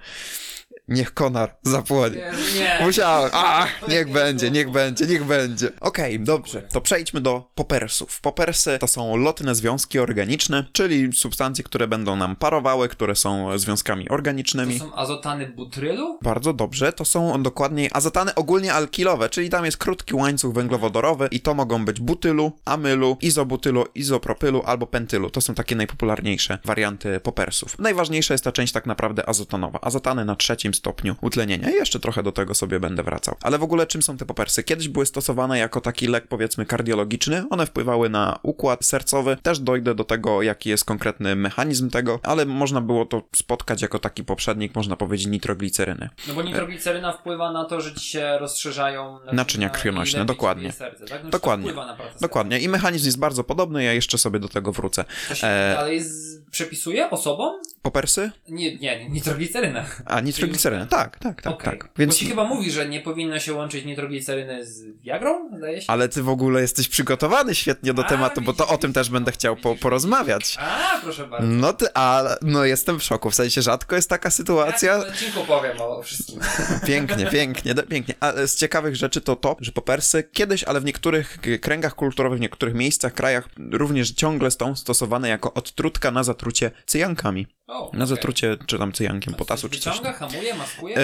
[0.88, 2.32] Niech konar zapłonie.
[2.56, 2.80] Nie.
[2.86, 3.30] Musiałem.
[3.34, 5.70] A, niech będzie, niech będzie, niech będzie.
[5.82, 6.62] Okej, dobrze.
[6.62, 8.22] To przejdźmy do popersów.
[8.22, 14.06] Popersy to są lotne związki organiczne, czyli substancje, które będą nam parowały, które są związkami
[14.06, 14.80] To organicznymi.
[14.80, 16.20] są azotany butrylu?
[16.22, 21.40] Bardzo dobrze, to są dokładniej azotany ogólnie alkilowe, czyli tam jest krótki łańcuch węglowodorowy i
[21.40, 25.30] to mogą być butylu, amylu, izobutylu, izopropylu albo pentylu.
[25.30, 27.80] To są takie najpopularniejsze warianty popersów.
[27.80, 29.80] Najważniejsza jest ta część tak naprawdę azotanowa.
[29.82, 33.36] Azotany na trzecim stopniu utlenienia i jeszcze trochę do tego sobie będę wracał.
[33.42, 34.64] Ale w ogóle czym są te popersy?
[34.64, 39.38] Kiedyś były stosowane jako taki lek powiedzmy kardiologiczny, one wpływały na układ sercowy.
[39.44, 44.00] Też dojdę do tego, jaki jest konkretny mechanizm tego, ale można było to spotkać jako
[44.00, 46.10] taki poprzednik, można powiedzieć, nitrogliceryny.
[46.28, 50.72] No bo nitrogliceryna wpływa na to, że ci się rozszerzają Naczynia krwionośne, lepiej ci dokładnie.
[50.72, 51.24] Serce, tak?
[51.24, 51.66] No, Dokładnie.
[51.66, 52.60] To wpływa na pracę Dokładnie.
[52.60, 55.06] I mechanizm jest bardzo podobny, ja jeszcze sobie do tego wrócę.
[55.30, 56.42] To się E, dalej z...
[56.52, 57.54] przepisuje osobom?
[57.84, 58.32] Popersy?
[58.50, 59.86] Nie, nie, nitrogliceryna.
[60.06, 60.86] A, nitrogliceryna.
[60.86, 61.80] Tak, tak, tak, Okej.
[61.80, 61.84] tak.
[61.84, 62.18] Bo Więc...
[62.18, 65.86] się chyba mówi, że nie powinno się łączyć nitrogliceryny z Viagrą, zdaje się?
[65.92, 68.94] Ale ty w ogóle jesteś przygotowany świetnie do A, tematu, bo to widzisz, o tym
[68.94, 70.58] też będę chciał po, widzisz, porozmawiać.
[70.60, 71.48] A, proszę bardzo.
[71.48, 75.00] No ty, a, no jestem w szoku, w sensie rzadko jest taka Ja sytuacja.
[75.00, 76.40] w odcinku powiem o wszystkim.
[76.88, 78.16] Pięknie, pięknie, pięknie.
[78.20, 82.42] A z ciekawych rzeczy to to, że popersy kiedyś, ale w niektórych kręgach kulturowych, w
[82.42, 87.48] niektórych miejscach, krajach również ciągle są stosowane jako odtrutka na zatrucie cyjankami.
[87.94, 89.94] Na zatrucie, czy tam cyjankiem potasu, czy coś.
[89.94, 90.98] Wyciąga, hamuje, maskuje?
[90.98, 91.02] E,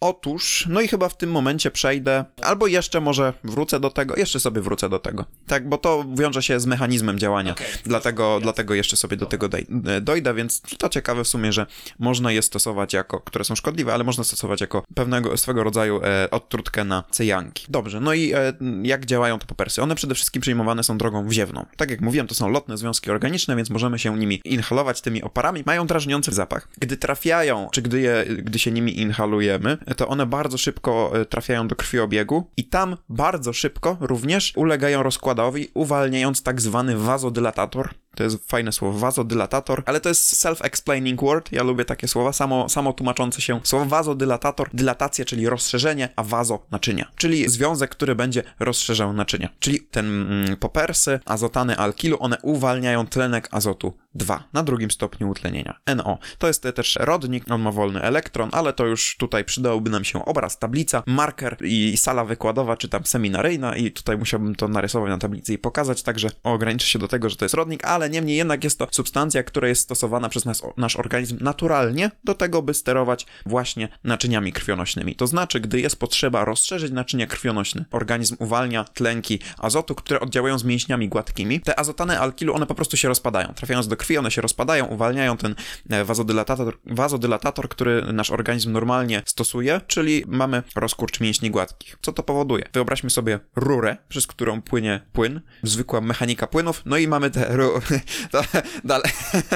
[0.00, 4.40] otóż, no i chyba w tym momencie przejdę, albo jeszcze może wrócę do tego, jeszcze
[4.40, 5.24] sobie wrócę do tego.
[5.46, 7.52] Tak, bo to wiąże się z mechanizmem działania.
[7.52, 7.66] Okej.
[7.84, 11.66] Dlatego, dlatego jeszcze sobie do tego doj- e, dojdę, więc to ciekawe w sumie, że
[11.98, 16.30] można je stosować jako, które są szkodliwe, ale można stosować jako pewnego swego rodzaju e,
[16.30, 17.66] odtrutkę na cyjanki.
[17.68, 19.82] Dobrze, no i e, jak działają te popersy?
[19.82, 21.66] One przede wszystkim przyjmowane są drogą wziewną.
[21.76, 25.62] Tak jak mówiłem, to są lotne związki organiczne, więc możemy się nimi inhalować tymi oparami.
[25.66, 26.68] Mają drażniący zapach.
[26.78, 31.68] Gdy trafiają, czy gdy, je, gdy się nimi inhalujemy, to one bardzo szybko e, trafiają
[31.68, 37.90] do krwiobiegu i tam bardzo szybko również ulegają rozkładowi, uwalniając tak zwany wazodylatator.
[38.16, 41.52] To jest fajne słowo, wazodylatator, ale to jest self-explaining word.
[41.52, 43.60] Ja lubię takie słowa, samo, samo tłumaczące się.
[43.64, 49.48] Słowo wazodylatator, dylatacja, czyli rozszerzenie, a wazo naczynia, czyli związek, który będzie rozszerzał naczynia.
[49.58, 55.80] Czyli ten mm, popersy, azotany alkilu, one uwalniają tlenek azotu 2 na drugim stopniu utlenienia.
[55.96, 56.18] NO.
[56.38, 60.24] To jest też rodnik, on ma wolny elektron, ale to już tutaj przydałby nam się
[60.24, 65.18] obraz, tablica, marker i sala wykładowa, czy tam seminaryjna i tutaj musiałbym to narysować na
[65.18, 68.64] tablicy i pokazać, także ograniczę się do tego, że to jest rodnik, ale niemniej jednak
[68.64, 73.26] jest to substancja, która jest stosowana przez nas, nasz organizm naturalnie do tego, by sterować
[73.46, 75.16] właśnie naczyniami krwionośnymi.
[75.16, 80.64] To znaczy, gdy jest potrzeba rozszerzyć naczynia krwionośne, organizm uwalnia tlenki azotu, które oddziałują z
[80.64, 81.60] mięśniami gładkimi.
[81.60, 83.52] Te azotany alkilu, one po prostu się rozpadają.
[83.54, 85.54] Trafiając do krwi, one się rozpadają, uwalniają ten
[85.90, 91.96] e, wazodylatator, wazodylatator, który nasz organizm normalnie stosuje, czyli mamy rozkurcz mięśni gładkich.
[92.02, 92.64] Co to powoduje?
[92.72, 97.80] Wyobraźmy sobie rurę, przez którą płynie płyn, zwykła mechanika płynów, no i mamy te ru...
[98.32, 98.42] to,
[98.84, 99.10] dalej.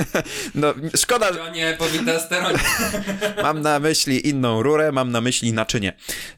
[0.55, 2.59] no, szkoda, że To nie powinna steronie.
[3.43, 5.93] Mam na myśli inną rurę, mam na myśli naczynie.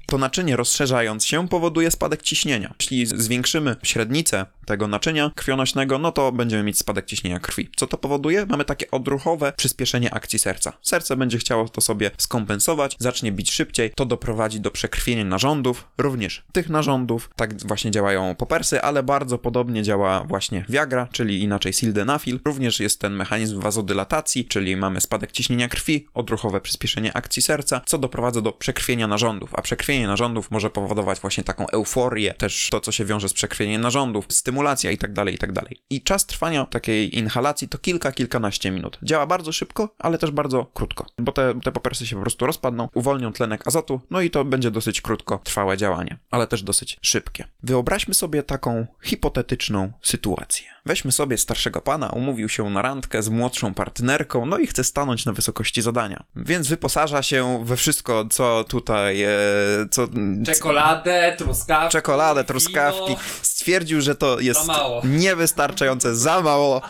[0.06, 2.74] To naczynie rozszerzając się powoduje spadek ciśnienia.
[2.80, 7.68] Jeśli zwiększymy średnicę tego naczynia krwionośnego, no to będziemy mieć spadek ciśnienia krwi.
[7.76, 8.46] Co to powoduje?
[8.46, 10.72] Mamy takie odruchowe przyspieszenie akcji serca.
[10.82, 16.44] Serce będzie chciało to sobie skompensować, zacznie bić szybciej, to doprowadzi do przekrwienia narządów, również
[16.52, 17.30] tych narządów.
[17.36, 22.40] Tak właśnie działają popersy, ale bardzo podobnie działa właśnie Viagra, czyli inaczej sildenafil.
[22.44, 27.98] Również jest ten mechanizm wazodylatacji, czyli mamy spadek ciśnienia krwi, odruchowe przyspieszenie akcji serca, co
[27.98, 32.92] doprowadza do przekrwienia narządów, a przekrwienie narządów może powodować właśnie taką euforię, też to, co
[32.92, 34.26] się wiąże z przekrwieniem narządów,
[34.56, 35.82] stymulacja i tak dalej, i tak dalej.
[35.90, 38.98] I czas trwania takiej inhalacji to kilka, kilkanaście minut.
[39.02, 43.32] Działa bardzo szybko, ale też bardzo krótko, bo te, te się po prostu rozpadną, uwolnią
[43.32, 47.44] tlenek azotu, no i to będzie dosyć krótko trwałe działanie, ale też dosyć szybkie.
[47.62, 50.75] Wyobraźmy sobie taką hipotetyczną sytuację.
[50.86, 55.26] Weźmy sobie starszego pana, umówił się na randkę z młodszą partnerką, no i chce stanąć
[55.26, 56.24] na wysokości zadania.
[56.36, 59.30] Więc wyposaża się we wszystko, co tutaj, e,
[59.90, 60.08] co...
[60.46, 61.92] Czekoladę, truskawki.
[61.92, 62.48] Czekoladę, wino.
[62.48, 63.16] truskawki.
[63.42, 65.02] Stwierdził, że to jest Za mało.
[65.04, 66.82] niewystarczające, za mało.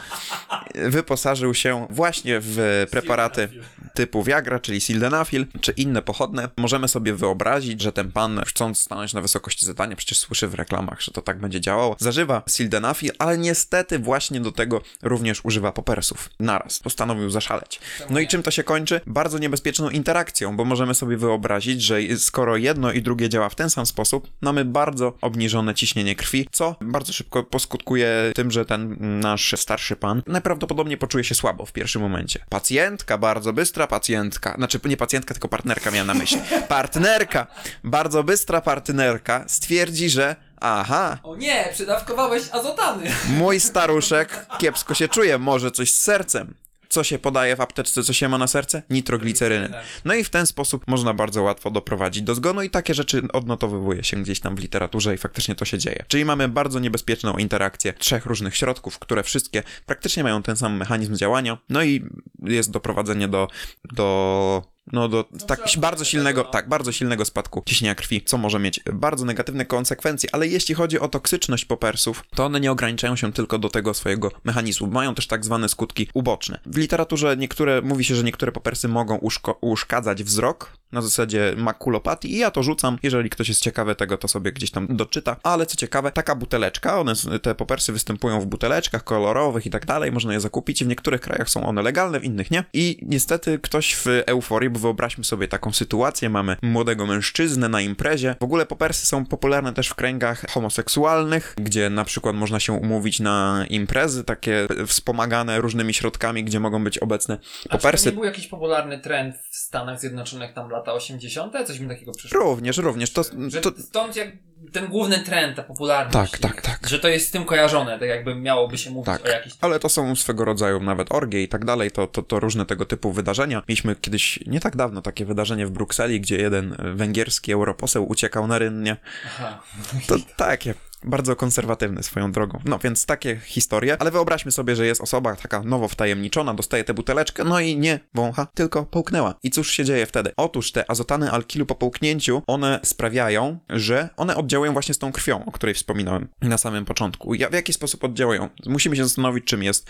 [0.75, 3.49] Wyposażył się właśnie w preparaty
[3.95, 6.49] typu Viagra, czyli sildenafil, czy inne pochodne.
[6.57, 11.01] Możemy sobie wyobrazić, że ten pan, chcąc stanąć na wysokości zadania, przecież słyszy w reklamach,
[11.01, 16.31] że to tak będzie działało, zażywa sildenafil, ale niestety właśnie do tego również używa popersów.
[16.41, 16.79] Naraz.
[16.79, 17.81] Postanowił zaszaleć.
[18.11, 19.01] No i czym to się kończy?
[19.07, 23.71] Bardzo niebezpieczną interakcją, bo możemy sobie wyobrazić, że skoro jedno i drugie działa w ten
[23.71, 28.97] sam sposób, mamy bardzo obniżone ciśnienie krwi, co co bardzo szybko poskutkuje tym, że ten
[29.21, 32.45] nasz starszy pan najprawdopodobniej poczuje się słabo w pierwszym momencie.
[32.49, 36.41] Pacjentka, bardzo bystra pacjentka, znaczy nie pacjentka, tylko partnerka miałem na myśli.
[36.69, 37.47] Partnerka,
[37.85, 43.11] bardzo bystra partnerka stwierdzi, że aha, O nie, przydawkowałeś azotany.
[43.39, 46.55] mój staruszek kiepsko się czuje, może coś z sercem.
[46.89, 48.83] Co się podaje w apteczce, co się ma na serce?
[48.91, 49.71] Nitrogliceryny.
[50.05, 54.05] No i w ten sposób można bardzo łatwo doprowadzić do zgonu i takie rzeczy odnotowywuje
[54.05, 56.05] się gdzieś tam w literaturze i faktycznie to się dzieje.
[56.09, 61.17] Czyli mamy bardzo niebezpieczną interakcję trzech różnych środków, które wszystkie praktycznie mają ten sam mechanizm
[61.17, 62.05] działania, no i
[62.43, 63.49] jest doprowadzenie do,
[63.93, 66.51] do no do tak bardzo silnego, no.
[66.51, 71.01] tak, bardzo silnego spadku ciśnienia krwi, co może mieć bardzo negatywne konsekwencje, ale jeśli chodzi
[71.01, 75.27] o toksyczność popersów, to one nie ograniczają się tylko do tego swojego mechanizmu, mają też
[75.27, 76.61] tak zwane skutki uboczne.
[76.67, 82.33] W literaturze niektóre, mówi się, że niektóre popersy mogą uszko, uszkadzać wzrok, na zasadzie makulopatii
[82.33, 85.67] i ja to rzucam, jeżeli ktoś jest ciekawy tego, to sobie gdzieś tam doczyta, ale
[85.67, 90.33] co ciekawe, taka buteleczka, one, te popersy występują w buteleczkach kolorowych i tak dalej, można
[90.33, 92.65] je zakupić, w niektórych krajach są one legalne, w innych nie.
[92.73, 98.35] I niestety ktoś w euforii, bo wyobraźmy sobie taką sytuację, mamy młodego mężczyznę na imprezie,
[98.41, 103.21] w ogóle popersy są popularne też w kręgach homoseksualnych, gdzie na przykład można się umówić
[103.21, 108.07] na imprezy takie wspomagane różnymi środkami, gdzie mogą być obecne A czy to popersy.
[108.07, 111.53] nie był jakiś popularny trend w Stanach Zjednoczonych tam lata 80?
[111.67, 112.41] Coś mi takiego przyszło.
[112.41, 114.29] Również, również, to, Że to, stąd jak
[114.73, 116.33] ten główny trend, ta popularność.
[116.33, 116.89] Tak, tak, tak.
[116.89, 119.57] Że to jest z tym kojarzone, tak jakby miałoby się mówić Tak, o jakichś...
[119.61, 122.85] ale to są swego rodzaju nawet orgie i tak dalej, to, to, to różne tego
[122.85, 123.63] typu wydarzenia.
[123.69, 128.59] Mieliśmy kiedyś, nie tak dawno, takie wydarzenie w Brukseli, gdzie jeden węgierski europoseł uciekał na
[128.59, 128.97] rynnie.
[129.27, 129.63] Aha.
[130.07, 130.75] To takie,
[131.07, 132.61] bardzo konserwatywny swoją drogą.
[132.65, 136.95] No więc takie historie, ale wyobraźmy sobie, że jest osoba taka nowo wtajemniczona, dostaje tę
[136.95, 139.35] buteleczkę, no i nie wącha, tylko połknęła.
[139.43, 140.33] I cóż się dzieje wtedy?
[140.37, 145.45] Otóż te azotany alkilu po połknięciu, one sprawiają, że one oddziałują właśnie z tą krwią,
[145.45, 147.35] o której wspominałem na samym początku.
[147.35, 148.49] Ja- W jaki sposób oddziałują?
[148.67, 149.87] Musimy się zastanowić, czym jest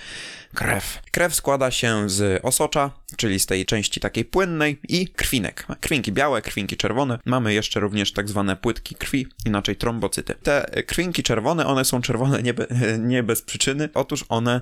[0.55, 0.99] krew.
[1.13, 5.67] Krew składa się z osocza, czyli z tej części takiej płynnej i krwinek.
[5.81, 7.19] Krwinki białe, krwinki czerwone.
[7.25, 10.35] Mamy jeszcze również tak zwane płytki krwi, inaczej trombocyty.
[10.35, 12.67] Te krwinki czerwone, one są czerwone nie, be,
[12.99, 13.89] nie bez przyczyny.
[13.95, 14.61] Otóż one,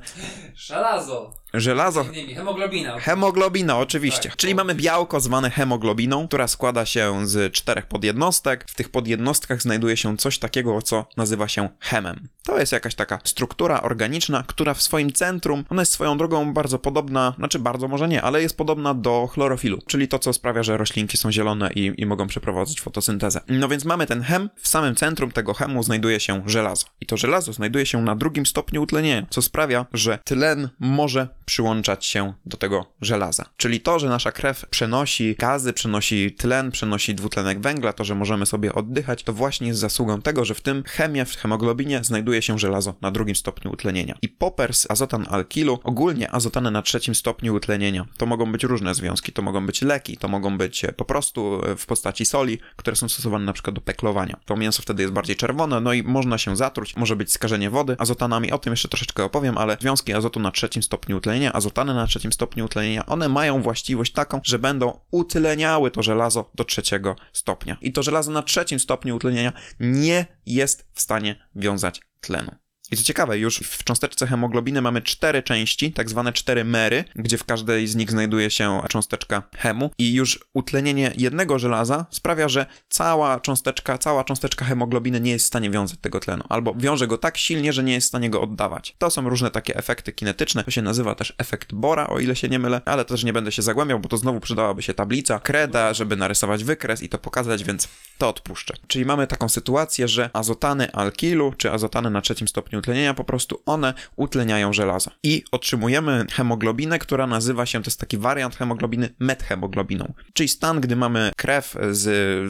[0.55, 1.44] Żelazo.
[1.55, 2.99] Żelazo, innymi Hemoglobina.
[3.01, 4.29] Hemoglobina, oczywiście.
[4.29, 8.65] Tak, Czyli to- mamy białko zwane hemoglobiną, która składa się z czterech podjednostek.
[8.69, 12.29] W tych podjednostkach znajduje się coś takiego, co nazywa się hemem.
[12.43, 16.79] To jest jakaś taka struktura organiczna, która w swoim centrum, ona jest swoją drogą bardzo
[16.79, 20.77] podobna, znaczy bardzo może nie, ale jest podobna do chlorofilu, czyli to, co sprawia, że
[20.77, 23.41] roślinki są zielone i, i mogą przeprowadzić fotosyntezę.
[23.49, 26.87] No więc mamy ten hem, w samym centrum tego hemu znajduje się żelazo.
[27.01, 32.07] I to żelazo znajduje się na drugim stopniu utlenienia, co sprawia, że tlen może przyłączać
[32.07, 33.45] się do tego żelaza.
[33.57, 38.47] Czyli to, że nasza krew przenosi gazy, przenosi tlen, przenosi dwutlenek węgla, to, że możemy
[38.47, 42.59] sobie oddychać, to właśnie jest zasługą tego, że w tym chemie, w hemoglobinie znajduje się
[42.59, 44.15] żelazo na drugim stopniu utlenienia.
[44.23, 48.07] I popers, azotan alkilu, ogólnie azotany na trzecim stopniu utlenienia.
[48.17, 51.61] To mogą być różne związki, to mogą być leki, to mogą być e, po prostu
[51.67, 54.37] e, w postaci soli, które są stosowane na przykład do peklowania.
[54.45, 57.97] To mięso wtedy jest bardziej czerwone, no i można się zatruć, może być skażenie wody
[57.99, 62.07] azotanami, o tym jeszcze troszeczkę opowiem, ale związki azotu na trzecim stopniu utlenienia, azotany na
[62.07, 67.77] trzecim stopniu utlenienia, one mają właściwość taką, że będą utleniały to żelazo do trzeciego stopnia.
[67.81, 72.64] I to żelazo na trzecim stopniu utlenienia nie jest w stanie wiązać tlenu.
[72.95, 77.39] I co ciekawe, już w cząsteczce hemoglobiny mamy cztery części, tak zwane cztery mery, gdzie
[77.39, 82.67] w każdej z nich znajduje się cząsteczka hemu i już utlenienie jednego żelaza sprawia, że
[82.89, 87.19] cała cząsteczka, cała cząsteczka hemoglobiny nie jest w stanie wiązać tego tlenu, albo wiąże go
[87.19, 88.95] tak silnie, że nie jest w stanie go oddawać.
[88.99, 92.49] To są różne takie efekty kinetyczne, to się nazywa też efekt Bora, o ile się
[92.49, 95.95] nie mylę, ale też nie będę się zagłębiał, bo to znowu przydałaby się tablica, kreda,
[95.95, 97.89] żeby narysować wykres i to pokazać, więc
[98.19, 98.75] to odpuszczę.
[98.87, 103.63] Czyli mamy taką sytuację, że azotany alkilu, czy azotany na trzecim stopniu utlenienia, po prostu
[103.67, 105.11] one utleniają żelazo.
[105.23, 110.13] I otrzymujemy hemoglobinę, która nazywa się, to jest taki wariant hemoglobiny methemoglobiną.
[110.33, 112.03] Czyli stan, gdy mamy krew z,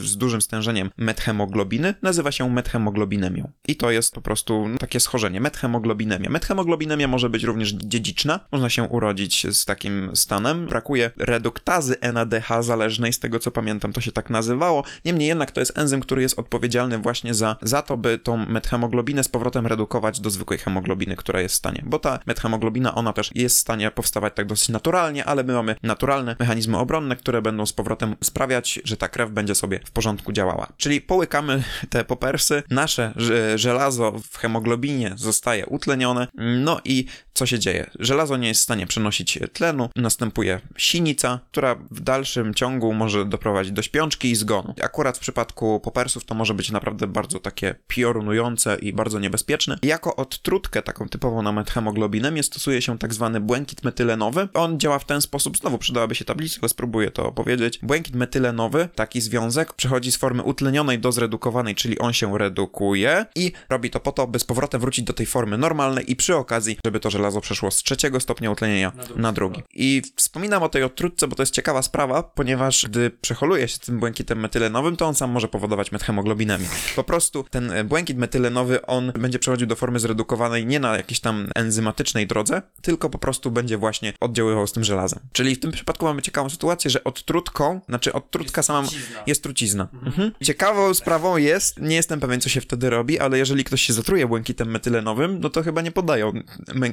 [0.02, 3.48] z dużym stężeniem methemoglobiny, nazywa się methemoglobinemia.
[3.68, 6.30] I to jest po prostu no, takie schorzenie, methemoglobinemia.
[6.30, 10.66] Methemoglobinemia może być również dziedziczna, można się urodzić z takim stanem.
[10.66, 14.84] Brakuje reduktazy NADH zależnej, z tego co pamiętam to się tak nazywało.
[15.04, 19.24] Niemniej jednak to jest enzym, który jest odpowiedzialny właśnie za, za to, by tą methemoglobinę
[19.24, 21.82] z powrotem redukować do zwykłej hemoglobiny, która jest w stanie.
[21.86, 25.76] Bo ta methemoglobina, ona też jest w stanie powstawać tak dosyć naturalnie, ale my mamy
[25.82, 30.32] naturalne mechanizmy obronne, które będą z powrotem sprawiać, że ta krew będzie sobie w porządku
[30.32, 30.66] działała.
[30.76, 33.14] Czyli połykamy te popersy, nasze
[33.54, 37.90] żelazo w hemoglobinie zostaje utlenione, no i co się dzieje?
[37.98, 43.72] Żelazo nie jest w stanie przenosić tlenu, następuje sinica, która w dalszym ciągu może doprowadzić
[43.72, 44.74] do śpiączki i zgonu.
[44.82, 49.78] Akurat w przypadku popersów to może być naprawdę bardzo takie piorunujące i bardzo niebezpieczne.
[50.04, 54.48] Jako odtrutkę taką typową na methemoglobinemię stosuje się tak zwany błękit metylenowy.
[54.54, 57.78] On działa w ten sposób, znowu przydałaby się tablica, ale spróbuję to opowiedzieć.
[57.82, 63.52] Błękit metylenowy, taki związek, przechodzi z formy utlenionej do zredukowanej, czyli on się redukuje i
[63.68, 66.76] robi to po to, by z powrotem wrócić do tej formy normalnej i przy okazji,
[66.86, 69.22] żeby to żelazo przeszło z trzeciego stopnia utlenienia na drugi.
[69.22, 69.62] Na drugi.
[69.74, 73.98] I wspominam o tej odtrutce, bo to jest ciekawa sprawa, ponieważ gdy przeholuje się tym
[73.98, 76.66] błękitem metylenowym, to on sam może powodować methemoglobinemię.
[76.96, 81.48] Po prostu ten błękit metylenowy, on będzie przechodził do formy zredukowanej nie na jakiejś tam
[81.54, 85.20] enzymatycznej drodze, tylko po prostu będzie właśnie oddziaływał z tym żelazem.
[85.32, 89.22] Czyli w tym przypadku mamy ciekawą sytuację, że odtrutką, znaczy odtrutka jest sama trucizna.
[89.26, 89.88] jest trucizna.
[89.92, 90.14] Mhm.
[90.14, 90.32] Mhm.
[90.44, 94.26] Ciekawą sprawą jest, nie jestem pewien co się wtedy robi, ale jeżeli ktoś się zatruje
[94.26, 96.32] błękitem metylenowym, no to chyba nie podają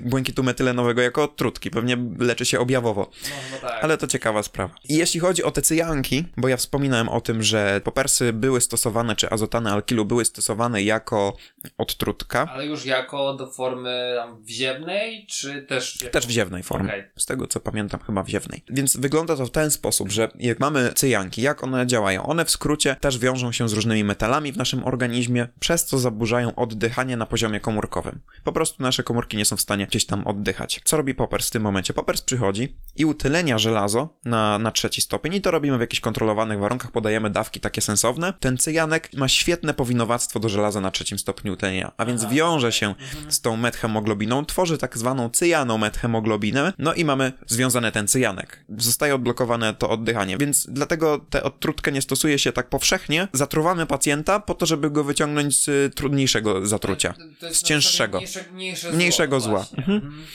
[0.04, 1.70] błękitu metylenowego jako odtrutki.
[1.70, 3.12] Pewnie leczy się objawowo.
[3.24, 3.84] No, no tak.
[3.84, 4.74] Ale to ciekawa sprawa.
[4.90, 9.16] I jeśli chodzi o te cyjanki, bo ja wspominałem o tym, że popersy były stosowane,
[9.16, 11.38] czy azotany alkilu były stosowane jako
[11.78, 12.48] odtrutka.
[12.54, 16.02] Ale już jako do formy tam wziewnej, czy też...
[16.02, 16.14] Jako...
[16.14, 16.90] Też wziewnej formy.
[16.90, 17.12] Okay.
[17.18, 18.64] Z tego co pamiętam, chyba wziewnej.
[18.70, 22.26] Więc wygląda to w ten sposób, że jak mamy cyjanki, jak one działają?
[22.26, 26.56] One w skrócie też wiążą się z różnymi metalami w naszym organizmie, przez co zaburzają
[26.56, 28.20] oddychanie na poziomie komórkowym.
[28.44, 30.82] Po prostu nasze komórki nie są w stanie gdzieś tam oddychać.
[30.84, 31.94] Co robi Poppers w tym momencie?
[31.94, 36.60] Poppers przychodzi i utylenia żelazo na, na trzeci stopień i to robimy w jakichś kontrolowanych
[36.60, 38.34] warunkach, podajemy dawki takie sensowne.
[38.40, 42.81] Ten cyjanek ma świetne powinowactwo do żelaza na trzecim stopniu utlenienia, a więc wiąże się
[43.30, 48.66] z tą methemoglobiną, tworzy tak zwaną cyjaną methemoglobinę, no i mamy związany ten cyjanek.
[48.78, 53.28] Zostaje odblokowane to oddychanie, więc dlatego tę odtrutkę nie stosuje się tak powszechnie.
[53.34, 57.14] Zatruwamy pacjenta po to, żeby go wyciągnąć z trudniejszego zatrucia,
[57.52, 59.66] z cięższego, mniejsze, mniejsze mniejszego zła.
[59.78, 60.26] Mhm.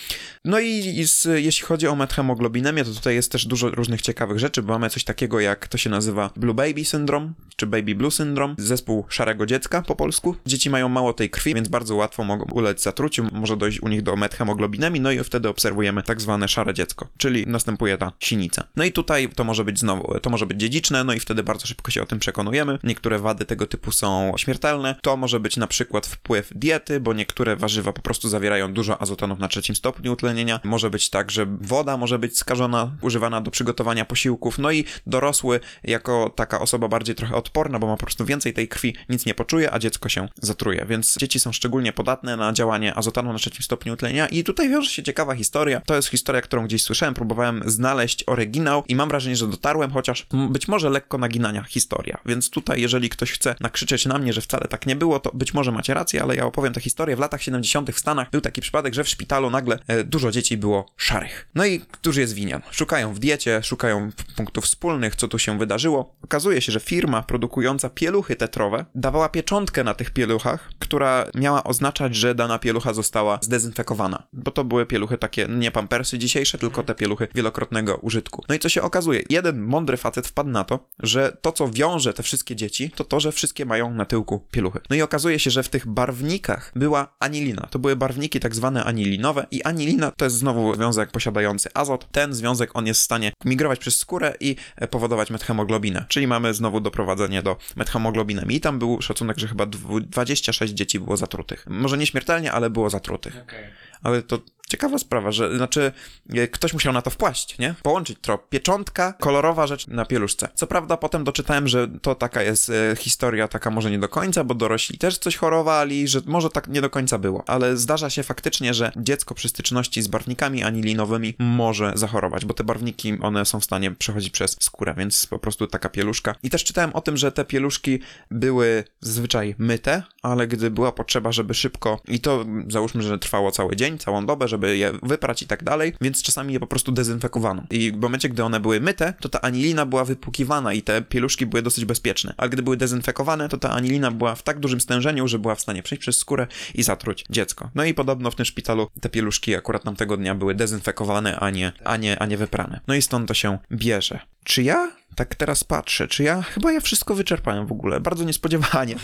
[0.47, 4.63] No i z, jeśli chodzi o methemoglobinemię, to tutaj jest też dużo różnych ciekawych rzeczy,
[4.63, 8.55] bo mamy coś takiego jak to się nazywa Blue Baby Syndrome, czy Baby Blue Syndrome,
[8.59, 10.37] zespół szarego dziecka po polsku.
[10.47, 14.03] Dzieci mają mało tej krwi, więc bardzo łatwo mogą ulec zatruciu, może dojść u nich
[14.03, 18.65] do methemoglobinemi, no i wtedy obserwujemy tak zwane szare dziecko, czyli następuje ta sinica.
[18.77, 21.67] No i tutaj to może być znowu, to może być dziedziczne, no i wtedy bardzo
[21.67, 22.79] szybko się o tym przekonujemy.
[22.85, 24.95] Niektóre wady tego typu są śmiertelne.
[25.03, 29.39] To może być na przykład wpływ diety, bo niektóre warzywa po prostu zawierają dużo azotonów
[29.39, 30.61] na trzecim stopniu utlenienia.
[30.65, 35.61] Może być tak, że woda może być skażona, używana do przygotowania posiłków, no i dorosły
[35.85, 39.35] jako taka osoba bardziej trochę odporna, bo ma po prostu więcej tej krwi, nic nie
[39.35, 40.87] poczuje, a dziecko się zatruje.
[40.89, 44.91] Więc dzieci są szczególnie podatne na działanie azotanu na trzecim stopniu utlenienia i tutaj wiąże
[44.91, 45.81] się ciekawa historia.
[45.87, 50.27] To jest historia, którą gdzieś słyszałem, próbowałem znaleźć oryginał i mam wrażenie, że dotarłem, chociaż
[50.51, 52.19] być może lekko naginania historia.
[52.27, 55.55] Więc tutaj, jeżeli ktoś chce nakrzyczeć na mnie, że wcale tak nie było, to być
[55.55, 57.17] może macie rację, ale ja opowiem tę historię.
[57.17, 57.91] W latach 70.
[57.91, 61.49] w Stanach był taki przypadek, że w szpitalu nagle e, dużo dzieci było szarych.
[61.55, 62.61] No i któż jest winien?
[62.71, 66.17] Szukają w diecie, szukają punktów wspólnych, co tu się wydarzyło.
[66.25, 72.15] Okazuje się, że firma produkująca pieluchy tetrowe dawała pieczątkę na tych pieluchach, która miała oznaczać,
[72.17, 74.23] że dana pielucha została zdezynfekowana.
[74.33, 78.45] Bo to były pieluchy takie, nie pampersy dzisiejsze, tylko te pieluchy wielokrotnego użytku.
[78.49, 79.23] No i co się okazuje?
[79.31, 83.21] Jeden mądry facet wpadł na to, że to, co wiąże te wszystkie dzieci, to to,
[83.21, 84.81] że wszystkie mają na tyłku pieluchy.
[84.91, 87.69] No i okazuje się, że w tych barwnikach była anilina.
[87.71, 92.09] To były barwniki tak zwane anilinowe i anilina to jest znowu związek posiadający azot.
[92.13, 96.55] Ten związek on jest w stanie migrować przez skórę i e, powodować methemoglobinę, czyli mamy
[96.55, 98.47] znowu doprowadzenie do methemoglobiny.
[98.49, 101.67] I tam był szacunek, że chyba 26 dzieci było zatrutych.
[101.69, 103.37] Może nieśmiertelnie, ale było zatrutych.
[103.43, 103.71] Okay.
[104.03, 104.39] Ale to
[104.71, 105.93] Ciekawa sprawa, że znaczy
[106.35, 107.75] e, ktoś musiał na to wpaść, nie?
[107.83, 108.49] Połączyć trop.
[108.49, 110.49] Pieczątka, kolorowa rzecz na pieluszce.
[110.55, 114.45] Co prawda potem doczytałem, że to taka jest e, historia, taka może nie do końca,
[114.45, 117.45] bo dorośli też coś chorowali, że może tak nie do końca było.
[117.47, 122.65] Ale zdarza się faktycznie, że dziecko przy styczności z barwnikami anilinowymi może zachorować, bo te
[122.65, 126.35] barwniki, one są w stanie przechodzić przez skórę, więc po prostu taka pieluszka.
[126.43, 127.99] I też czytałem o tym, że te pieluszki
[128.31, 133.77] były zazwyczaj myte, ale gdy była potrzeba, żeby szybko, i to załóżmy, że trwało cały
[133.77, 137.63] dzień, całą dobę, żeby je wyprać i tak dalej, więc czasami je po prostu dezynfekowano.
[137.71, 141.47] I w momencie, gdy one były myte, to ta anilina była wypłukiwana i te pieluszki
[141.47, 142.35] były dosyć bezpieczne.
[142.37, 145.61] Ale gdy były dezynfekowane, to ta anilina była w tak dużym stężeniu, że była w
[145.61, 147.71] stanie przejść przez skórę i zatruć dziecko.
[147.75, 151.73] No i podobno w tym szpitalu te pieluszki akurat tamtego dnia były dezynfekowane, a nie,
[151.85, 152.81] a nie, a nie wyprane.
[152.87, 154.21] No i stąd to się bierze.
[154.45, 158.97] Czy ja tak teraz patrzę, czy ja chyba ja wszystko wyczerpałem w ogóle, bardzo niespodziewanie,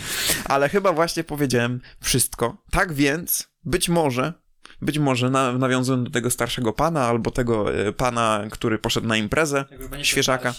[0.45, 2.57] ale chyba właśnie powiedziałem wszystko.
[2.71, 4.33] Tak więc być może
[4.83, 9.17] być może na, nawiązując do tego starszego pana albo tego e, pana, który poszedł na
[9.17, 9.65] imprezę,
[10.01, 10.53] świeżaka,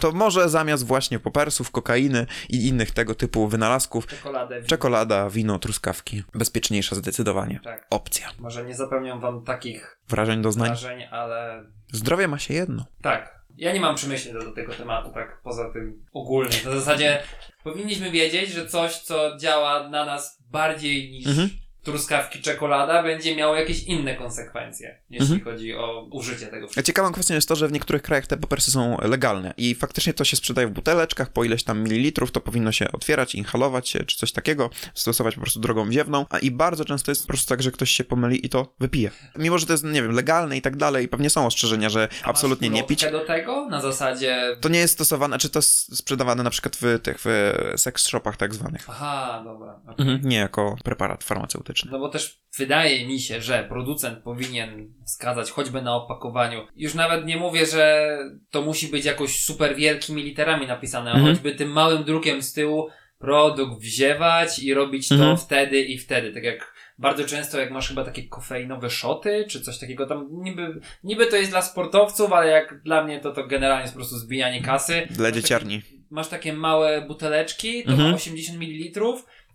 [0.00, 4.66] to może zamiast właśnie popersów, kokainy i innych tego typu wynalazków, wino.
[4.66, 6.22] czekolada, wino, truskawki.
[6.34, 7.60] Bezpieczniejsza zdecydowanie.
[7.64, 7.86] Tak.
[7.90, 8.28] Opcja.
[8.38, 10.68] Może nie zapełniam wam takich Wrażeń, doznań.
[10.68, 12.84] wrażeń, ale Zdrowie ma się jedno.
[13.02, 13.42] tak.
[13.56, 16.52] Ja nie mam przemyśleń do, do tego tematu, tak poza tym ogólnym.
[16.64, 17.22] Na zasadzie
[17.64, 21.50] powinniśmy wiedzieć, że coś, co działa na nas bardziej niż Mhm.
[21.82, 25.44] Truskawki, czekolada, będzie miało jakieś inne konsekwencje, jeśli Mhm.
[25.52, 26.86] chodzi o użycie tego wszystkiego.
[26.86, 30.24] ciekawą kwestią jest to, że w niektórych krajach te popersy są legalne i faktycznie to
[30.24, 34.16] się sprzedaje w buteleczkach po ileś tam mililitrów, to powinno się otwierać, inhalować się, czy
[34.16, 37.62] coś takiego, stosować po prostu drogą wziewną, a i bardzo często jest po prostu tak,
[37.62, 39.10] że ktoś się pomyli i to wypije.
[39.38, 42.26] Mimo, że to jest, nie wiem, legalne i tak dalej, pewnie są ostrzeżenia, że A
[42.26, 43.06] absolutnie nie pić.
[43.10, 43.68] do tego?
[43.68, 44.56] Na zasadzie...
[44.60, 48.36] To nie jest stosowane, czy to jest sprzedawane na przykład w tych w sex shopach
[48.36, 48.86] tak zwanych.
[48.90, 49.80] Aha, dobra.
[49.88, 50.06] okej.
[50.08, 50.28] Mhm.
[50.28, 51.71] Nie jako preparat farmaceutyczny.
[51.90, 56.66] No bo też wydaje mi się, że producent powinien wskazać choćby na opakowaniu.
[56.76, 58.16] Już nawet nie mówię, że
[58.50, 61.26] to musi być jakoś super wielkimi literami napisane, Mhm.
[61.34, 62.88] choćby tym małym drukiem z tyłu
[63.18, 65.36] produkt wziewać i robić to Mhm.
[65.36, 66.32] wtedy i wtedy.
[66.32, 70.80] Tak jak bardzo często jak masz chyba takie kofeinowe szoty, czy coś takiego tam niby,
[71.04, 74.16] niby to jest dla sportowców, ale jak dla mnie to to generalnie jest po prostu
[74.16, 75.06] zbijanie kasy.
[75.10, 75.82] Dla Masz dzieciarni.
[75.82, 78.10] Takie, masz takie małe buteleczki, to Mhm.
[78.10, 79.00] ma 80 ml.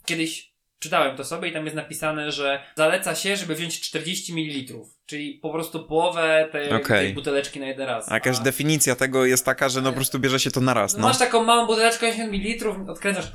[0.06, 4.76] Kiedyś czytałem to sobie i tam jest napisane, że zaleca się, żeby wziąć 40 ml,
[5.06, 7.06] czyli po prostu połowę tej, Okej.
[7.06, 8.12] tej buteleczki na jeden raz.
[8.12, 10.98] A jakaś definicja tego jest taka, że no po prostu bierze się to na raz,
[10.98, 11.08] no.
[11.08, 13.32] Masz taką małą buteleczkę 80 ml, odkręcasz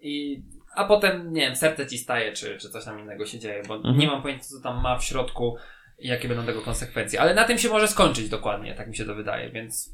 [0.00, 0.42] i
[0.74, 3.74] a potem, nie wiem, serce ci staje, czy, czy coś tam innego się dzieje, bo
[3.76, 3.98] Mhm.
[3.98, 5.56] nie mam pojęcia, co tam ma w środku
[5.98, 7.20] i jakie będą tego konsekwencje.
[7.20, 9.90] Ale na tym się może skończyć dokładnie, tak mi się to wydaje, więc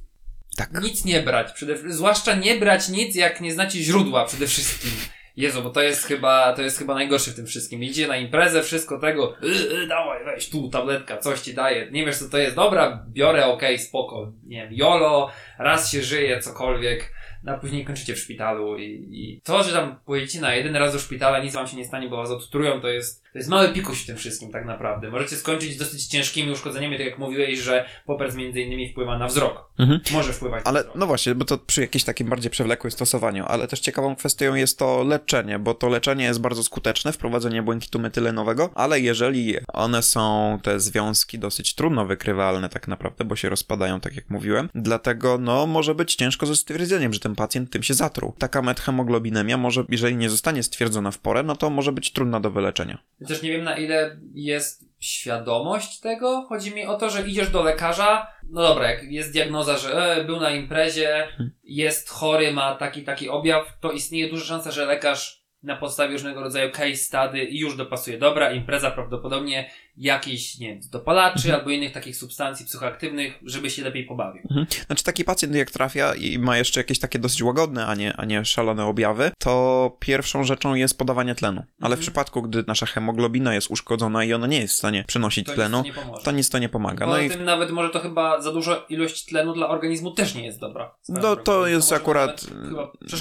[0.56, 0.82] Tak.
[0.82, 4.90] nic nie brać, przede, zwłaszcza nie brać nic, jak nie znacie źródła przede wszystkim.
[5.36, 7.82] Jezu, bo to jest chyba, to jest chyba najgorsze w tym wszystkim.
[7.82, 12.06] Idzie na imprezę, wszystko tego, y, y, dawaj, weź tu, tabletka, coś ci daje, nie
[12.06, 17.12] wiesz co to jest, dobra, biorę, okej, spoko, nie wiem, jolo, raz się żyje, cokolwiek,
[17.44, 20.92] no a później kończycie w szpitalu i, i to, że tam pojedziecie na jeden raz
[20.92, 23.68] do szpitala, nic wam się nie stanie, bo was odtrują, to jest, to jest mały
[23.68, 25.10] pikuś w tym wszystkim tak naprawdę.
[25.10, 29.26] Możecie skończyć z dosyć ciężkimi uszkodzeniami, tak jak mówiłeś, że popers między innymi wpływa na
[29.26, 29.72] wzrok.
[29.78, 30.00] Mhm.
[30.12, 30.96] Może wpływać Ale na wzrok.
[30.96, 34.78] no właśnie, bo to przy jakimś takim bardziej przewlekłym stosowaniu, ale też ciekawą kwestią jest
[34.78, 40.58] to leczenie, bo to leczenie jest bardzo skuteczne, wprowadzenie błękitu metylenowego, ale jeżeli one są,
[40.62, 45.66] te związki, dosyć trudno wykrywalne tak naprawdę, bo się rozpadają, tak jak mówiłem, dlatego no
[45.66, 48.34] może być ciężko ze stwierdzeniem, że ten pacjent tym się zatruł.
[48.38, 52.50] Taka methemoglobinemia może, jeżeli nie zostanie stwierdzona w porę, no to może być trudna do
[52.50, 52.98] wyleczenia.
[53.28, 56.46] Też nie wiem na ile jest świadomość tego.
[56.48, 58.26] Chodzi mi o to, że idziesz do lekarza.
[58.48, 61.28] No dobra, jak jest diagnoza, że e, był na imprezie,
[61.64, 66.40] jest chory, ma taki taki objaw, to istnieje duża szansa, że lekarz na podstawie różnego
[66.40, 68.18] rodzaju case study i już dopasuje.
[68.18, 74.04] Dobra, impreza prawdopodobnie jakiś, nie wiem, dopalaczy albo innych takich substancji psychoaktywnych, żeby się lepiej
[74.04, 74.42] pobawił.
[74.86, 78.24] Znaczy taki pacjent jak trafia i ma jeszcze jakieś takie dosyć łagodne, a nie, a
[78.24, 81.60] nie szalone objawy, to pierwszą rzeczą jest podawanie tlenu.
[81.60, 82.00] Ale w Mhm.
[82.00, 85.82] przypadku, gdy nasza hemoglobina jest uszkodzona i ona nie jest w stanie przenosić To tlenu,
[85.82, 85.94] nic
[86.24, 87.06] to nic to nie pomaga.
[87.06, 90.34] No Poza i tym nawet może to chyba za duża ilość tlenu dla organizmu też
[90.34, 90.94] nie jest dobra.
[91.08, 92.46] no, to jest może akurat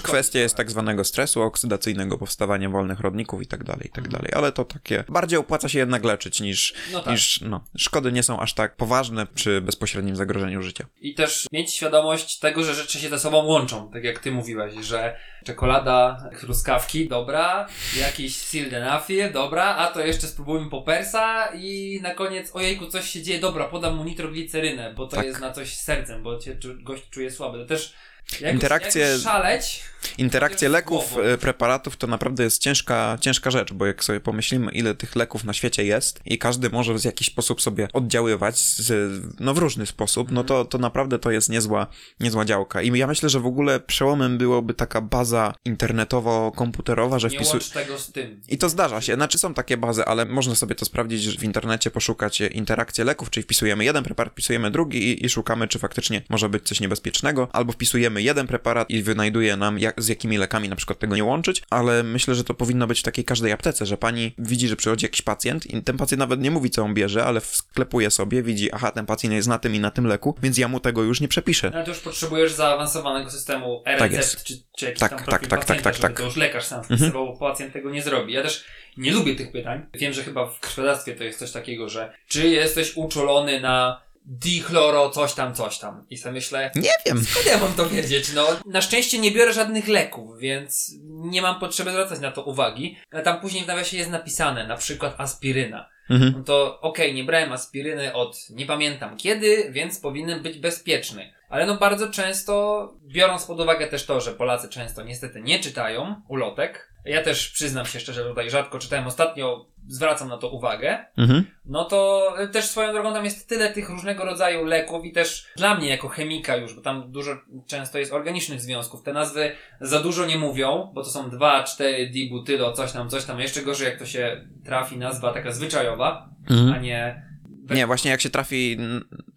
[0.04, 4.12] kwestia jest tak zwanego stresu oksydacyjnego, powstawania wolnych rodników i tak dalej, i tak Mhm.
[4.12, 4.32] dalej.
[4.36, 6.61] Ale to takie, bardziej opłaca się jednak leczyć niż,
[6.92, 7.12] No tak.
[7.14, 10.86] niż no, szkody nie są aż tak poważne przy bezpośrednim zagrożeniu życia.
[11.02, 14.74] I też mieć świadomość tego, że rzeczy się ze sobą łączą, tak jak ty mówiłeś,
[14.86, 15.16] że
[15.46, 17.68] czekolada, truskawki, dobra,
[18.00, 23.40] jakiś sildenafil, dobra, a to jeszcze spróbujmy popersa i na koniec, ojejku, coś się dzieje,
[23.40, 25.26] dobra, podam mu nitroglicerynę, bo to Tak.
[25.26, 27.58] jest na coś z sercem, bo cię gość czuje słaby.
[27.60, 27.94] To też
[28.42, 29.84] jak Interakcje- jak szaleć,
[30.18, 31.28] Interakcje leków, głową.
[31.30, 35.44] e, preparatów to naprawdę jest ciężka, ciężka rzecz, bo jak sobie pomyślimy, ile tych leków
[35.44, 39.86] na świecie jest i każdy może w jakiś sposób sobie oddziaływać, z, no w różny
[39.86, 41.88] sposób, no to, to naprawdę to jest niezła,
[42.20, 42.82] niezła działka.
[42.82, 47.52] I ja myślę, że w ogóle przełomem byłoby taka baza internetowo-komputerowa, że nie wpisu...
[47.52, 48.42] łącz tego z tym.
[48.48, 51.44] I to zdarza się, znaczy są takie bazy, ale można sobie to sprawdzić że w
[51.44, 56.22] internecie, poszukać interakcje leków, czyli wpisujemy jeden preparat, wpisujemy drugi i, i szukamy, czy faktycznie
[56.30, 60.70] może być coś niebezpiecznego, albo wpisujemy jeden preparat i wynajduje nam, jak, z jakimi lekami
[60.70, 63.86] na przykład tego nie łączyć, ale myślę, że to powinno być w takiej każdej aptece,
[63.86, 66.94] że pani widzi, że przychodzi jakiś pacjent i ten pacjent nawet nie mówi, co on
[66.94, 70.36] bierze, ale sklepuje sobie, widzi, aha, ten pacjent jest na tym i na tym leku,
[70.44, 71.70] więc ja mu tego już nie przepiszę.
[71.70, 74.44] No, Ale to już potrzebujesz zaawansowanego systemu Tak e-recept, jest.
[74.44, 76.18] czy, czy jakiś Tak, tam tak, tak, tak, tak, tak.
[76.18, 76.98] to już lekarz sam Mhm.
[77.00, 78.34] wpisywał, bo pacjent tego nie zrobi.
[78.34, 78.66] Ja też
[78.98, 79.86] nie lubię tych pytań.
[79.94, 85.10] Wiem, że chyba w krwiodawstwie to jest coś takiego, że czy jesteś uczulony na dichloro
[85.10, 86.06] coś tam, coś tam.
[86.10, 87.26] I sobie myślę, Nie wiem.
[87.26, 88.34] skąd ja mam to wiedzieć?
[88.34, 92.98] No, na szczęście nie biorę żadnych leków, więc nie mam potrzeby zwracać na to uwagi.
[93.12, 95.90] Ale tam później w nawiasie jest napisane, na przykład aspiryna.
[96.10, 96.34] mhm.
[96.38, 101.34] no to okej, okay, nie brałem aspiryny od nie pamiętam kiedy, więc powinien być bezpieczny.
[101.52, 106.16] Ale no bardzo często, biorąc pod uwagę też to, że Polacy często niestety nie czytają
[106.28, 111.06] ulotek, ja też przyznam się szczerze, że tutaj rzadko czytałem ostatnio, zwracam na to uwagę,
[111.18, 111.46] mhm.
[111.66, 115.76] no to też swoją drogą tam jest tyle tych różnego rodzaju leków i też dla
[115.76, 117.32] mnie jako chemika już, bo tam dużo
[117.68, 119.52] często jest organicznych związków, te nazwy
[119.82, 123.62] za dużo nie mówią, bo to są 2, 4 dibutylo, coś tam, coś tam, jeszcze
[123.62, 126.74] gorzej jak to się trafi nazwa taka zwyczajowa, mhm.
[126.74, 127.32] a nie...
[127.70, 128.78] Nie, właśnie jak się trafi...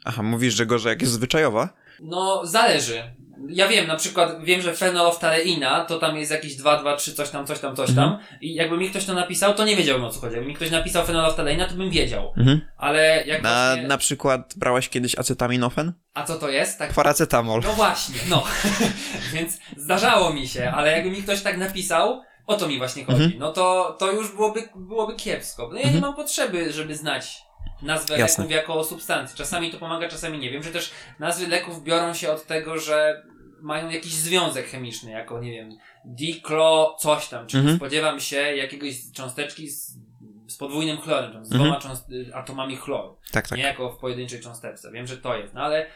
[0.04, 1.84] Aha, mówisz, że gorzej jak jest zwyczajowa?
[2.00, 3.14] No, zależy.
[3.48, 7.30] Ja wiem, na przykład wiem, że fenoloftaleina to tam jest jakieś 2, 2, 3, coś
[7.30, 8.04] tam, coś tam, coś tam.
[8.04, 8.40] Mhm.
[8.40, 10.34] I jakby mi ktoś to napisał, to nie wiedziałbym o co chodzi.
[10.34, 12.32] Jakby mi ktoś napisał fenoloftaleina, to bym wiedział.
[12.36, 12.60] Mhm.
[12.78, 13.88] Ale jak na, właśnie...
[13.88, 15.92] na przykład brałeś kiedyś acetaminofen?
[16.14, 16.78] A co to jest?
[16.78, 16.92] Tak...
[16.92, 17.60] Paracetamol.
[17.64, 18.44] No właśnie, no.
[19.34, 23.22] Więc zdarzało mi się, ale jakby mi ktoś tak napisał, o to mi właśnie chodzi.
[23.22, 23.40] Mhm.
[23.40, 25.68] No to, to już byłoby, byłoby kiepsko.
[25.68, 25.94] No ja mhm.
[25.94, 27.43] nie mam potrzeby, żeby znać
[27.85, 28.44] nazwę Jasne.
[28.44, 29.36] leków jako substancji.
[29.39, 30.51] Czasami to pomaga, czasami nie.
[30.51, 33.23] Wiem, że też nazwy leków biorą się od tego, że
[33.61, 37.77] mają jakiś związek chemiczny, jako nie wiem, diklo coś tam, czyli mhm.
[37.77, 39.98] spodziewam się jakiegoś cząsteczki z,
[40.47, 41.81] z podwójnym chlorem, z mhm.
[41.81, 41.94] dwoma
[42.35, 43.16] atomami chloru.
[43.32, 43.59] Tak, tak.
[43.59, 44.93] Nie jako w pojedynczej cząsteczce.
[44.93, 45.55] Wiem, że to jest.
[45.55, 45.86] No ale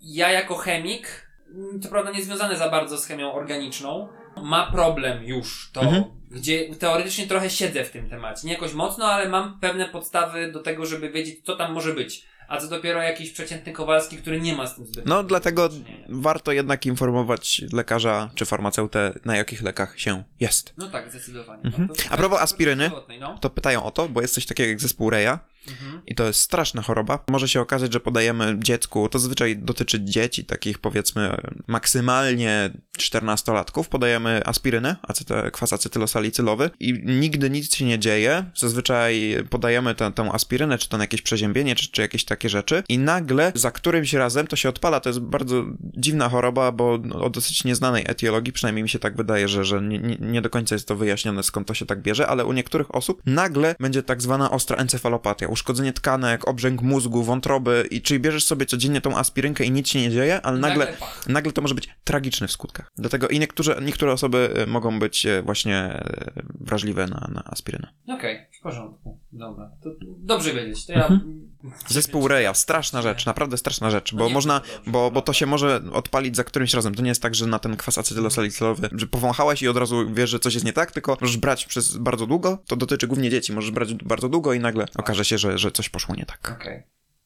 [0.00, 4.08] ja jako chemik, mm, to prawda nie związany za bardzo z chemią organiczną,
[4.42, 6.04] ma problem już to, mhm.
[6.30, 8.46] gdzie teoretycznie trochę siedzę w tym temacie.
[8.46, 12.26] Nie jakoś mocno, ale mam pewne podstawy do tego, żeby wiedzieć, co tam może być.
[12.48, 15.68] A co dopiero jakiś przeciętny Kowalski, który nie ma z tym zbyt No, dlatego
[16.08, 20.74] warto jednak informować lekarza czy farmaceutę, na jakich lekach się jest.
[20.76, 21.62] No tak, zdecydowanie.
[21.64, 21.88] Mhm.
[21.88, 23.38] No, A propos aspiryny, no.
[23.40, 25.38] to pytają o to, bo jest coś takiego jak zespół Reja,
[25.70, 26.02] Mhm.
[26.06, 27.24] I to jest straszna choroba.
[27.28, 31.36] Może się okazać, że podajemy dziecku, to zazwyczaj dotyczy dzieci, takich powiedzmy
[31.66, 38.44] maksymalnie 14-latków, podajemy aspirynę, acety, kwas acetylosalicylowy i nigdy nic się nie dzieje.
[38.56, 42.98] Zazwyczaj podajemy tę, tę aspirynę, czy na jakieś przeziębienie, czy, czy jakieś takie rzeczy i
[42.98, 45.00] nagle za którymś razem to się odpala.
[45.00, 49.48] To jest bardzo dziwna choroba, bo o dosyć nieznanej etiologii, przynajmniej mi się tak wydaje,
[49.48, 52.44] że, że nie, nie do końca jest to wyjaśnione, skąd to się tak bierze, ale
[52.44, 58.02] u niektórych osób nagle będzie tak zwana ostra encefalopatia, uszkodzenie tkanek, obrzęk mózgu, wątroby i
[58.02, 61.52] czyli bierzesz sobie codziennie tą aspirynkę i nic się nie dzieje, ale nagle, nagle, nagle
[61.52, 62.90] to może być tragiczne w skutkach.
[62.96, 67.88] Dlatego i niektóre, niektóre osoby e, mogą być e, właśnie e, wrażliwe na, na aspirynę.
[68.04, 69.18] Okej, okay, w porządku.
[69.32, 69.70] Dobra.
[69.82, 70.86] To dobrze wiedzieć.
[70.86, 71.06] To ja...
[71.06, 71.48] Mhm.
[71.88, 75.80] Zespół Reja, straszna rzecz, naprawdę straszna rzecz, bo no można, bo, bo to się może
[75.92, 76.94] odpalić za którymś razem.
[76.94, 80.30] To nie jest tak, że na ten kwas acetylosalicylowy, że powąchałeś i od razu wiesz,
[80.30, 83.52] że coś jest nie tak, tylko możesz brać przez bardzo długo, to dotyczy głównie dzieci,
[83.52, 86.56] możesz brać bardzo długo i nagle okaże się, że, że coś poszło nie tak.
[86.60, 86.82] Okay.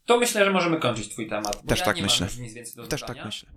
[0.07, 1.63] To myślę, że możemy kończyć twój temat.
[1.67, 2.29] Też ja tak myślę.
[2.89, 3.51] Też tak myślę.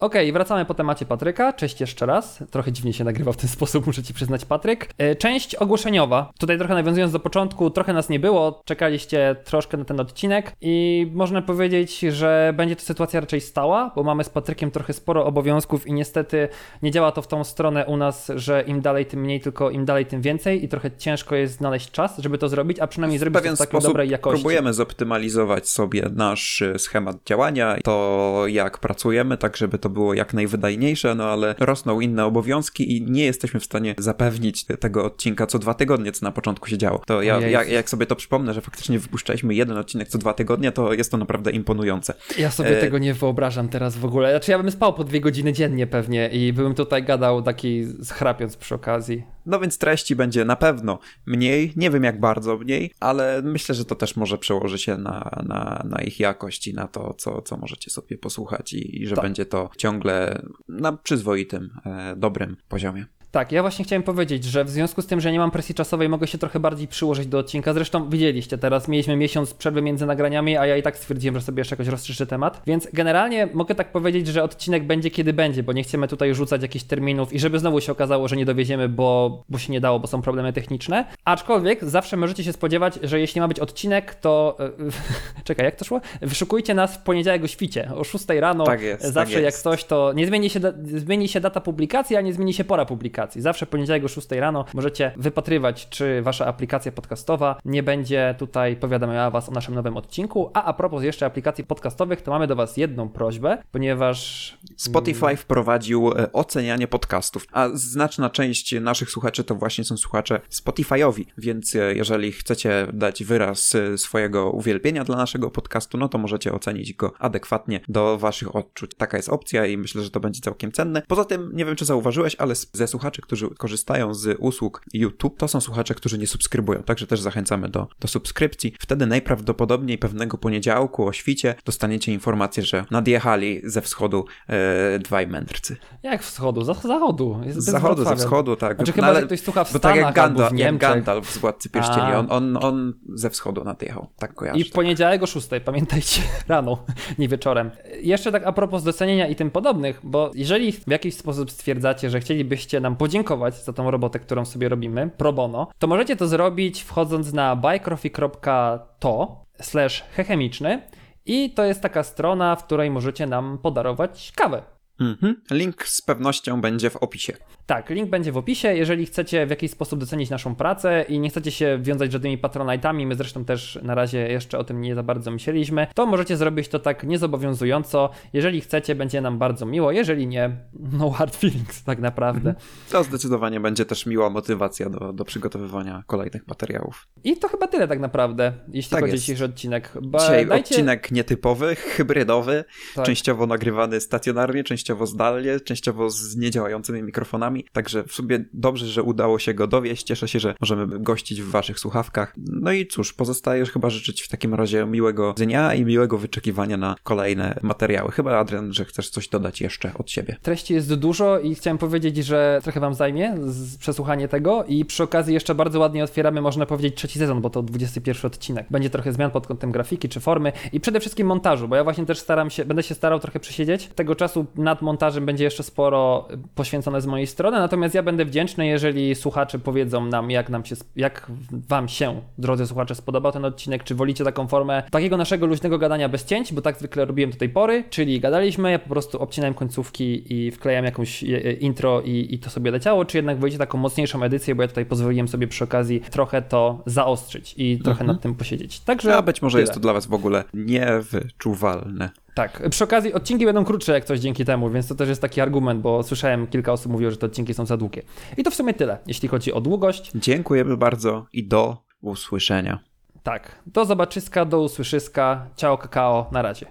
[0.00, 1.52] Okej, okay, wracamy po temacie Patryka.
[1.52, 2.44] Cześć jeszcze raz.
[2.50, 4.88] Trochę dziwnie się nagrywa w ten sposób, muszę ci przyznać, Patryk.
[4.98, 6.32] E, część ogłoszeniowa.
[6.38, 11.06] Tutaj trochę nawiązując do początku, trochę nas nie było, czekaliście troszkę na ten odcinek i
[11.14, 15.86] można powiedzieć, że będzie to sytuacja raczej stała, bo mamy z Patrykiem trochę sporo obowiązków
[15.86, 16.48] i niestety
[16.82, 19.84] nie działa to w tą stronę u nas, że im dalej, tym mniej, tylko im
[19.84, 23.42] dalej, tym więcej i trochę ciężko jest znaleźć czas, żeby to zrobić, a przynajmniej zrobić
[23.42, 24.40] to w takiej dobrej jakości.
[24.40, 30.34] Próbujemy zoptymalizować sobie nasz schemat działania, to jak pracujemy, tak żeby to to było jak
[30.34, 35.58] najwydajniejsze, no ale rosną inne obowiązki i nie jesteśmy w stanie zapewnić tego odcinka co
[35.58, 37.02] dwa tygodnie, co na początku się działo.
[37.06, 40.72] To ja, ja jak sobie to przypomnę, że faktycznie wypuszczaliśmy jeden odcinek co dwa tygodnie,
[40.72, 42.14] to jest to naprawdę imponujące.
[42.38, 42.80] Ja sobie e...
[42.80, 44.30] tego nie wyobrażam teraz w ogóle.
[44.30, 48.56] Znaczy ja bym spał po dwie godziny dziennie pewnie i bym tutaj gadał taki schrapiąc
[48.56, 49.35] przy okazji.
[49.46, 53.84] No więc treści będzie na pewno mniej, nie wiem jak bardzo mniej, ale myślę, że
[53.84, 57.56] to też może przełoży się na, na, na ich jakość i na to, co, co
[57.56, 59.24] możecie sobie posłuchać i, i że tak.
[59.24, 63.06] będzie to ciągle na przyzwoitym, e, dobrym poziomie.
[63.30, 66.08] Tak, ja właśnie chciałem powiedzieć, że w związku z tym, że nie mam presji czasowej,
[66.08, 67.72] mogę się trochę bardziej przyłożyć do odcinka.
[67.72, 71.60] Zresztą widzieliście, teraz mieliśmy miesiąc przerwy między nagraniami, a ja i tak stwierdziłem, że sobie
[71.60, 72.62] jeszcze jakoś rozszerzę temat.
[72.66, 76.62] Więc generalnie mogę tak powiedzieć, że odcinek będzie kiedy będzie, bo nie chcemy tutaj rzucać
[76.62, 80.00] jakichś terminów i żeby znowu się okazało, że nie dowieziemy, bo, bo się nie dało,
[80.00, 81.04] bo są problemy techniczne.
[81.24, 84.58] Aczkolwiek zawsze możecie się spodziewać, że jeśli ma być odcinek, to.
[85.44, 86.00] Czekaj, jak to szło?
[86.20, 88.64] Wyszukujcie nas w poniedziałek o świcie, o 6 rano.
[88.64, 89.02] Tak jest.
[89.02, 89.56] Tak zawsze tak jest.
[89.56, 92.84] jak coś, to nie zmieni się, zmieni się data publikacji, a nie zmieni się pora
[92.84, 93.42] publikacji aplikacji.
[93.42, 99.30] Zawsze poniedziałek o 6 rano możecie wypatrywać, czy wasza aplikacja podcastowa nie będzie tutaj powiadamiała
[99.30, 100.50] was o naszym nowym odcinku.
[100.54, 106.12] A a propos jeszcze aplikacji podcastowych, to mamy do was jedną prośbę, ponieważ Spotify wprowadził
[106.12, 111.94] e, ocenianie podcastów, a znaczna część naszych słuchaczy to właśnie są słuchacze Spotify'owi, więc e,
[111.94, 117.12] jeżeli chcecie dać wyraz e, swojego uwielbienia dla naszego podcastu, no to możecie ocenić go
[117.18, 118.90] adekwatnie do waszych odczuć.
[118.96, 121.02] Taka jest opcja i myślę, że to będzie całkiem cenne.
[121.08, 125.38] Poza tym, nie wiem czy zauważyłeś, ale ze słuchaczy słuchacze, którzy korzystają z usług YouTube,
[125.38, 128.74] to są słuchacze, którzy nie subskrybują, także też zachęcamy do, do subskrypcji.
[128.78, 135.76] Wtedy najprawdopodobniej pewnego poniedziałku o świcie dostaniecie informację, że nadjechali ze wschodu e, dwaj mędrcy.
[136.02, 136.62] Jak wschodu?
[136.62, 137.40] Z zachodu.
[137.50, 138.76] Z zachodu, ze wschodu, tak.
[138.76, 141.38] Znaczy chyba, no, że ktoś słucha w Stanach tak jak Gandalf, w jak Gandalf z
[141.38, 144.60] Władcy Pierścieni, on, on, on ze wschodu nadjechał, tak kojarzę.
[144.60, 146.84] I w poniedziałek o 6, pamiętajcie, rano,
[147.18, 147.70] nie wieczorem.
[148.00, 152.20] Jeszcze tak a propos docenienia i tym podobnych, bo jeżeli w jakiś sposób stwierdzacie, że
[152.20, 156.82] chcielibyście nam podziękować za tą robotę, którą sobie robimy, pro bono, to możecie to zrobić
[156.82, 160.82] wchodząc na buycoffee.to slash hechemiczny
[161.26, 164.75] i to jest taka strona, w której możecie nam podarować kawę.
[165.00, 165.40] Mhm.
[165.50, 167.36] Link z pewnością będzie w opisie.
[167.66, 168.74] Tak, link będzie w opisie.
[168.74, 173.06] Jeżeli chcecie w jakiś sposób docenić naszą pracę i nie chcecie się wiązać żadnymi patronajtami,
[173.06, 176.68] my zresztą też na razie jeszcze o tym nie za bardzo myśleliśmy, to możecie zrobić
[176.68, 178.10] to tak niezobowiązująco.
[178.32, 179.92] Jeżeli chcecie, będzie nam bardzo miło.
[179.92, 180.56] Jeżeli nie,
[180.92, 182.50] no hard feelings tak naprawdę.
[182.50, 182.66] Mhm.
[182.90, 187.08] To zdecydowanie będzie też miła motywacja do, do przygotowywania kolejnych materiałów.
[187.24, 189.92] I to chyba tyle tak naprawdę, jeśli tak chodzi o dzisiejszy odcinek.
[190.02, 190.74] Ba, Dzisiaj dajcie...
[190.74, 192.64] odcinek nietypowy, hybrydowy,
[192.94, 193.06] tak.
[193.06, 199.38] częściowo nagrywany stacjonarnie, częściowo zdalnie, częściowo z niedziałającymi mikrofonami także w sumie dobrze, że udało
[199.38, 200.02] się go dowieść.
[200.02, 202.34] Cieszę się, że możemy gościć w waszych słuchawkach.
[202.36, 206.76] No i cóż, pozostaje już chyba życzyć w takim razie miłego dnia i miłego wyczekiwania
[206.76, 208.12] na kolejne materiały.
[208.12, 210.36] Chyba, Adrian, że chcesz coś dodać jeszcze od siebie.
[210.42, 213.34] Treści jest dużo i chciałem powiedzieć, że trochę wam zajmie
[213.78, 217.62] przesłuchanie tego i przy okazji jeszcze bardzo ładnie otwieramy, można powiedzieć, trzeci sezon, bo to
[217.62, 218.66] 21 odcinek.
[218.70, 222.06] Będzie trochę zmian pod kątem grafiki czy formy i przede wszystkim montażu, bo ja właśnie
[222.06, 223.88] też staram się, będę się starał trochę przesiedzieć.
[223.94, 224.46] Tego czasu
[224.76, 229.58] nad montażem będzie jeszcze sporo poświęcone z mojej strony natomiast ja będę wdzięczny, jeżeli słuchacze
[229.58, 231.26] powiedzą nam, jak nam się, jak
[231.68, 236.08] wam się, drodzy słuchacze, spodobał ten odcinek, czy wolicie taką formę takiego naszego luźnego gadania
[236.08, 239.54] bez cięć, bo tak zwykle robiłem do tej pory, czyli gadaliśmy, ja po prostu obcinałem
[239.54, 241.22] końcówki i wklejam jakąś
[241.60, 244.86] intro i, i to sobie leciało, czy jednak wolicie taką mocniejszą edycję, bo ja tutaj
[244.86, 248.06] pozwoliłem sobie przy okazji trochę to zaostrzyć i trochę mhm.
[248.06, 248.80] nad tym posiedzieć.
[248.80, 249.62] Także A być może tyle.
[249.62, 252.10] jest to dla was w ogóle niewyczuwalne.
[252.36, 252.68] Tak.
[252.70, 255.80] Przy okazji odcinki będą krótsze jak coś dzięki temu, więc to też jest taki argument,
[255.80, 258.02] bo słyszałem kilka osób mówiło, że te odcinki są za długie.
[258.36, 260.10] I to w sumie tyle, jeśli chodzi o długość.
[260.14, 262.78] Dziękujemy bardzo i do usłyszenia.
[263.22, 263.62] Tak.
[263.66, 265.46] Do zobaczyska, do usłyszyska.
[265.56, 266.28] Ciao kakao.
[266.32, 266.66] Na razie.